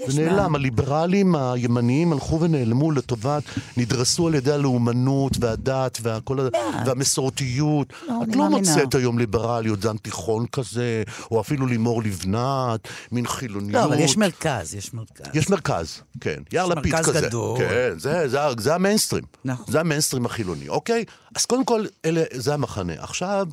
זה 0.07 0.23
נעלם, 0.25 0.55
הליברלים 0.55 1.35
הימניים 1.35 2.13
הלכו 2.13 2.41
ונעלמו 2.41 2.91
לטובת, 2.93 3.43
נדרסו 3.77 4.27
על 4.27 4.35
ידי 4.35 4.53
הלאומנות 4.53 5.37
והדת 5.41 5.99
והכל, 6.03 6.39
והמסורתיות. 6.87 7.93
לא, 8.09 8.15
את 8.23 8.37
לא. 8.37 8.49
מוצאת 8.49 8.95
היום 8.95 9.19
ליברליות, 9.19 9.81
דן 9.81 9.97
תיכון 9.97 10.47
כזה, 10.53 11.03
או 11.31 11.41
אפילו 11.41 11.67
לימור 11.67 12.03
לבנת, 12.03 12.89
מין 13.13 13.27
חילוניות. 13.27 13.75
לא, 13.75 13.85
אבל 13.85 13.99
יש 13.99 14.17
מרכז, 14.17 14.75
יש 14.75 14.95
מרכז. 14.95 15.27
יש 15.35 15.51
מרכז, 15.51 16.01
כן. 16.21 16.43
יאיר 16.53 16.65
יש 16.65 16.71
לפיד 16.71 16.93
מרכז 16.93 17.09
כזה. 17.09 17.21
גדול. 17.21 17.59
כן, 17.59 17.99
זה, 17.99 18.29
זה, 18.29 18.39
זה 18.59 18.75
המיינסטרים. 18.75 19.25
נכון. 19.45 19.67
זה 19.69 19.81
המיינסטרים 19.81 20.27
החילוני, 20.27 20.69
אוקיי? 20.69 21.05
אז 21.37 21.47
קודם 21.47 21.65
כל, 21.65 21.85
אלה, 22.05 22.23
זה 22.33 22.55
המחנה. 22.55 22.93
עכשיו, 22.99 23.47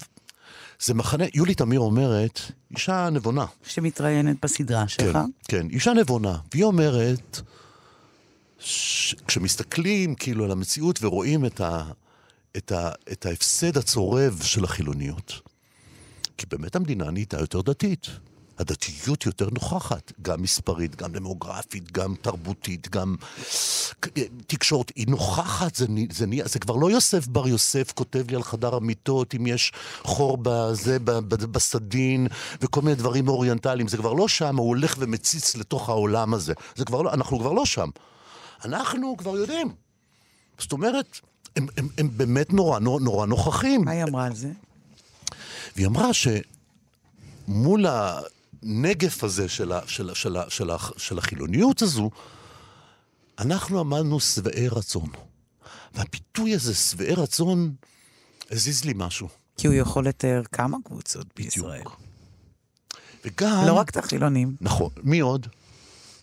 זה 0.82 0.94
מחנה, 0.94 1.26
יולי 1.34 1.54
תמיר 1.54 1.80
אומרת, 1.80 2.40
אישה 2.72 3.10
נבונה. 3.10 3.46
שמתראיינת 3.64 4.38
בסדרה 4.44 4.88
שלך. 4.88 5.14
כן, 5.14 5.32
כן, 5.48 5.68
אישה 5.70 5.94
נבונה. 5.94 6.38
והיא 6.52 6.64
אומרת, 6.64 7.42
ש... 8.60 9.16
כשמסתכלים 9.28 10.16
כאילו 10.16 10.46
על 10.46 10.52
המציאות 10.52 11.04
ורואים 11.04 11.46
את, 11.46 11.62
ה... 11.62 11.84
את, 12.58 12.72
ה... 12.72 12.92
את 13.12 13.26
ההפסד 13.26 13.78
הצורב 13.78 14.42
של 14.44 14.64
החילוניות, 14.64 15.34
כי 16.38 16.46
באמת 16.46 16.76
המדינה 16.76 17.12
נהייתה 17.12 17.40
יותר 17.40 17.62
דתית. 17.62 18.08
הדתיות 18.60 19.26
יותר 19.26 19.50
נוכחת, 19.54 20.12
גם 20.22 20.42
מספרית, 20.42 20.96
גם 20.96 21.12
דמוגרפית, 21.14 21.92
גם 21.92 22.16
תרבותית, 22.22 22.90
גם 22.90 23.16
תקשורת. 24.48 24.92
היא 24.96 25.08
נוכחת, 25.08 25.76
זה, 25.76 25.86
זה, 26.12 26.26
נהיה- 26.28 26.48
זה 26.48 26.60
כבר 26.60 26.76
לא 26.76 26.92
יוסף 26.92 27.28
בר 27.28 27.48
יוסף 27.48 27.92
כותב 27.92 28.26
לי 28.30 28.36
על 28.36 28.44
חדר 28.44 28.76
המיטות, 28.76 29.36
אם 29.36 29.48
יש 29.48 29.72
חור 30.04 30.38
בזה, 30.42 30.98
בסדין, 31.28 32.28
וכל 32.62 32.82
מיני 32.82 32.96
דברים 32.96 33.28
אוריינטליים. 33.28 33.88
זה 33.88 33.98
כבר 33.98 34.14
לא 34.14 34.28
שם, 34.28 34.58
הוא 34.58 34.68
הולך 34.68 34.96
ומציץ 35.00 35.56
לתוך 35.56 35.90
העולם 35.90 36.34
הזה. 36.34 36.54
זה 36.76 36.86
כבר 36.86 37.02
לא, 37.02 37.14
אנחנו 37.14 37.40
כבר 37.40 37.52
לא 37.54 37.66
שם. 37.66 37.90
אנחנו 38.66 39.16
כבר 39.18 39.38
יודעים. 39.38 39.70
זאת 40.60 40.72
אומרת, 40.72 41.20
הם, 41.56 41.68
הם, 41.78 41.88
הם 41.98 42.10
באמת 42.18 42.54
נורא, 42.54 42.80
נורא, 42.80 43.00
נורא 43.00 43.26
נוכחים. 43.26 43.86
מה 43.86 43.92
היא 43.92 44.04
אמרה 44.04 44.26
על 44.26 44.36
זה? 44.36 44.52
והיא 45.76 45.88
אמרה 45.88 46.10
שמול 47.48 47.86
הנגף 48.64 49.24
הזה 49.24 49.50
של, 49.50 49.72
ה, 49.72 49.80
של, 49.88 50.14
של, 50.14 50.36
של, 50.50 50.70
של 50.98 51.18
החילוניות 51.18 51.82
הזו, 51.82 52.10
אנחנו 53.40 53.80
עמדנו 53.80 54.20
שבעי 54.20 54.68
רצון. 54.68 55.10
והביטוי 55.96 56.56
הזה, 56.56 56.74
שבעי 56.76 57.14
רצון, 57.16 57.74
הזיז 58.52 58.86
לי 58.86 58.94
משהו. 58.96 59.28
כי 59.58 59.68
הוא 59.68 59.76
יכול 59.76 60.08
לתאר 60.08 60.42
כמה 60.52 60.78
קבוצות 60.86 61.28
בישראל. 61.36 61.82
וגם... 63.26 63.64
לא 63.68 63.74
רק 63.74 63.90
את 63.90 63.98
החילונים. 63.98 64.56
נכון. 64.62 64.90
מי 65.04 65.20
עוד? 65.20 65.48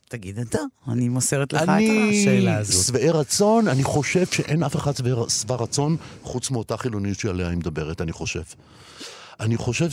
תגיד 0.08 0.38
אתה, 0.38 0.58
אני 0.88 1.08
מוסרת 1.08 1.52
לך 1.52 1.62
את 1.62 1.68
אני 1.68 2.20
השאלה 2.22 2.56
הזאת. 2.58 2.86
שבעי 2.86 3.10
רצון, 3.10 3.68
אני 3.68 3.84
חושב 3.84 4.26
שאין 4.26 4.62
אף 4.62 4.76
אחד 4.76 4.96
שבע- 4.96 5.30
שבע 5.30 5.54
רצון 5.56 5.96
חוץ 6.22 6.50
מאותה 6.50 6.76
חילוניות 6.76 7.18
שעליה 7.18 7.48
היא 7.48 7.56
מדברת, 7.58 8.00
אני 8.00 8.12
חושב. 8.12 8.42
אני 9.40 9.56
חושב, 9.56 9.88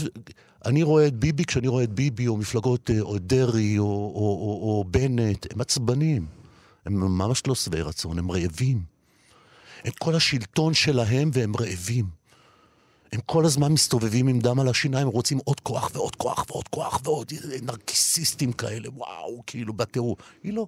אני 0.66 0.84
רואה 0.84 1.08
את 1.08 1.14
ביבי, 1.14 1.46
כשאני 1.46 1.68
רואה 1.68 1.84
את 1.84 1.94
ביבי, 1.94 2.28
או 2.28 2.38
מפלגות, 2.38 2.90
אה, 2.90 3.02
או 3.02 3.18
דרעי, 3.20 3.80
או, 3.80 3.86
או, 3.86 3.90
או, 4.16 4.78
או 4.78 4.86
בנט, 4.88 5.54
הם 5.54 5.62
עצבנים. 5.62 6.26
הם 6.86 7.18
ממש 7.18 7.48
לא 7.48 7.56
שבעי 7.56 7.82
רצון, 7.82 8.20
הם 8.20 8.32
רעבים. 8.32 8.84
הם 9.84 9.92
כל 10.00 10.16
השלטון 10.16 10.74
שלהם 10.74 11.30
והם 11.34 11.54
רעבים. 11.60 12.06
הם 13.14 13.20
כל 13.26 13.46
הזמן 13.46 13.72
מסתובבים 13.72 14.28
עם 14.28 14.40
דם 14.40 14.60
על 14.60 14.68
השיניים, 14.68 15.08
רוצים 15.08 15.40
עוד 15.46 15.60
כוח 15.60 15.92
ועוד 15.94 16.16
כוח 16.16 16.46
ועוד 16.50 16.68
כוח 16.68 17.02
ועוד 17.04 17.32
נרקיסיסטים 17.62 18.54
כאלה, 18.54 18.90
וואו, 18.90 19.44
כאילו 19.48 19.74
בטירוף. 19.74 20.20
היא 20.44 20.54
לא. 20.54 20.68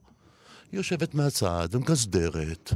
היא 0.75 0.79
יושבת 0.79 1.15
מהצד 1.15 1.67
ומגסדרת, 1.71 2.73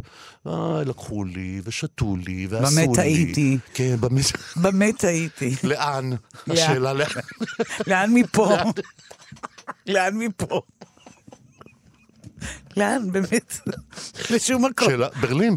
אה, 0.47 0.83
לקחו 0.85 1.23
לי 1.23 1.61
ושתו 1.63 2.15
לי 2.15 2.47
ועשו 2.49 2.75
לי. 2.75 2.85
במה 2.87 2.95
טעיתי? 2.95 3.57
כן, 3.73 3.95
במה... 3.99 4.19
במה 4.63 4.85
טעיתי? 4.97 5.55
לאן? 5.63 6.09
השאלה 6.47 6.93
לאן. 6.93 7.07
לאן 7.87 8.13
מפה? 8.13 8.57
לאן 9.87 10.17
מפה? 10.17 10.61
לאן, 12.77 13.11
באמת? 13.11 13.57
לשום 14.29 14.65
מקום. 14.65 14.89
שאלה, 14.89 15.07
ברלין. 15.21 15.55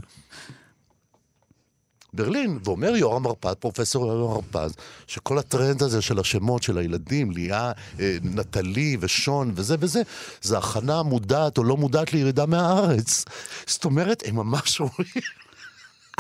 ברלין, 2.15 2.59
ואומר 2.65 2.97
יורם 2.97 3.27
הרפז, 3.27 3.55
פרופסור 3.55 4.07
יורם 4.07 4.31
הרפז, 4.33 4.75
שכל 5.07 5.39
הטרנד 5.39 5.83
הזה 5.83 6.03
של 6.03 6.19
השמות 6.19 6.63
של 6.63 6.79
הילדים, 6.79 7.31
ליה, 7.31 7.73
אה, 8.01 8.17
נטלי 8.23 8.97
ושון 9.01 9.53
וזה 9.55 9.77
וזה, 9.81 10.03
זה 10.43 10.59
הכנה 10.59 11.03
מודעת 11.03 11.59
או 11.59 11.65
לא 11.65 11.77
מודעת 11.77 12.13
לירידה 12.13 12.47
מהארץ. 12.47 13.25
זאת 13.67 13.85
אומרת, 13.85 14.23
הם 14.27 14.37
ממש 14.37 14.81
רואים 14.81 15.23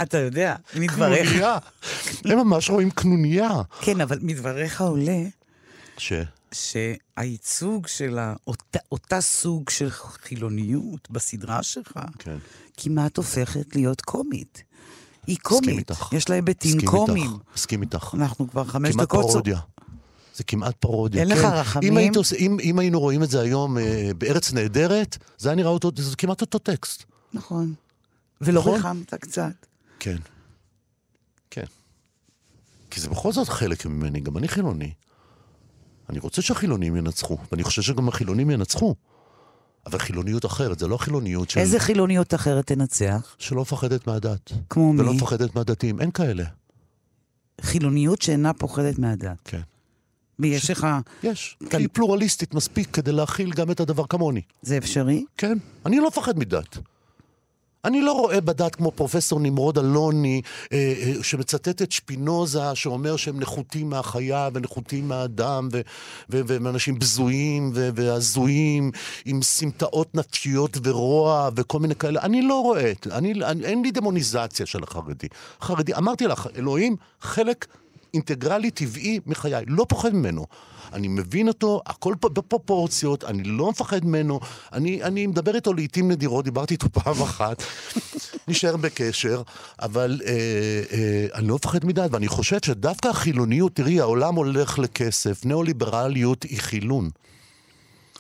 אתה 0.03 0.19
יודע, 0.19 0.57
מדבריך. 0.77 1.31
קנוניה. 1.31 1.59
הם 2.25 2.39
ממש 2.39 2.71
רואים 2.71 2.91
קנוניה. 2.91 3.51
כן, 3.81 4.01
אבל 4.01 4.19
מדבריך 4.23 4.81
עולה 4.81 5.23
ש... 5.99 6.13
שהייצוג 6.53 7.87
של 7.87 8.19
אותה, 8.47 8.79
אותה 8.93 9.21
סוג 9.21 9.71
של 9.71 9.91
חילוניות 9.91 11.11
בסדרה 11.11 11.63
שלך, 11.63 12.01
כן. 12.19 12.37
כמעט 12.77 13.17
הופכת 13.17 13.77
להיות 13.77 14.01
קומית. 14.01 14.63
היא 15.27 15.37
קומית. 15.43 15.91
יש 16.13 16.29
לה 16.29 16.35
היבטים 16.35 16.79
קומיים. 16.85 17.31
מסכים 17.57 17.83
איתך. 17.83 18.15
אנחנו 18.15 18.51
כבר 18.51 18.65
חמש 18.65 18.93
כמעט 18.93 19.09
דקות... 19.09 19.31
פרודיה. 19.31 19.59
זה 20.37 20.45
כמעט 20.45 20.75
פרודיה. 20.81 21.21
אין 21.21 21.29
לך 21.29 21.39
כן. 21.39 21.47
רחמים? 21.47 21.93
אם, 21.93 21.97
היית, 21.99 22.17
עושה- 22.17 22.37
אם, 22.37 22.57
אם 22.63 22.79
היינו 22.79 23.01
רואים 23.01 23.23
את 23.23 23.31
זה 23.31 23.41
היום 23.41 23.79
אה, 23.79 24.11
בארץ 24.19 24.53
נהדרת, 24.53 25.19
זה 25.39 25.49
היה 25.49 25.57
נראה 25.57 25.71
אותו, 25.71 25.91
זה 25.97 26.17
כמעט 26.17 26.41
אותו 26.41 26.59
טקסט. 26.59 27.05
נכון. 27.33 27.75
ולא 28.41 28.61
נכון? 28.61 28.75
ריחמת 28.75 29.15
קצת. 29.15 29.53
כן. 30.01 30.17
כן. 31.51 31.65
כי 32.91 33.01
זה 33.01 33.09
בכל 33.09 33.33
זאת 33.33 33.49
חלק 33.49 33.87
ממני, 33.87 34.21
גם 34.21 34.37
אני 34.39 34.49
חילוני. 34.49 34.93
אני 36.11 36.19
רוצה 36.19 36.43
שהחילונים 36.43 36.97
ינצחו, 36.97 37.39
ואני 37.53 37.63
חושב 37.63 37.83
שגם 37.83 38.09
החילונים 38.09 38.51
ינצחו. 38.51 38.95
אבל 39.87 39.99
חילוניות 39.99 40.45
אחרת, 40.47 40.79
זה 40.79 40.87
לא 40.87 40.97
חילוניות 40.97 41.51
של... 41.51 41.61
איזה 41.61 41.79
חילוניות 41.81 42.35
אחרת 42.35 42.67
תנצח? 42.67 43.37
שלא 43.39 43.63
מפחדת 43.63 44.07
מהדת. 44.07 44.53
כמו 44.71 44.95
ולא 44.99 45.11
מי? 45.11 45.17
מפחדת 45.17 45.55
מהדתיים, 45.57 46.01
אין 46.01 46.11
כאלה. 46.11 46.45
חילוניות 47.61 48.23
שאינה 48.23 48.53
פוחדת 48.53 48.99
מהדת. 48.99 49.37
כן. 49.45 49.61
ויש 50.39 50.71
לך... 50.71 50.87
יש. 51.23 51.57
כאן- 51.71 51.81
היא 51.81 51.89
פלורליסטית 51.93 52.55
מספיק 52.55 52.89
כדי 52.93 53.13
להכיל 53.13 53.53
גם 53.53 53.71
את 53.71 53.81
הדבר 53.81 54.07
כמוני. 54.07 54.41
זה 54.63 54.79
אפשרי? 54.79 55.25
כן, 55.39 55.59
אני 55.87 55.97
לא 55.99 56.09
מפחד 56.09 56.39
מדת. 56.39 56.79
אני 57.85 58.03
לא 58.03 58.13
רואה 58.13 58.41
בדת 58.41 58.75
כמו 58.75 58.91
פרופסור 58.91 59.41
נמרוד 59.41 59.79
אלוני, 59.79 60.43
אה, 60.73 60.79
אה, 60.79 61.23
שמצטט 61.23 61.83
את 61.83 61.93
שפינוזה, 61.93 62.75
שאומר 62.75 63.17
שהם 63.17 63.41
נחותים 63.41 63.91
מהחיה 63.91 64.49
ונחותים 64.53 65.09
מהאדם, 65.09 65.69
והם 66.29 66.67
אנשים 66.67 66.99
בזויים 66.99 67.73
והזויים, 67.75 68.91
עם 69.25 69.43
סמטאות 69.43 70.15
נפשיות 70.15 70.77
ורוע 70.83 71.51
וכל 71.57 71.79
מיני 71.79 71.95
כאלה. 71.95 72.21
אני 72.23 72.43
לא 72.43 72.63
רואה. 72.63 72.93
אני, 73.11 73.33
אני, 73.45 73.65
אין 73.65 73.83
לי 73.83 73.91
דמוניזציה 73.91 74.67
של 74.67 74.83
החרדי. 74.83 75.29
חרדי, 75.61 75.95
אמרתי 75.95 76.27
לך, 76.27 76.49
אלוהים 76.57 76.97
חלק 77.21 77.67
אינטגרלי 78.15 78.71
טבעי 78.71 79.21
מחיי, 79.27 79.65
לא 79.67 79.87
פוחד 79.89 80.15
ממנו. 80.15 80.47
אני 80.93 81.09
מבין 81.09 81.49
אותו, 81.49 81.81
הכל 81.87 82.15
בפרופורציות, 82.23 83.25
אני 83.25 83.43
לא 83.43 83.71
מפחד 83.71 84.05
ממנו, 84.05 84.41
אני, 84.73 85.03
אני 85.03 85.27
מדבר 85.27 85.55
איתו 85.55 85.73
לעיתים 85.73 86.11
נדירות, 86.11 86.45
דיברתי 86.45 86.75
איתו 86.75 86.89
פעם 86.93 87.23
אחת, 87.29 87.63
נשאר 88.49 88.77
בקשר, 88.77 89.43
אבל 89.83 90.21
אה, 90.27 90.33
אה, 90.93 91.27
אני 91.35 91.49
לא 91.49 91.55
מפחד 91.55 91.85
מדי, 91.85 92.07
ואני 92.11 92.29
חושב 92.29 92.59
שדווקא 92.65 93.09
החילוניות, 93.09 93.75
תראי, 93.75 94.01
העולם 94.01 94.35
הולך 94.35 94.79
לכסף, 94.79 95.45
ניאו-ליברליות 95.45 96.43
היא 96.43 96.61
חילון. 96.61 97.11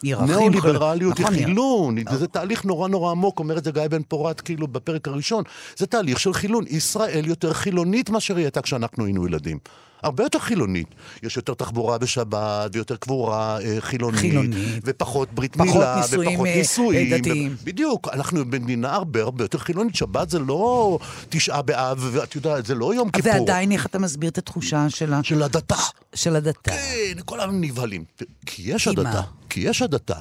ניאו-ליברליות 0.04 1.18
היא 1.18 1.26
נכון, 1.26 1.36
חילון, 1.36 1.96
זה 2.18 2.28
תהליך 2.28 2.64
נורא 2.64 2.88
נורא 2.88 3.10
עמוק, 3.10 3.38
אומר 3.38 3.58
את 3.58 3.64
זה 3.64 3.70
גיא 3.70 3.88
בן 3.88 4.02
פורת 4.02 4.40
כאילו 4.40 4.68
בפרק 4.68 5.08
הראשון, 5.08 5.44
זה 5.76 5.86
תהליך 5.86 6.20
של 6.20 6.32
חילון. 6.32 6.64
ישראל 6.68 7.26
יותר 7.26 7.52
חילונית 7.52 8.10
מאשר 8.10 8.36
היא 8.36 8.44
הייתה 8.44 8.62
כשאנחנו 8.62 9.04
היינו 9.04 9.26
ילדים. 9.26 9.58
הרבה 10.02 10.24
יותר 10.24 10.38
חילונית. 10.38 10.86
יש 11.22 11.36
יותר 11.36 11.54
תחבורה 11.54 11.98
בשבת, 11.98 12.70
ויותר 12.72 12.96
קבורה 12.96 13.58
אה, 13.60 13.76
חילונית, 13.80 14.20
חילונית. 14.20 14.82
ופחות 14.84 15.32
ברית 15.32 15.56
פחות 15.56 15.66
מילה, 15.66 15.96
נישואים, 15.96 16.30
ופחות 16.30 16.46
אה, 16.46 16.56
נישואים. 16.56 17.18
דתיים. 17.18 17.56
ו- 17.60 17.64
בדיוק, 17.64 18.08
אנחנו 18.12 18.44
במדינה 18.44 18.92
הרבה 18.94 19.22
הרבה 19.22 19.44
יותר 19.44 19.58
חילונית. 19.58 19.94
שבת 19.94 20.30
זה 20.30 20.38
לא 20.38 20.98
תשעה 21.28 21.62
באב, 21.62 22.08
ואת 22.12 22.34
יודעת, 22.34 22.66
זה 22.66 22.74
לא 22.74 22.94
יום 22.94 23.10
כיפור. 23.10 23.32
ועדיין 23.32 23.72
איך 23.72 23.86
אתה 23.86 23.98
מסביר 23.98 24.30
את 24.30 24.38
התחושה 24.38 24.90
של, 24.90 25.12
ה... 25.12 25.20
של 25.22 25.42
הדתה. 25.42 25.76
של 26.14 26.36
הדתה? 26.36 26.70
כן, 26.70 27.22
כל 27.24 27.40
העם 27.40 27.60
נבהלים. 27.60 28.04
כי 28.46 28.62
יש 28.66 28.88
הדתה. 28.88 29.02
מה? 29.02 29.22
כי 29.48 29.60
יש 29.60 29.82
הדתה. 29.82 30.16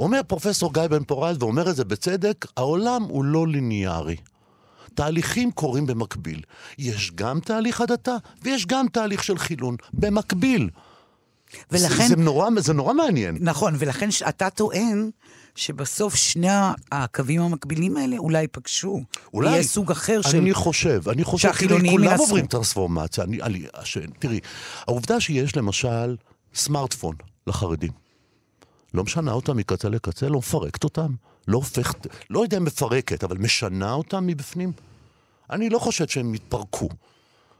אומר 0.00 0.20
פרופסור 0.26 0.72
גיא 0.72 0.86
בן 0.86 1.04
פורת, 1.04 1.42
ואומר 1.42 1.70
את 1.70 1.76
זה 1.76 1.84
בצדק, 1.84 2.46
העולם 2.56 3.02
הוא 3.02 3.24
לא 3.24 3.48
ליניארי. 3.48 4.16
תהליכים 4.94 5.50
קורים 5.50 5.86
במקביל. 5.86 6.40
יש 6.78 7.12
גם 7.14 7.40
תהליך 7.40 7.80
הדתה, 7.80 8.16
ויש 8.42 8.66
גם 8.66 8.86
תהליך 8.92 9.24
של 9.24 9.38
חילון, 9.38 9.76
במקביל. 9.92 10.70
ולכן, 11.70 12.02
זה, 12.02 12.08
זה, 12.08 12.16
נורא, 12.16 12.48
זה 12.58 12.72
נורא 12.72 12.94
מעניין. 12.94 13.38
נכון, 13.40 13.74
ולכן 13.78 14.10
ש- 14.10 14.22
אתה 14.22 14.50
טוען 14.50 15.10
שבסוף 15.54 16.14
שני 16.14 16.48
הקווים 16.92 17.42
המקבילים 17.42 17.96
האלה 17.96 18.18
אולי 18.18 18.40
ייפגשו. 18.40 19.00
אולי. 19.34 19.50
יהיה 19.50 19.62
סוג 19.62 19.90
אחר 19.90 20.22
של... 20.22 20.36
אני 20.38 20.54
חושב, 20.54 21.08
אני 21.08 21.24
חושב, 21.24 21.48
תראי, 21.48 21.54
שהחילונים 21.54 21.92
כולם 21.92 22.04
ינצחו. 22.04 22.22
עוברים 22.22 22.46
טרנספורמציה. 22.46 23.24
אני, 23.24 23.42
אני, 23.42 23.66
הש... 23.74 23.98
תראי, 24.18 24.40
העובדה 24.86 25.20
שיש 25.20 25.56
למשל 25.56 26.16
סמארטפון 26.54 27.16
לחרדים, 27.46 27.90
לא 28.94 29.04
משנה 29.04 29.32
אותם 29.32 29.56
מקצה 29.56 29.88
לקצה, 29.88 30.28
לא 30.28 30.38
מפרקת 30.38 30.84
אותם, 30.84 31.12
לא 31.48 31.56
הופכת, 31.56 32.06
לא 32.30 32.40
יודע 32.40 32.56
אם 32.56 32.64
מפרקת, 32.64 33.24
אבל 33.24 33.38
משנה 33.38 33.92
אותם 33.92 34.26
מבפנים. 34.26 34.72
אני 35.50 35.70
לא 35.70 35.78
חושב 35.78 36.08
שהם 36.08 36.34
יתפרקו. 36.34 36.88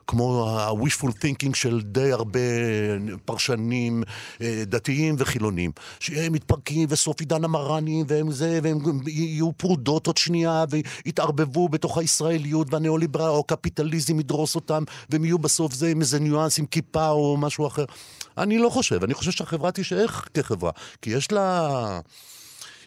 כמו 0.07 0.49
ה-wishful 0.49 1.11
thinking 1.11 1.55
של 1.55 1.81
די 1.83 2.13
הרבה 2.13 2.41
פרשנים 3.25 4.03
אה, 4.41 4.63
דתיים 4.67 5.15
וחילונים, 5.19 5.71
שהם 6.01 6.33
מתפרקים 6.33 6.89
וסוף 6.91 7.21
עידן 7.21 7.45
המרני 7.45 8.05
והם 8.09 8.31
זה, 8.31 8.61
והם 8.63 8.79
יהיו 9.07 9.53
פרודות 9.53 10.07
עוד 10.07 10.17
שנייה 10.17 10.65
ויתערבבו 10.71 11.69
בתוך 11.69 11.99
הישראליות 11.99 12.73
והניאו-ליברל 12.73 13.29
או 13.29 13.41
הקפיטליזם 13.41 14.21
ידרוס 14.21 14.55
אותם 14.55 14.85
והם 15.11 15.25
יהיו 15.25 15.39
בסוף 15.39 15.75
זה 15.75 15.89
עם 15.89 16.01
איזה 16.01 16.21
ניואנס 16.21 16.59
עם 16.59 16.67
כיפה 16.67 17.09
או 17.09 17.37
משהו 17.37 17.67
אחר. 17.67 17.85
אני 18.39 18.59
לא 18.59 18.69
חושב, 18.69 19.05
אני 19.05 19.15
חושב 19.15 19.31
שהחברה 19.31 19.73
תישאר 19.73 20.07
כחברה, 20.07 20.71
כי 21.03 21.11
יש 21.11 21.33
לה... 21.33 22.01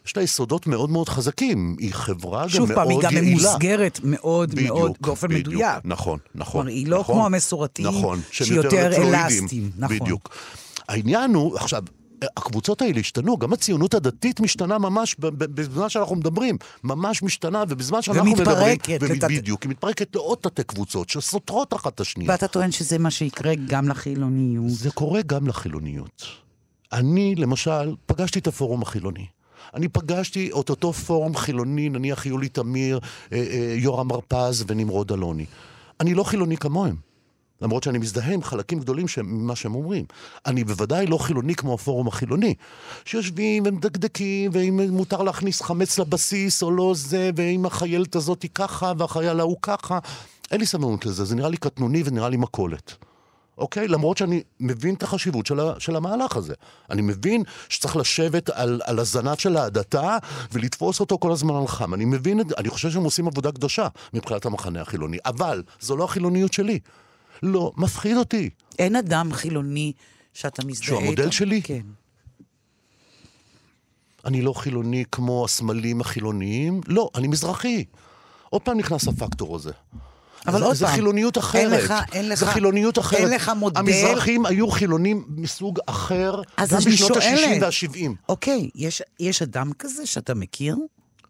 יש 0.06 0.18
לה 0.18 0.24
יסודות 0.24 0.68
מאוד 0.68 0.90
מאוד 0.90 1.10
חזקים, 1.10 1.76
היא 1.80 1.94
חברה 1.94 2.44
גם 2.44 2.50
שוב 2.50 2.68
מאוד 2.68 2.76
פעם, 2.76 2.90
היא 2.90 2.98
יעילה. 3.04 3.20
גם 3.22 3.26
ממוסגרת 3.26 4.00
מאוד 4.04 4.56
מאוד 4.62 4.92
באופן 5.02 5.28
בדיוק, 5.28 5.48
מדויק. 5.48 5.78
נכון, 5.84 6.20
נכון. 6.36 6.52
כלומר, 6.62 6.70
היא 6.78 6.88
לא 6.88 7.00
נכון, 7.00 7.16
כמו 7.16 7.26
המסורתיים, 7.26 7.88
נכון, 7.88 8.22
שיותר 8.32 8.88
אלסטיים, 8.98 9.72
נכון. 9.78 10.00
בדיוק. 10.00 10.30
העניין 10.88 11.34
הוא, 11.34 11.56
עכשיו, 11.58 11.84
הקבוצות 12.38 12.82
האלה 12.82 13.00
השתנו, 13.00 13.38
גם 13.38 13.54
הציונות 13.54 13.94
הדתית 13.94 14.40
משתנה 14.40 14.78
ממש 14.78 15.16
בזמן 15.20 15.90
שאנחנו 15.90 16.16
מדברים, 16.16 16.58
ממש 16.84 17.24
משתנה, 17.24 17.64
ובזמן 17.70 18.02
שאנחנו 18.02 18.26
מדברים... 18.32 18.58
ומתפרקת 18.58 18.98
ומ- 19.02 19.12
לתת- 19.12 19.28
בדיוק, 19.32 19.64
היא 19.64 19.70
מתפרקת 19.70 20.16
לעוד 20.16 20.38
תתי 20.42 20.64
קבוצות 20.64 21.10
שסותרות 21.10 21.74
אחת 21.74 21.96
את 21.96 22.00
השנייה. 22.00 22.32
ואתה 22.32 22.48
טוען 22.48 22.72
שזה 22.72 22.98
מה 22.98 23.12
שיקרה 23.12 23.54
גם 23.68 23.90
לחילוניות. 23.90 24.70
זה 24.70 24.92
קורה 24.92 25.22
גם 25.22 25.48
לחילוניות. 25.48 26.24
אני, 26.94 27.36
למשל, 27.36 27.96
פגשתי 28.06 28.40
את 28.40 28.48
הפורום 28.48 28.82
החילוני. 28.82 29.26
אני 29.74 29.88
פגשתי 29.88 30.50
את 30.60 30.70
אותו 30.70 30.94
פורום 30.94 31.36
חילוני, 31.36 31.90
נניח 31.90 32.26
יולי 32.26 32.50
תמיר, 32.50 33.00
אה, 33.32 33.38
אה, 33.38 33.76
יורם 33.78 34.12
הרפז 34.12 34.64
ונמרוד 34.68 35.12
אלוני. 35.12 35.46
אני 36.00 36.14
לא 36.14 36.24
חילוני 36.24 36.58
כמוהם. 36.58 36.96
למרות 37.62 37.84
שאני 37.84 37.98
מזדהה 37.98 38.34
עם 38.34 38.44
חלקים 38.44 38.80
גדולים 38.80 39.06
ממה 39.24 39.56
שהם 39.56 39.76
אומרים. 39.76 40.06
אני 40.46 40.64
בוודאי 40.64 41.08
לא 41.08 41.18
חילוני 41.18 41.56
כמו 41.56 41.74
הפורום 41.74 42.08
החילוני. 42.08 42.54
שיושבים 43.06 43.64
ומדקדקים, 43.66 44.52
ואם 44.54 44.80
מותר 44.92 45.24
להכניס 45.24 45.62
חמץ 45.62 46.00
לבסיס 46.00 46.64
או 46.64 46.72
לא 46.72 46.94
זה, 46.96 47.30
ואם 47.36 47.66
החיילת 47.66 48.16
הזאת 48.16 48.42
היא 48.42 48.52
ככה 48.56 48.94
והחייל 48.98 49.40
ההוא 49.40 49.58
ככה. 49.62 50.00
אין 50.52 50.60
לי 50.60 50.66
סבלנות 50.66 51.06
לזה, 51.06 51.26
זה 51.26 51.36
נראה 51.36 51.50
לי 51.50 51.58
קטנוני 51.58 52.04
ונראה 52.06 52.30
לי 52.30 52.38
מכולת. 52.38 52.96
אוקיי? 53.58 53.88
למרות 53.88 54.18
שאני 54.18 54.44
מבין 54.60 54.96
את 54.96 55.04
החשיבות 55.04 55.46
של, 55.46 55.60
ה, 55.60 55.80
של 55.80 55.96
המהלך 55.96 56.36
הזה. 56.36 56.54
אני 56.90 57.02
מבין 57.02 57.44
שצריך 57.70 57.96
לשבת 57.96 58.50
על, 58.50 58.82
על 58.84 59.00
הזנב 59.00 59.36
של 59.36 59.58
ההדתה 59.58 60.18
ולתפוס 60.52 61.00
אותו 61.00 61.18
כל 61.18 61.32
הזמן 61.32 61.56
על 61.56 61.68
חם. 61.68 61.94
אני 61.94 62.06
מבין 62.06 62.40
את 62.40 62.50
זה, 62.50 62.56
אני 62.58 62.70
חושב 62.70 62.92
שהם 62.92 63.04
עושים 63.04 63.28
עבודה 63.28 63.52
קדושה 63.52 63.88
מבחינת 64.14 64.46
המחנה 64.46 64.82
החילוני. 64.82 65.18
אבל 65.26 65.64
זו 65.80 65.98
לא 65.98 66.04
החילוניות 66.04 66.54
שלי. 66.54 66.80
לא, 67.44 67.72
מפחיד 67.78 68.18
אותי. 68.18 68.50
אין 68.80 68.96
אדם 68.96 69.34
חילוני 69.34 69.94
שאתה 70.34 70.66
מזדהה 70.66 70.86
שהוא 70.86 71.00
המודל 71.00 71.24
איתו? 71.24 71.32
שלי? 71.32 71.62
כן. 71.62 71.82
אני 74.26 74.42
לא 74.42 74.54
חילוני 74.54 75.04
כמו 75.12 75.46
הסמלים 75.46 76.02
החילוניים. 76.02 76.82
לא, 76.88 77.10
אני 77.16 77.28
מזרחי. 77.28 77.86
עוד 78.50 78.62
פעם 78.62 78.78
נכנס 78.78 79.08
הפקטור 79.08 79.56
הזה. 79.56 79.72
אבל 80.48 80.64
עוד 80.64 80.76
זה 80.76 80.86
פעם, 80.86 80.96
חילוניות 80.96 81.38
אחרת. 81.38 81.62
אין 81.62 81.72
לך- 81.72 81.94
אין 82.14 82.30
לך- 82.30 82.40
זה 82.40 82.46
חילוניות 82.46 83.00
אחרת. 83.00 83.20
אין 83.20 83.30
לך 83.30 83.52
מודל- 83.58 83.80
המזרחים 83.80 84.46
היו 84.46 84.68
חילונים 84.72 85.26
מסוג 85.28 85.80
אחר, 85.86 86.42
אז 86.58 86.70
גם 86.74 86.80
בשנות 86.80 87.14
שואלת. 87.22 87.64
ה-60 87.64 87.88
וה-70. 87.88 88.12
אוקיי, 88.30 88.70
יש, 88.76 89.02
יש 89.20 89.42
אדם 89.42 89.72
כזה 89.80 90.06
שאתה 90.06 90.34
מכיר? 90.34 90.76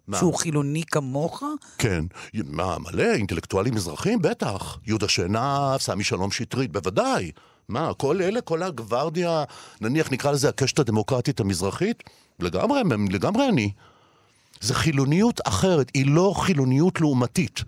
מה? 0.08 0.18
שהוא 0.18 0.34
חילוני 0.34 0.84
כמוך? 0.92 1.44
כן. 1.78 2.06
מה, 2.34 2.76
מלא, 2.80 3.14
אינטלקטואלים 3.14 3.76
מזרחים? 3.76 4.22
בטח. 4.22 4.78
יהודה 4.88 5.08
שנהב, 5.08 5.82
סמי 5.82 6.04
שלום 6.04 6.32
שטרית, 6.32 6.72
בוודאי. 6.72 7.32
מה, 7.70 7.94
כל 7.94 8.22
אלה, 8.22 8.42
כל 8.42 8.64
הגווארדיה, 8.64 9.44
נניח 9.82 10.12
נקרא 10.12 10.32
לזה 10.32 10.50
הקשת 10.50 10.80
הדמוקרטית 10.80 11.40
המזרחית? 11.40 12.04
לגמרי, 12.40 12.82
לגמרי 13.10 13.50
אני. 13.50 13.72
זה 14.62 14.74
חילוניות 14.74 15.40
אחרת, 15.44 15.92
היא 15.94 16.06
לא 16.08 16.34
חילוניות 16.38 17.02
לעומתית. 17.02 17.64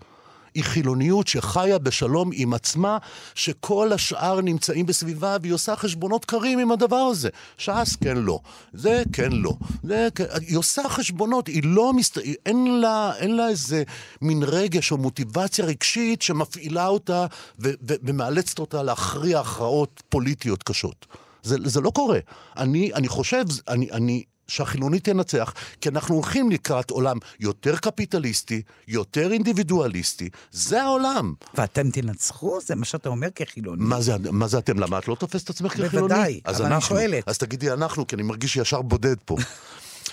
היא 0.58 0.64
חילוניות 0.64 1.26
שחיה 1.28 1.78
בשלום 1.78 2.30
עם 2.32 2.54
עצמה, 2.54 2.98
שכל 3.34 3.92
השאר 3.92 4.40
נמצאים 4.40 4.86
בסביבה, 4.86 5.36
והיא 5.42 5.52
עושה 5.52 5.76
חשבונות 5.76 6.24
קרים 6.24 6.58
עם 6.58 6.72
הדבר 6.72 6.96
הזה. 6.96 7.28
ש"ס, 7.58 7.96
כן, 8.00 8.16
לא. 8.16 8.40
זה, 8.72 9.02
כן, 9.12 9.32
לא. 9.32 9.54
זה, 9.82 10.08
כן, 10.14 10.24
היא 10.48 10.58
עושה 10.58 10.88
חשבונות, 10.88 11.46
היא 11.46 11.62
לא 11.64 11.92
מסת... 11.92 12.18
אין, 12.46 12.80
לה, 12.80 13.12
אין 13.16 13.36
לה 13.36 13.48
איזה 13.48 13.82
מין 14.22 14.42
רגש 14.42 14.92
או 14.92 14.96
מוטיבציה 14.96 15.64
רגשית 15.64 16.22
שמפעילה 16.22 16.86
אותה 16.86 17.26
ו- 17.60 17.72
ו- 17.88 17.94
ומאלצת 18.02 18.58
אותה 18.58 18.82
להכריע 18.82 19.40
הכרעות 19.40 20.02
פוליטיות 20.08 20.62
קשות. 20.62 21.06
זה, 21.42 21.56
זה 21.64 21.80
לא 21.80 21.90
קורה. 21.90 22.18
אני, 22.56 22.94
אני 22.94 23.08
חושב, 23.08 23.44
אני, 23.68 23.90
אני, 23.92 24.22
שהחילונית 24.48 25.04
תנצח, 25.04 25.54
כי 25.80 25.88
אנחנו 25.88 26.14
הולכים 26.14 26.50
לקראת 26.50 26.90
עולם 26.90 27.16
יותר 27.40 27.76
קפיטליסטי, 27.76 28.62
יותר 28.88 29.32
אינדיבידואליסטי. 29.32 30.28
זה 30.50 30.82
העולם. 30.82 31.34
ואתם 31.54 31.90
תנצחו? 31.90 32.58
זה 32.60 32.74
מה 32.74 32.84
שאתה 32.84 33.08
אומר 33.08 33.28
כחילוני. 33.34 33.84
מה 33.84 34.00
זה, 34.00 34.12
מה 34.32 34.46
זה 34.46 34.58
אתם? 34.58 34.78
למה 34.78 34.98
את 34.98 35.08
לא 35.08 35.14
תופסת 35.14 35.44
את 35.44 35.50
עצמך 35.50 35.72
כחילוני? 35.72 35.90
בוודאי, 35.98 36.40
אבל 36.46 36.64
אני 36.64 36.74
אנחנו. 36.74 36.96
שואלת. 36.96 37.28
אז 37.28 37.38
תגידי 37.38 37.72
אנחנו, 37.72 38.06
כי 38.06 38.16
אני 38.16 38.22
מרגיש 38.22 38.56
ישר 38.56 38.82
בודד 38.82 39.16
פה. 39.24 39.36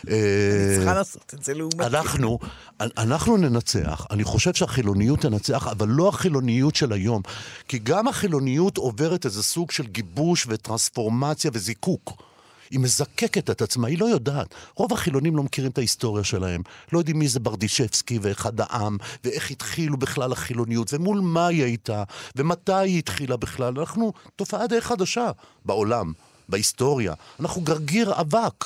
אני 0.07 0.13
אה, 0.13 0.75
צריכה 0.75 0.93
לעשות 0.93 1.33
את 1.33 1.43
זה 1.43 1.53
לעומתי. 1.53 1.85
אנחנו, 1.85 2.39
אנחנו 2.79 3.37
ננצח, 3.37 4.07
אני 4.11 4.23
חושב 4.23 4.53
שהחילוניות 4.53 5.19
תנצח, 5.19 5.67
אבל 5.67 5.87
לא 5.87 6.09
החילוניות 6.09 6.75
של 6.75 6.93
היום. 6.93 7.21
כי 7.67 7.79
גם 7.79 8.07
החילוניות 8.07 8.77
עוברת 8.77 9.25
איזה 9.25 9.43
סוג 9.43 9.71
של 9.71 9.87
גיבוש 9.87 10.45
וטרנספורמציה 10.49 11.51
וזיקוק. 11.53 12.23
היא 12.71 12.79
מזקקת 12.79 13.49
את 13.49 13.61
עצמה, 13.61 13.87
היא 13.87 13.99
לא 13.99 14.05
יודעת. 14.05 14.55
רוב 14.75 14.93
החילונים 14.93 15.35
לא 15.35 15.43
מכירים 15.43 15.71
את 15.71 15.77
ההיסטוריה 15.77 16.23
שלהם. 16.23 16.61
לא 16.91 16.99
יודעים 16.99 17.19
מי 17.19 17.27
זה 17.27 17.39
ברדישבסקי 17.39 18.19
ואחד 18.21 18.61
העם, 18.61 18.97
ואיך 19.23 19.51
התחילו 19.51 19.97
בכלל 19.97 20.31
החילוניות, 20.31 20.93
ומול 20.93 21.19
מה 21.19 21.47
היא 21.47 21.63
הייתה, 21.63 22.03
ומתי 22.35 22.73
היא 22.73 22.99
התחילה 22.99 23.37
בכלל. 23.37 23.79
אנחנו 23.79 24.13
תופעה 24.35 24.67
די 24.67 24.81
חדשה 24.81 25.31
בעולם, 25.65 26.13
בהיסטוריה. 26.49 27.13
אנחנו 27.39 27.61
גרגיר 27.61 28.21
אבק. 28.21 28.65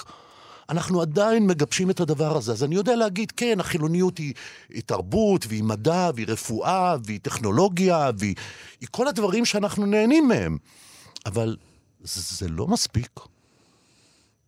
אנחנו 0.70 1.02
עדיין 1.02 1.48
מגבשים 1.48 1.90
את 1.90 2.00
הדבר 2.00 2.38
הזה. 2.38 2.52
אז 2.52 2.64
אני 2.64 2.76
יודע 2.76 2.96
להגיד, 2.96 3.32
כן, 3.32 3.60
החילוניות 3.60 4.18
היא, 4.18 4.34
היא 4.70 4.82
תרבות, 4.86 5.46
והיא 5.48 5.64
מדע, 5.64 6.10
והיא 6.16 6.28
רפואה, 6.30 6.96
והיא 7.06 7.20
טכנולוגיה, 7.22 8.10
והיא 8.18 8.36
היא 8.82 8.88
כל 8.92 9.08
הדברים 9.08 9.46
שאנחנו 9.46 9.86
נהנים 9.86 10.28
מהם. 10.28 10.58
אבל 11.26 11.58
זה, 12.04 12.22
זה 12.36 12.48
לא 12.48 12.68
מספיק. 12.68 13.20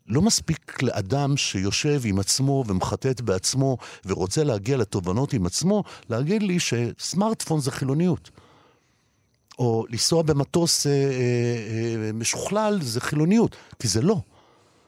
לא 0.08 0.22
מספיק 0.22 0.84
לאדם 0.84 1.38
שיושב 1.38 2.02
עם 2.06 2.20
עצמו 2.20 2.64
ומחטט 2.68 3.22
בעצמו 3.22 3.78
ורוצה 4.06 4.44
להגיע 4.44 4.78
לתובנות 4.78 5.34
עם 5.34 5.46
עצמו, 5.46 5.84
להגיד 6.10 6.44
לי 6.44 6.58
שסמארטפון 6.60 7.60
זה 7.60 7.72
חילוניות. 7.72 8.30
או 9.60 9.86
לנסוע 9.90 10.24
במטוס 10.24 10.88
אה, 10.88 10.92
אה, 10.92 10.98
אה, 12.06 12.12
משוכלל 12.14 12.80
זה 12.82 13.02
חילוניות, 13.02 13.56
כי 13.80 13.88
זה 13.88 14.02
לא. 14.02 14.22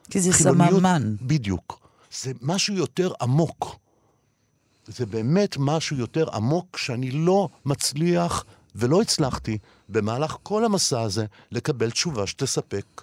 כי 0.10 0.20
זה 0.20 0.34
חילוניות- 0.34 0.70
סממן. 0.80 1.16
בדיוק. 1.22 1.80
זה 2.22 2.32
משהו 2.42 2.74
יותר 2.76 3.12
עמוק. 3.22 3.76
זה 4.88 5.06
באמת 5.06 5.56
משהו 5.60 5.98
יותר 5.98 6.26
עמוק 6.34 6.78
שאני 6.78 7.12
לא 7.12 7.50
מצליח 7.66 8.46
ולא 8.76 9.02
הצלחתי 9.02 9.58
במהלך 9.90 10.38
כל 10.44 10.66
המסע 10.66 11.02
הזה 11.02 11.26
לקבל 11.52 11.92
תשובה 11.92 12.28
שתספק 12.28 13.02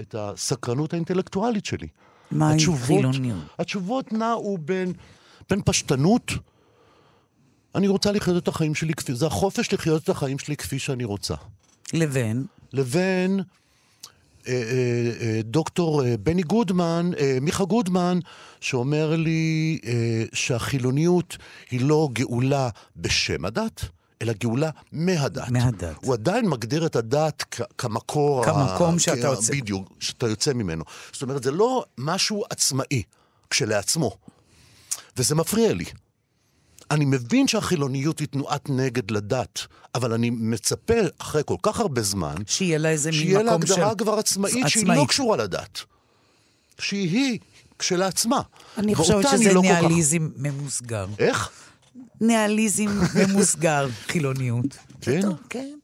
את 0.00 0.14
הסקרנות 0.18 0.92
האינטלקטואלית 0.92 1.64
שלי. 1.66 1.88
מהי 2.30 2.54
התשובות- 2.54 2.86
חילוניות? 2.86 3.44
התשובות 3.58 4.12
נעו 4.12 4.58
בין, 4.58 4.92
בין 5.50 5.62
פשטנות, 5.64 6.32
אני 7.74 7.88
רוצה 7.88 8.12
לחיות 8.12 8.42
את 8.42 8.48
החיים 8.48 8.74
שלי 8.74 8.94
כפי, 8.94 9.14
זה 9.14 9.26
החופש 9.26 9.72
לחיות 9.72 10.02
את 10.02 10.08
החיים 10.08 10.38
שלי 10.38 10.56
כפי 10.56 10.78
שאני 10.78 11.04
רוצה. 11.04 11.34
לבין, 11.92 12.46
לבין 12.72 13.40
אה, 14.48 14.52
אה, 14.52 15.10
אה, 15.20 15.40
דוקטור 15.44 16.02
בני 16.22 16.42
גודמן, 16.42 17.10
מיכה 17.40 17.64
גודמן, 17.64 18.18
שאומר 18.60 19.16
לי 19.16 19.78
שהחילוניות 20.32 21.36
היא 21.70 21.80
לא 21.80 22.08
גאולה 22.12 22.68
בשם 22.96 23.44
הדת, 23.44 23.84
אלא 24.22 24.32
גאולה 24.32 24.70
מהדת. 24.92 25.48
מהדת. 25.48 25.96
הוא 26.02 26.14
עדיין 26.14 26.48
מגדיר 26.48 26.86
את 26.86 26.96
הדת 26.96 27.44
כ- 27.50 27.60
כמקור... 27.78 28.44
כמקום 28.44 28.94
ה- 28.96 28.98
שאתה 28.98 29.18
יוצא. 29.26 29.52
בדיוק, 29.52 29.92
שאתה 30.00 30.28
יוצא 30.28 30.52
ממנו. 30.52 30.84
זאת 31.12 31.22
אומרת, 31.22 31.42
זה 31.42 31.50
לא 31.50 31.84
משהו 31.98 32.44
עצמאי 32.50 33.02
כשלעצמו, 33.50 34.16
וזה 35.16 35.34
מפריע 35.34 35.72
לי. 35.72 35.84
אני 36.90 37.04
מבין 37.04 37.48
שהחילוניות 37.48 38.18
היא 38.18 38.28
תנועת 38.28 38.70
נגד 38.70 39.10
לדת, 39.10 39.60
אבל 39.94 40.12
אני 40.12 40.30
מצפה, 40.30 40.94
אחרי 41.18 41.42
כל 41.46 41.56
כך 41.62 41.80
הרבה 41.80 42.02
זמן, 42.02 42.34
שיהיה 42.46 42.78
לה 42.78 42.88
איזה 42.90 43.10
מין 43.10 43.20
שיהיה 43.20 43.42
לה 43.42 43.50
מקום 43.56 43.66
של... 43.66 43.72
הגדרה 43.72 43.94
כבר 43.94 44.12
עצמאית 44.18 44.68
שהיא 44.68 44.86
לא 44.86 44.92
עצמאית. 44.92 45.08
קשורה 45.08 45.36
לדת. 45.36 45.78
שהיא 46.78 47.38
כשלעצמה. 47.78 48.40
אני 48.78 48.94
חושבת 48.94 49.26
שזה 49.30 49.52
לא 49.52 49.60
כל 49.60 49.68
כך- 49.68 49.80
ניהליזם 49.80 50.28
ממוסגר. 50.36 51.06
איך? 51.18 51.50
ניהליזם 52.20 52.86
ממוסגר, 53.14 53.88
חילוניות. 54.12 54.76
כן? 55.00 55.20
זה 55.20 55.28
טוב, 55.28 55.38
כן, 55.50 55.78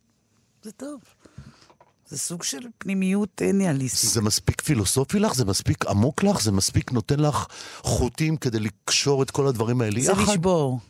זה 0.62 0.72
טוב. 0.72 1.00
זה 2.08 2.18
סוג 2.18 2.42
של 2.42 2.66
פנימיות 2.78 3.42
אה, 3.42 3.52
ניהליסטית. 3.52 4.10
זה 4.10 4.20
מספיק 4.20 4.60
פילוסופי 4.60 5.18
לך? 5.18 5.34
זה 5.34 5.44
מספיק 5.44 5.86
עמוק 5.86 6.22
לך? 6.22 6.42
זה 6.42 6.52
מספיק 6.52 6.92
נותן 6.92 7.20
לך 7.20 7.46
חוטים 7.82 8.36
כדי 8.36 8.58
לקשור 8.60 9.22
את 9.22 9.30
כל 9.30 9.46
הדברים 9.46 9.80
האלה 9.80 10.00
זה 10.00 10.12
יחד? 10.12 10.32
לשבור. 10.32 10.80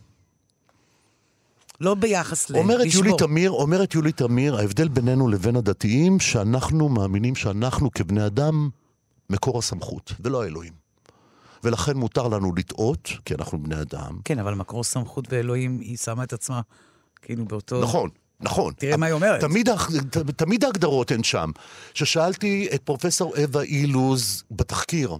לא 1.80 1.94
ביחס 1.94 2.50
ל... 2.50 2.56
אומרת 2.56 2.86
לשבור. 2.86 3.04
יולי 3.04 3.18
תמיר, 3.18 3.50
אומרת 3.50 3.94
יולי 3.94 4.12
תמיר, 4.12 4.56
ההבדל 4.56 4.88
בינינו 4.88 5.28
לבין 5.28 5.56
הדתיים, 5.56 6.20
שאנחנו 6.20 6.88
מאמינים 6.88 7.34
שאנחנו 7.34 7.90
כבני 7.90 8.26
אדם 8.26 8.70
מקור 9.30 9.58
הסמכות, 9.58 10.12
ולא 10.20 10.42
האלוהים. 10.42 10.81
ולכן 11.64 11.96
מותר 11.96 12.28
לנו 12.28 12.54
לטעות, 12.54 13.08
כי 13.24 13.34
אנחנו 13.34 13.62
בני 13.62 13.80
אדם. 13.80 14.18
כן, 14.24 14.38
אבל 14.38 14.54
מקור 14.54 14.84
סמכות 14.84 15.32
ואלוהים, 15.32 15.80
היא 15.80 15.96
שמה 15.96 16.24
את 16.24 16.32
עצמה 16.32 16.60
כאילו 17.22 17.44
באותו... 17.44 17.82
נכון, 17.82 18.10
נכון. 18.40 18.72
תראה 18.76 18.96
מה 18.96 19.06
היא 19.06 19.12
אומרת. 19.12 19.40
תמיד, 19.40 19.68
תמיד 20.36 20.64
ההגדרות 20.64 21.10
הן 21.10 21.22
שם. 21.22 21.50
כששאלתי 21.94 22.68
את 22.74 22.82
פרופסור 22.82 23.34
אווה 23.36 23.62
אילוז 23.62 24.44
בתחקיר, 24.50 25.16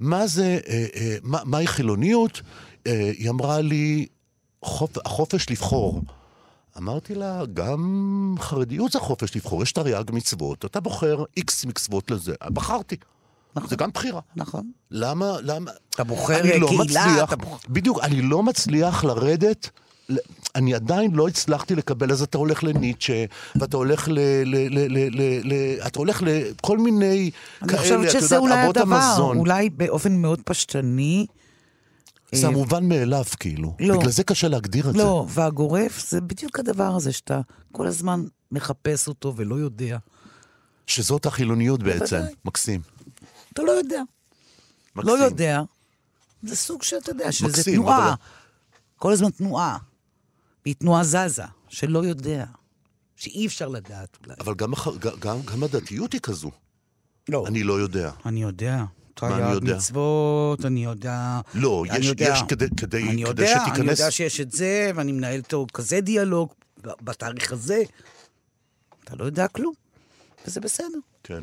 מה 0.00 0.26
זה, 0.26 0.58
אה, 0.68 0.86
אה, 0.94 1.16
מה, 1.22 1.38
מהי 1.44 1.66
חילוניות? 1.66 2.40
אה, 2.86 3.12
היא 3.18 3.30
אמרה 3.30 3.60
לי, 3.60 4.06
חופ, 4.62 4.98
החופש 5.06 5.50
לבחור. 5.50 6.02
אמרתי 6.78 7.14
לה, 7.14 7.42
גם 7.54 8.34
חרדיות 8.38 8.92
זה 8.92 9.00
חופש 9.00 9.36
לבחור, 9.36 9.62
יש 9.62 9.72
תרי"ג 9.72 10.10
מצוות, 10.12 10.64
אתה 10.64 10.80
בוחר 10.80 11.24
איקס 11.36 11.64
מצוות 11.64 12.10
לזה. 12.10 12.34
בחרתי. 12.52 12.96
נכון. 13.56 13.70
זה 13.70 13.76
גם 13.76 13.90
בחירה. 13.94 14.20
נכון. 14.36 14.70
למה, 14.90 15.36
למה? 15.42 15.70
אתה 15.90 16.04
בוחר 16.04 16.40
אני 16.40 16.60
לא 16.60 16.66
קהילה, 16.66 16.84
מצליח, 16.84 17.28
אתה 17.28 17.36
בוחר... 17.36 17.56
בדיוק, 17.68 18.00
אני 18.02 18.22
לא 18.22 18.42
מצליח 18.42 19.04
לרדת, 19.04 19.70
אני 20.54 20.74
עדיין 20.74 21.10
לא 21.14 21.28
הצלחתי 21.28 21.74
לקבל, 21.74 22.12
אז 22.12 22.22
אתה 22.22 22.38
הולך 22.38 22.64
לניטשה, 22.64 23.24
ואתה 23.56 23.76
הולך 23.76 24.08
ל... 24.08 24.12
ל, 24.12 24.18
ל, 24.44 24.86
ל, 24.88 25.20
ל, 25.20 25.52
ל 25.52 25.52
אתה 25.86 25.98
הולך 25.98 26.22
לכל 26.26 26.78
מיני 26.78 27.30
אני 27.62 27.68
כאלה, 27.68 27.82
חושבת 27.82 28.04
את 28.06 28.10
שזה 28.10 28.34
יודעת, 28.34 28.40
אולי 28.40 28.64
אבות 28.64 28.76
הדבר, 28.76 28.96
המזון. 28.96 29.38
אולי 29.38 29.70
באופן 29.70 30.16
מאוד 30.16 30.40
פשטני. 30.44 31.26
זה 32.32 32.46
אה, 32.46 32.52
המובן 32.52 32.88
מאליו, 32.88 33.24
כאילו. 33.40 33.74
לא. 33.80 33.98
בגלל 33.98 34.10
זה 34.10 34.24
קשה 34.24 34.48
להגדיר 34.48 34.88
את 34.88 34.94
זה. 34.94 34.98
לא, 34.98 35.26
והגורף 35.28 36.10
זה 36.10 36.20
בדיוק 36.20 36.58
הדבר 36.58 36.96
הזה 36.96 37.12
שאתה 37.12 37.40
כל 37.72 37.86
הזמן 37.86 38.24
מחפש 38.52 39.08
אותו 39.08 39.32
ולא 39.36 39.54
יודע. 39.54 39.98
שזאת 40.86 41.26
החילוניות 41.26 41.82
בעצם. 41.82 42.20
מקסים. 42.44 42.80
אתה 43.58 43.66
לא 43.66 43.72
יודע. 43.72 44.02
מקסים. 44.96 45.14
לא 45.18 45.24
יודע. 45.24 45.62
זה 46.42 46.56
סוג 46.56 46.82
שאתה 46.82 47.10
יודע, 47.10 47.32
שזה 47.32 47.46
מקסים, 47.48 47.74
תנועה. 47.74 48.08
אבל- 48.08 48.14
כל 48.96 49.12
הזמן 49.12 49.30
תנועה. 49.30 49.78
והיא 50.64 50.74
תנועה 50.74 51.04
זזה, 51.04 51.42
שלא 51.68 52.04
יודע. 52.04 52.44
שאי 53.16 53.46
אפשר 53.46 53.68
לדעת 53.68 54.16
אולי. 54.24 54.34
אבל 54.40 54.54
גם, 54.54 54.72
גם, 55.20 55.42
גם 55.42 55.62
הדתיות 55.62 56.12
היא 56.12 56.20
כזו. 56.20 56.50
לא. 57.28 57.44
אני 57.46 57.62
לא 57.62 57.80
יודע. 57.80 58.10
אני 58.26 58.42
יודע. 58.42 58.76
מה 59.22 59.28
אני 59.28 59.36
תרי"ג 59.38 59.52
יודע? 59.54 59.76
מצוות, 59.76 60.64
אני 60.64 60.84
יודע. 60.84 61.40
לא, 61.54 61.84
אני 61.90 61.98
יש, 61.98 62.06
יודע. 62.06 62.32
יש 62.32 62.42
כדי, 62.48 62.66
כדי, 62.76 63.02
אני 63.02 63.10
כדי 63.10 63.20
יודע, 63.20 63.52
אני 63.52 63.70
שתיכנס... 63.70 63.98
יודע 63.98 64.10
שיש 64.10 64.40
את 64.40 64.52
זה, 64.52 64.90
ואני 64.94 65.12
מנהל 65.12 65.36
איתו 65.36 65.66
כזה 65.72 66.00
דיאלוג 66.00 66.52
בתאריך 66.84 67.52
הזה. 67.52 67.82
אתה 69.04 69.16
לא 69.16 69.24
יודע 69.24 69.48
כלום, 69.48 69.74
וזה 70.46 70.60
בסדר. 70.60 70.98
כן, 71.22 71.42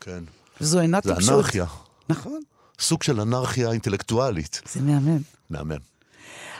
כן. 0.00 0.24
וזו 0.60 0.80
אינה 0.80 0.98
זה 1.04 1.14
טיפשות. 1.14 1.34
אנרכיה. 1.34 1.64
נכון. 2.08 2.40
סוג 2.80 3.02
של 3.02 3.20
אנרכיה 3.20 3.70
אינטלקטואלית. 3.70 4.62
זה 4.72 4.80
מהמם. 4.80 5.18
מהמם. 5.50 5.78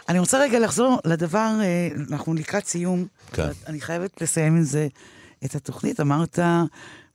אני 0.08 0.18
רוצה 0.18 0.38
רגע 0.38 0.58
לחזור 0.58 0.98
לדבר, 1.04 1.50
אה, 1.60 1.88
אנחנו 2.10 2.34
לקראת 2.34 2.66
סיום. 2.66 3.06
כן. 3.32 3.48
אני 3.66 3.80
חייבת 3.80 4.22
לסיים 4.22 4.56
עם 4.56 4.62
זה 4.62 4.88
את 5.44 5.54
התוכנית. 5.54 6.00
אמרת, 6.00 6.38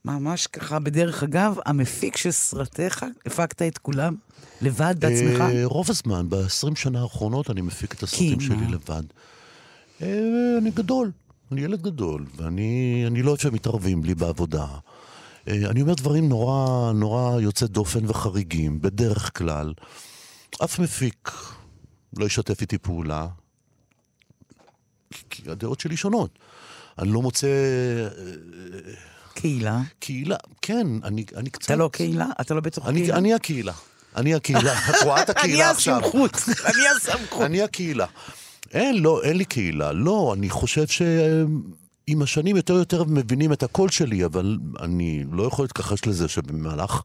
ממש 0.06 0.48
ככה, 0.48 0.80
בדרך 0.80 1.24
אגב, 1.24 1.56
המפיק 1.66 2.18
של 2.18 2.32
סרטיך, 2.32 3.06
הפקת 3.26 3.62
את 3.62 3.78
כולם 3.78 4.16
לבד 4.62 4.96
בעצמך? 5.00 5.42
אה, 5.42 5.62
רוב 5.66 5.90
הזמן, 5.90 6.30
ב-20 6.30 6.76
שנה 6.76 7.02
האחרונות 7.02 7.50
אני 7.50 7.62
מפיק 7.62 7.94
את 7.94 8.04
הסרטים 8.04 8.40
שלי? 8.40 8.68
לבד. 8.68 9.04
אה, 10.02 10.08
אני 10.58 10.72
גדול, 10.72 11.12
אני 11.52 11.62
ילד 11.62 11.82
גדול, 11.82 12.26
ואני 12.36 13.04
אני 13.08 13.22
לא 13.22 13.30
אוהב 13.30 13.40
שמתערבים 13.40 14.04
לי 14.04 14.16
בעבודה. 14.16 14.66
אה, 15.48 15.54
אני 15.70 15.82
אומר 15.82 15.94
דברים 15.94 16.30
נורא, 16.30 16.92
נורא 16.94 17.40
יוצא 17.42 17.66
דופן 17.66 18.00
וחריגים, 18.10 18.82
בדרך 18.82 19.38
כלל. 19.38 19.74
אף 20.64 20.80
מפיק 20.80 21.32
לא 22.18 22.26
ישתף 22.26 22.62
איתי 22.62 22.78
פעולה, 22.78 23.28
כי- 25.30 25.44
הדעות 25.52 25.80
שלי 25.80 25.98
שונות. 25.98 26.40
אני 27.00 27.10
לא 27.12 27.22
מוצא 27.22 27.48
אה, 27.48 28.92
קהילה. 29.34 29.80
קהילה, 30.00 30.36
כן, 30.62 30.88
אני, 31.04 31.26
אני 31.36 31.50
קצת... 31.50 31.66
אתה 31.66 31.76
לא 31.76 31.90
קהילה? 31.94 32.26
אתה 32.42 32.54
לא 32.54 32.62
בתוך 32.62 32.88
אני, 32.88 33.00
קהילה? 33.02 33.18
אני 33.18 33.34
הקהילה. 33.34 33.74
אני 34.16 34.34
הקהילה. 34.36 34.74
את 34.90 34.96
רואה 35.04 35.22
את 35.22 35.30
אני 35.30 35.40
הקהילה 35.40 35.70
עכשיו. 35.70 35.98
הסמכות. 36.00 36.32
אני 36.66 36.84
הסמכות. 36.98 37.42
אני 37.42 37.62
הקהילה. 37.62 38.06
אין, 38.72 39.02
לא, 39.02 39.24
אין 39.24 39.38
לי 39.38 39.46
קהילה. 39.46 39.92
לא, 39.92 40.34
אני 40.38 40.50
חושב 40.50 40.86
שעם 42.10 42.22
השנים 42.22 42.56
יותר 42.56 42.74
ויותר 42.74 43.04
מבינים 43.04 43.54
את 43.54 43.64
הקול 43.64 43.90
שלי, 43.90 44.26
אבל 44.26 44.58
אני 44.80 45.24
לא 45.32 45.44
יכול 45.44 45.66
להתכחש 45.66 46.08
לזה 46.08 46.28
שבמהלך 46.28 47.02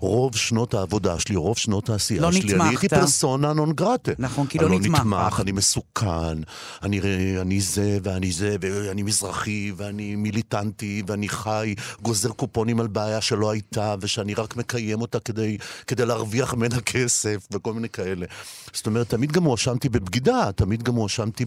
רוב 0.00 0.36
שנות 0.36 0.74
העבודה 0.74 1.18
שלי, 1.18 1.36
רוב 1.36 1.58
שנות 1.58 1.90
העשייה 1.90 2.20
לא 2.20 2.32
שלי, 2.32 2.54
אני 2.54 2.68
הייתי. 2.68 2.88
פרסונה 2.88 3.52
נון 3.52 3.72
גרטה. 3.72 4.12
נכון, 4.18 4.46
כי 4.46 4.58
אני 4.58 4.66
לא 4.66 4.72
לא 4.72 4.80
נתמך. 4.80 4.98
נתמך, 5.00 5.40
אני 5.40 5.52
מסוכן, 5.52 6.38
אני, 6.82 7.00
אני 7.40 7.60
זה 7.60 7.98
ואני 8.02 8.32
זה, 8.32 8.56
ואני 8.60 9.02
מזרחי, 9.02 9.72
ואני 9.76 10.16
מיליטנטי, 10.16 11.02
ואני 11.06 11.28
חי, 11.28 11.74
גוזר 12.02 12.28
קופונים 12.28 12.80
על 12.80 12.86
בעיה 12.86 13.20
שלא 13.20 13.50
הייתה, 13.50 13.94
ושאני 14.00 14.34
רק 14.34 14.56
מקיים 14.56 15.00
אותה 15.00 15.20
כדי, 15.20 15.58
כדי 15.86 16.06
להרוויח 16.06 16.54
ממנה 16.54 16.80
כסף, 16.80 17.48
וכל 17.52 17.72
מיני 17.72 17.88
כאלה. 17.88 18.26
זאת 18.72 18.86
אומרת, 18.86 19.08
תמיד 19.08 19.32
גם 19.32 19.44
הואשמתי 19.44 19.88
בבגידה, 19.88 20.52
תמיד 20.54 20.82
גם 20.82 20.94
הואשמתי 20.94 21.44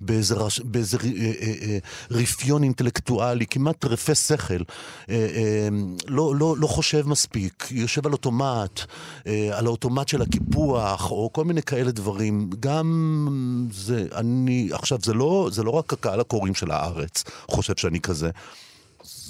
באיזה, 0.00 0.34
רש, 0.34 0.60
באיזה 0.60 0.98
אה, 1.04 1.32
אה, 1.40 1.52
אה, 1.62 1.78
רפיון 2.10 2.62
אינטלקטואלי, 2.62 3.46
כמעט 3.46 3.76
טרפה 3.78 4.14
שכל. 4.14 4.54
אה, 4.54 5.14
אה, 5.14 5.68
לא, 6.08 6.34
לא, 6.36 6.54
לא 6.58 6.66
חושב 6.66 7.08
מספיק, 7.08 7.68
יושב 7.82 8.06
על 8.06 8.12
אוטומט, 8.12 8.80
אה, 9.26 9.58
על 9.58 9.66
האוטומט 9.66 10.08
של 10.08 10.22
הקיפוח, 10.22 11.10
או 11.10 11.30
כל 11.32 11.44
מיני 11.44 11.62
כאלה 11.62 11.90
דברים. 11.90 12.50
גם 12.60 13.68
זה, 13.72 14.06
אני, 14.14 14.68
עכשיו, 14.72 14.98
זה 15.02 15.14
לא, 15.14 15.48
זה 15.52 15.62
לא 15.62 15.70
רק 15.70 15.92
הקהל 15.92 16.20
הקוראים 16.20 16.54
של 16.54 16.70
הארץ 16.70 17.24
חושב 17.50 17.72
שאני 17.76 18.00
כזה. 18.00 18.30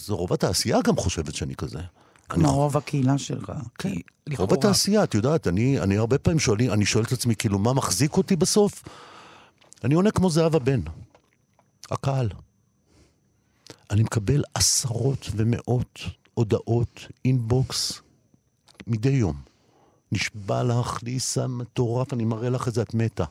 זה 0.04 0.12
רוב 0.12 0.32
התעשייה 0.32 0.78
גם 0.84 0.96
חושבת 0.96 1.34
שאני 1.34 1.54
כזה. 1.54 1.78
אני 1.78 2.44
כמו 2.44 2.52
רוב 2.54 2.76
הקהילה 2.76 3.18
שלך. 3.18 3.52
כן, 3.78 3.88
כי 3.88 3.94
רוב 3.94 4.02
לכאורה- 4.26 4.54
התעשייה, 4.54 5.04
את 5.04 5.14
יודעת, 5.14 5.46
אני, 5.46 5.80
אני 5.80 5.96
הרבה 5.98 6.18
פעמים 6.18 6.38
שואלים, 6.38 6.70
אני 6.72 6.86
שואל 6.86 7.04
את 7.04 7.12
עצמי, 7.12 7.36
כאילו, 7.36 7.58
מה 7.58 7.72
מחזיק 7.72 8.16
אותי 8.16 8.36
בסוף? 8.36 8.82
אני 9.84 9.94
עונה 9.94 10.10
כמו 10.10 10.30
זהבה 10.30 10.58
בן, 10.58 10.80
הקהל. 11.90 12.28
אני 13.90 14.02
מקבל 14.02 14.42
עשרות 14.54 15.28
ומאות 15.36 15.98
הודעות 16.34 17.00
אינבוקס 17.24 18.00
מדי 18.86 19.10
יום. 19.10 19.36
נשבע 20.12 20.62
לך, 20.62 20.98
ליסה 21.02 21.46
מטורף, 21.46 22.12
אני 22.12 22.24
מראה 22.24 22.50
לך 22.50 22.68
את 22.68 22.74
זה, 22.74 22.82
את 22.82 22.94
מתה. 22.94 23.24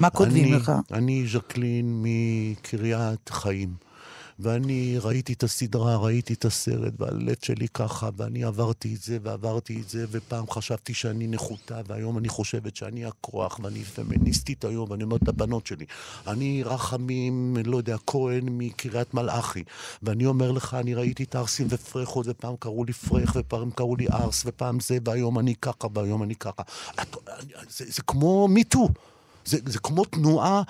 מה 0.00 0.10
כותבים 0.10 0.44
אני, 0.44 0.52
לך? 0.52 0.72
אני 0.92 1.26
ז'קלין 1.26 2.02
מקריית 2.02 3.28
חיים. 3.28 3.74
ואני 4.38 4.98
ראיתי 4.98 5.32
את 5.32 5.42
הסדרה, 5.42 5.96
ראיתי 5.96 6.32
את 6.32 6.44
הסרט, 6.44 6.92
והלב 6.98 7.34
שלי 7.42 7.68
ככה, 7.68 8.08
ואני 8.16 8.44
עברתי 8.44 8.94
את 8.94 9.02
זה 9.02 9.18
ועברתי 9.22 9.80
את 9.80 9.88
זה, 9.88 10.04
ופעם 10.10 10.50
חשבתי 10.50 10.94
שאני 10.94 11.26
נחותה, 11.26 11.80
והיום 11.86 12.18
אני 12.18 12.28
חושבת 12.28 12.76
שאני 12.76 13.04
הכוח, 13.04 13.60
ואני 13.62 13.84
פמיניסטית 13.84 14.64
היום, 14.64 14.90
ואני 14.90 15.04
אומרת 15.04 15.28
לבנות 15.28 15.66
שלי, 15.66 15.84
אני 16.26 16.62
רחמים, 16.62 17.56
לא 17.66 17.76
יודע, 17.76 17.96
כהן 18.06 18.48
מקריית 18.48 19.14
מלאכי, 19.14 19.64
ואני 20.02 20.26
אומר 20.26 20.52
לך, 20.52 20.74
אני 20.74 20.94
ראיתי 20.94 21.22
את 21.22 21.34
ערסים 21.34 21.66
ופרחות, 21.70 22.26
ופעם 22.28 22.56
קראו 22.58 22.84
לי 22.84 22.92
פרחה, 22.92 23.32
ופעם 23.36 23.70
קראו 23.70 23.96
לי 23.96 24.06
ערס, 24.08 24.42
ופעם 24.46 24.80
זה, 24.80 24.98
והיום 25.04 25.38
אני 25.38 25.54
ככה, 25.54 25.88
והיום 25.94 26.22
אני 26.22 26.34
ככה. 26.34 26.62
את, 27.02 27.16
זה, 27.68 27.84
זה 27.88 28.02
כמו 28.02 28.48
MeToo, 28.48 28.88
זה, 29.44 29.58
זה 29.66 29.78
כמו 29.78 30.04
תנועה, 30.04 30.62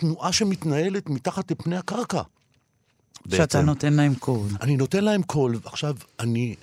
תנועה 0.00 0.32
שמתנהלת 0.32 1.08
מתחת 1.08 1.50
לפני 1.50 1.76
הקרקע. 1.76 2.22
שאתה 3.28 3.38
בעצם. 3.40 3.58
נותן 3.60 3.92
להם 3.92 4.14
קול. 4.14 4.46
אני 4.60 4.76
נותן 4.76 5.04
להם 5.04 5.22
קול, 5.22 5.58
עכשיו, 5.64 5.94
אני... 6.20 6.54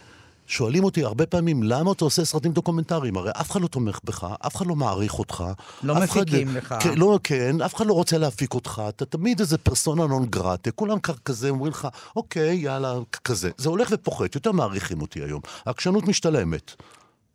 שואלים 0.50 0.84
אותי 0.84 1.04
הרבה 1.04 1.26
פעמים, 1.26 1.64
למה 1.64 1.92
אתה 1.92 2.06
עושה 2.06 2.26
סרטים 2.26 2.52
דוקומנטריים? 2.52 3.18
הרי 3.18 3.32
אף 3.32 3.52
אחד 3.52 3.62
לא 3.62 3.68
תומך 3.68 4.00
בך, 4.04 4.28
אף 4.48 4.56
אחד 4.56 4.68
לא 4.68 4.76
מעריך 4.76 5.20
אותך. 5.20 5.44
לא 5.84 6.04
אף 6.04 6.12
אחד- 6.12 6.22
מפיקים 6.22 6.56
לך. 6.56 6.76
כן, 6.80 6.98
לא, 6.98 7.20
כן, 7.24 7.62
אף 7.62 7.76
אחד 7.76 7.86
לא 7.86 7.94
רוצה 7.94 8.18
להפיק 8.18 8.54
אותך, 8.54 8.82
אתה 8.90 9.06
תמיד 9.06 9.40
איזה 9.40 9.58
פרסונה 9.58 10.08
נון 10.08 10.26
גרטה, 10.26 10.72
כולם 10.72 10.98
כזה 11.26 11.50
אומרים 11.50 11.72
לך, 11.72 11.88
אוקיי, 12.16 12.56
יאללה, 12.56 12.94
כזה. 13.24 13.50
זה 13.58 13.70
הולך 13.70 13.90
ופוחת, 13.92 14.36
יותר 14.36 14.52
מעריכים 14.52 15.02
אותי 15.02 15.20
היום. 15.20 15.42
העקשנות 15.66 16.04
משתלמת. 16.08 16.72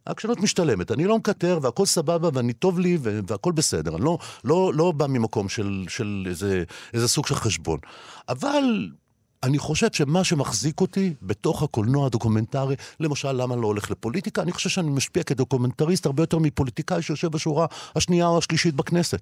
העקשנות 0.06 0.40
משתלמת, 0.40 0.90
אני 0.92 1.04
לא 1.04 1.18
מקטר 1.18 1.58
והכל 1.62 1.86
סבבה 1.86 2.28
ואני 2.34 2.52
טוב 2.52 2.78
לי 2.78 2.98
והכל 3.02 3.52
בסדר, 3.52 3.96
אני 3.96 4.04
לא, 4.04 4.18
לא, 4.44 4.72
לא 4.74 4.92
בא 4.92 5.06
ממקום 5.06 5.48
של, 5.48 5.84
של 5.88 6.24
איזה, 6.28 6.64
איזה 6.94 7.08
סוג 7.08 7.26
של 7.26 7.34
חשבון. 7.34 7.78
אבל 8.28 8.88
אני 9.42 9.58
חושב 9.58 9.88
שמה 9.92 10.24
שמחזיק 10.24 10.80
אותי 10.80 11.14
בתוך 11.22 11.62
הקולנוע 11.62 12.06
הדוקומנטרי, 12.06 12.76
למשל, 13.00 13.32
למה 13.32 13.56
לא 13.56 13.66
הולך 13.66 13.90
לפוליטיקה, 13.90 14.42
אני 14.42 14.52
חושב 14.52 14.68
שאני 14.68 14.90
משפיע 14.90 15.22
כדוקומנטריסט 15.22 16.06
הרבה 16.06 16.22
יותר 16.22 16.38
מפוליטיקאי 16.38 17.02
שיושב 17.02 17.28
בשורה 17.28 17.66
השנייה 17.96 18.26
או 18.26 18.38
השלישית 18.38 18.74
בכנסת. 18.74 19.20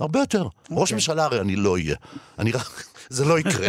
הרבה 0.00 0.20
יותר. 0.20 0.42
אוקיי. 0.42 0.76
ראש 0.76 0.92
ממשלה 0.92 1.24
הרי 1.24 1.40
אני 1.40 1.56
לא 1.56 1.72
אהיה. 1.72 1.96
אני 2.38 2.52
רק... 2.52 2.84
זה 3.08 3.24
לא 3.24 3.38
יקרה. 3.38 3.68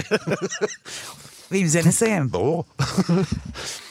ועם 1.52 1.68
זה 1.68 1.82
נסיים. 1.86 2.28
ברור? 2.28 2.64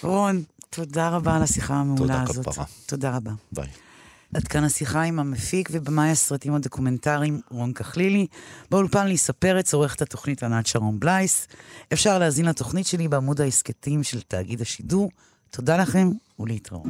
רון, 0.02 0.42
תודה 0.70 1.08
רבה 1.08 1.36
על 1.36 1.42
השיחה 1.42 1.74
המעולה 1.74 2.00
תודה, 2.00 2.22
הזאת. 2.22 2.48
כפרה. 2.48 2.64
תודה 2.86 3.16
רבה. 3.16 3.30
ביי. 3.52 3.68
עד 4.34 4.48
כאן 4.48 4.64
השיחה 4.64 5.02
עם 5.02 5.18
המפיק 5.18 5.68
ובמאי 5.72 6.10
הסרטים 6.10 6.54
הדוקומנטריים 6.54 7.40
רון 7.50 7.72
כחלילי. 7.72 8.26
באולפן 8.70 9.06
ליסה 9.06 9.32
פרץ, 9.32 9.74
עורכת 9.74 10.02
התוכנית 10.02 10.42
ענת 10.42 10.66
שרון 10.66 11.00
בלייס. 11.00 11.48
אפשר 11.92 12.18
להזין 12.18 12.46
לתוכנית 12.46 12.86
שלי 12.86 13.08
בעמוד 13.08 13.40
ההסכתים 13.40 14.02
של 14.02 14.20
תאגיד 14.20 14.60
השידור. 14.60 15.10
תודה 15.50 15.76
לכם 15.76 16.10
ולהתראות. 16.38 16.86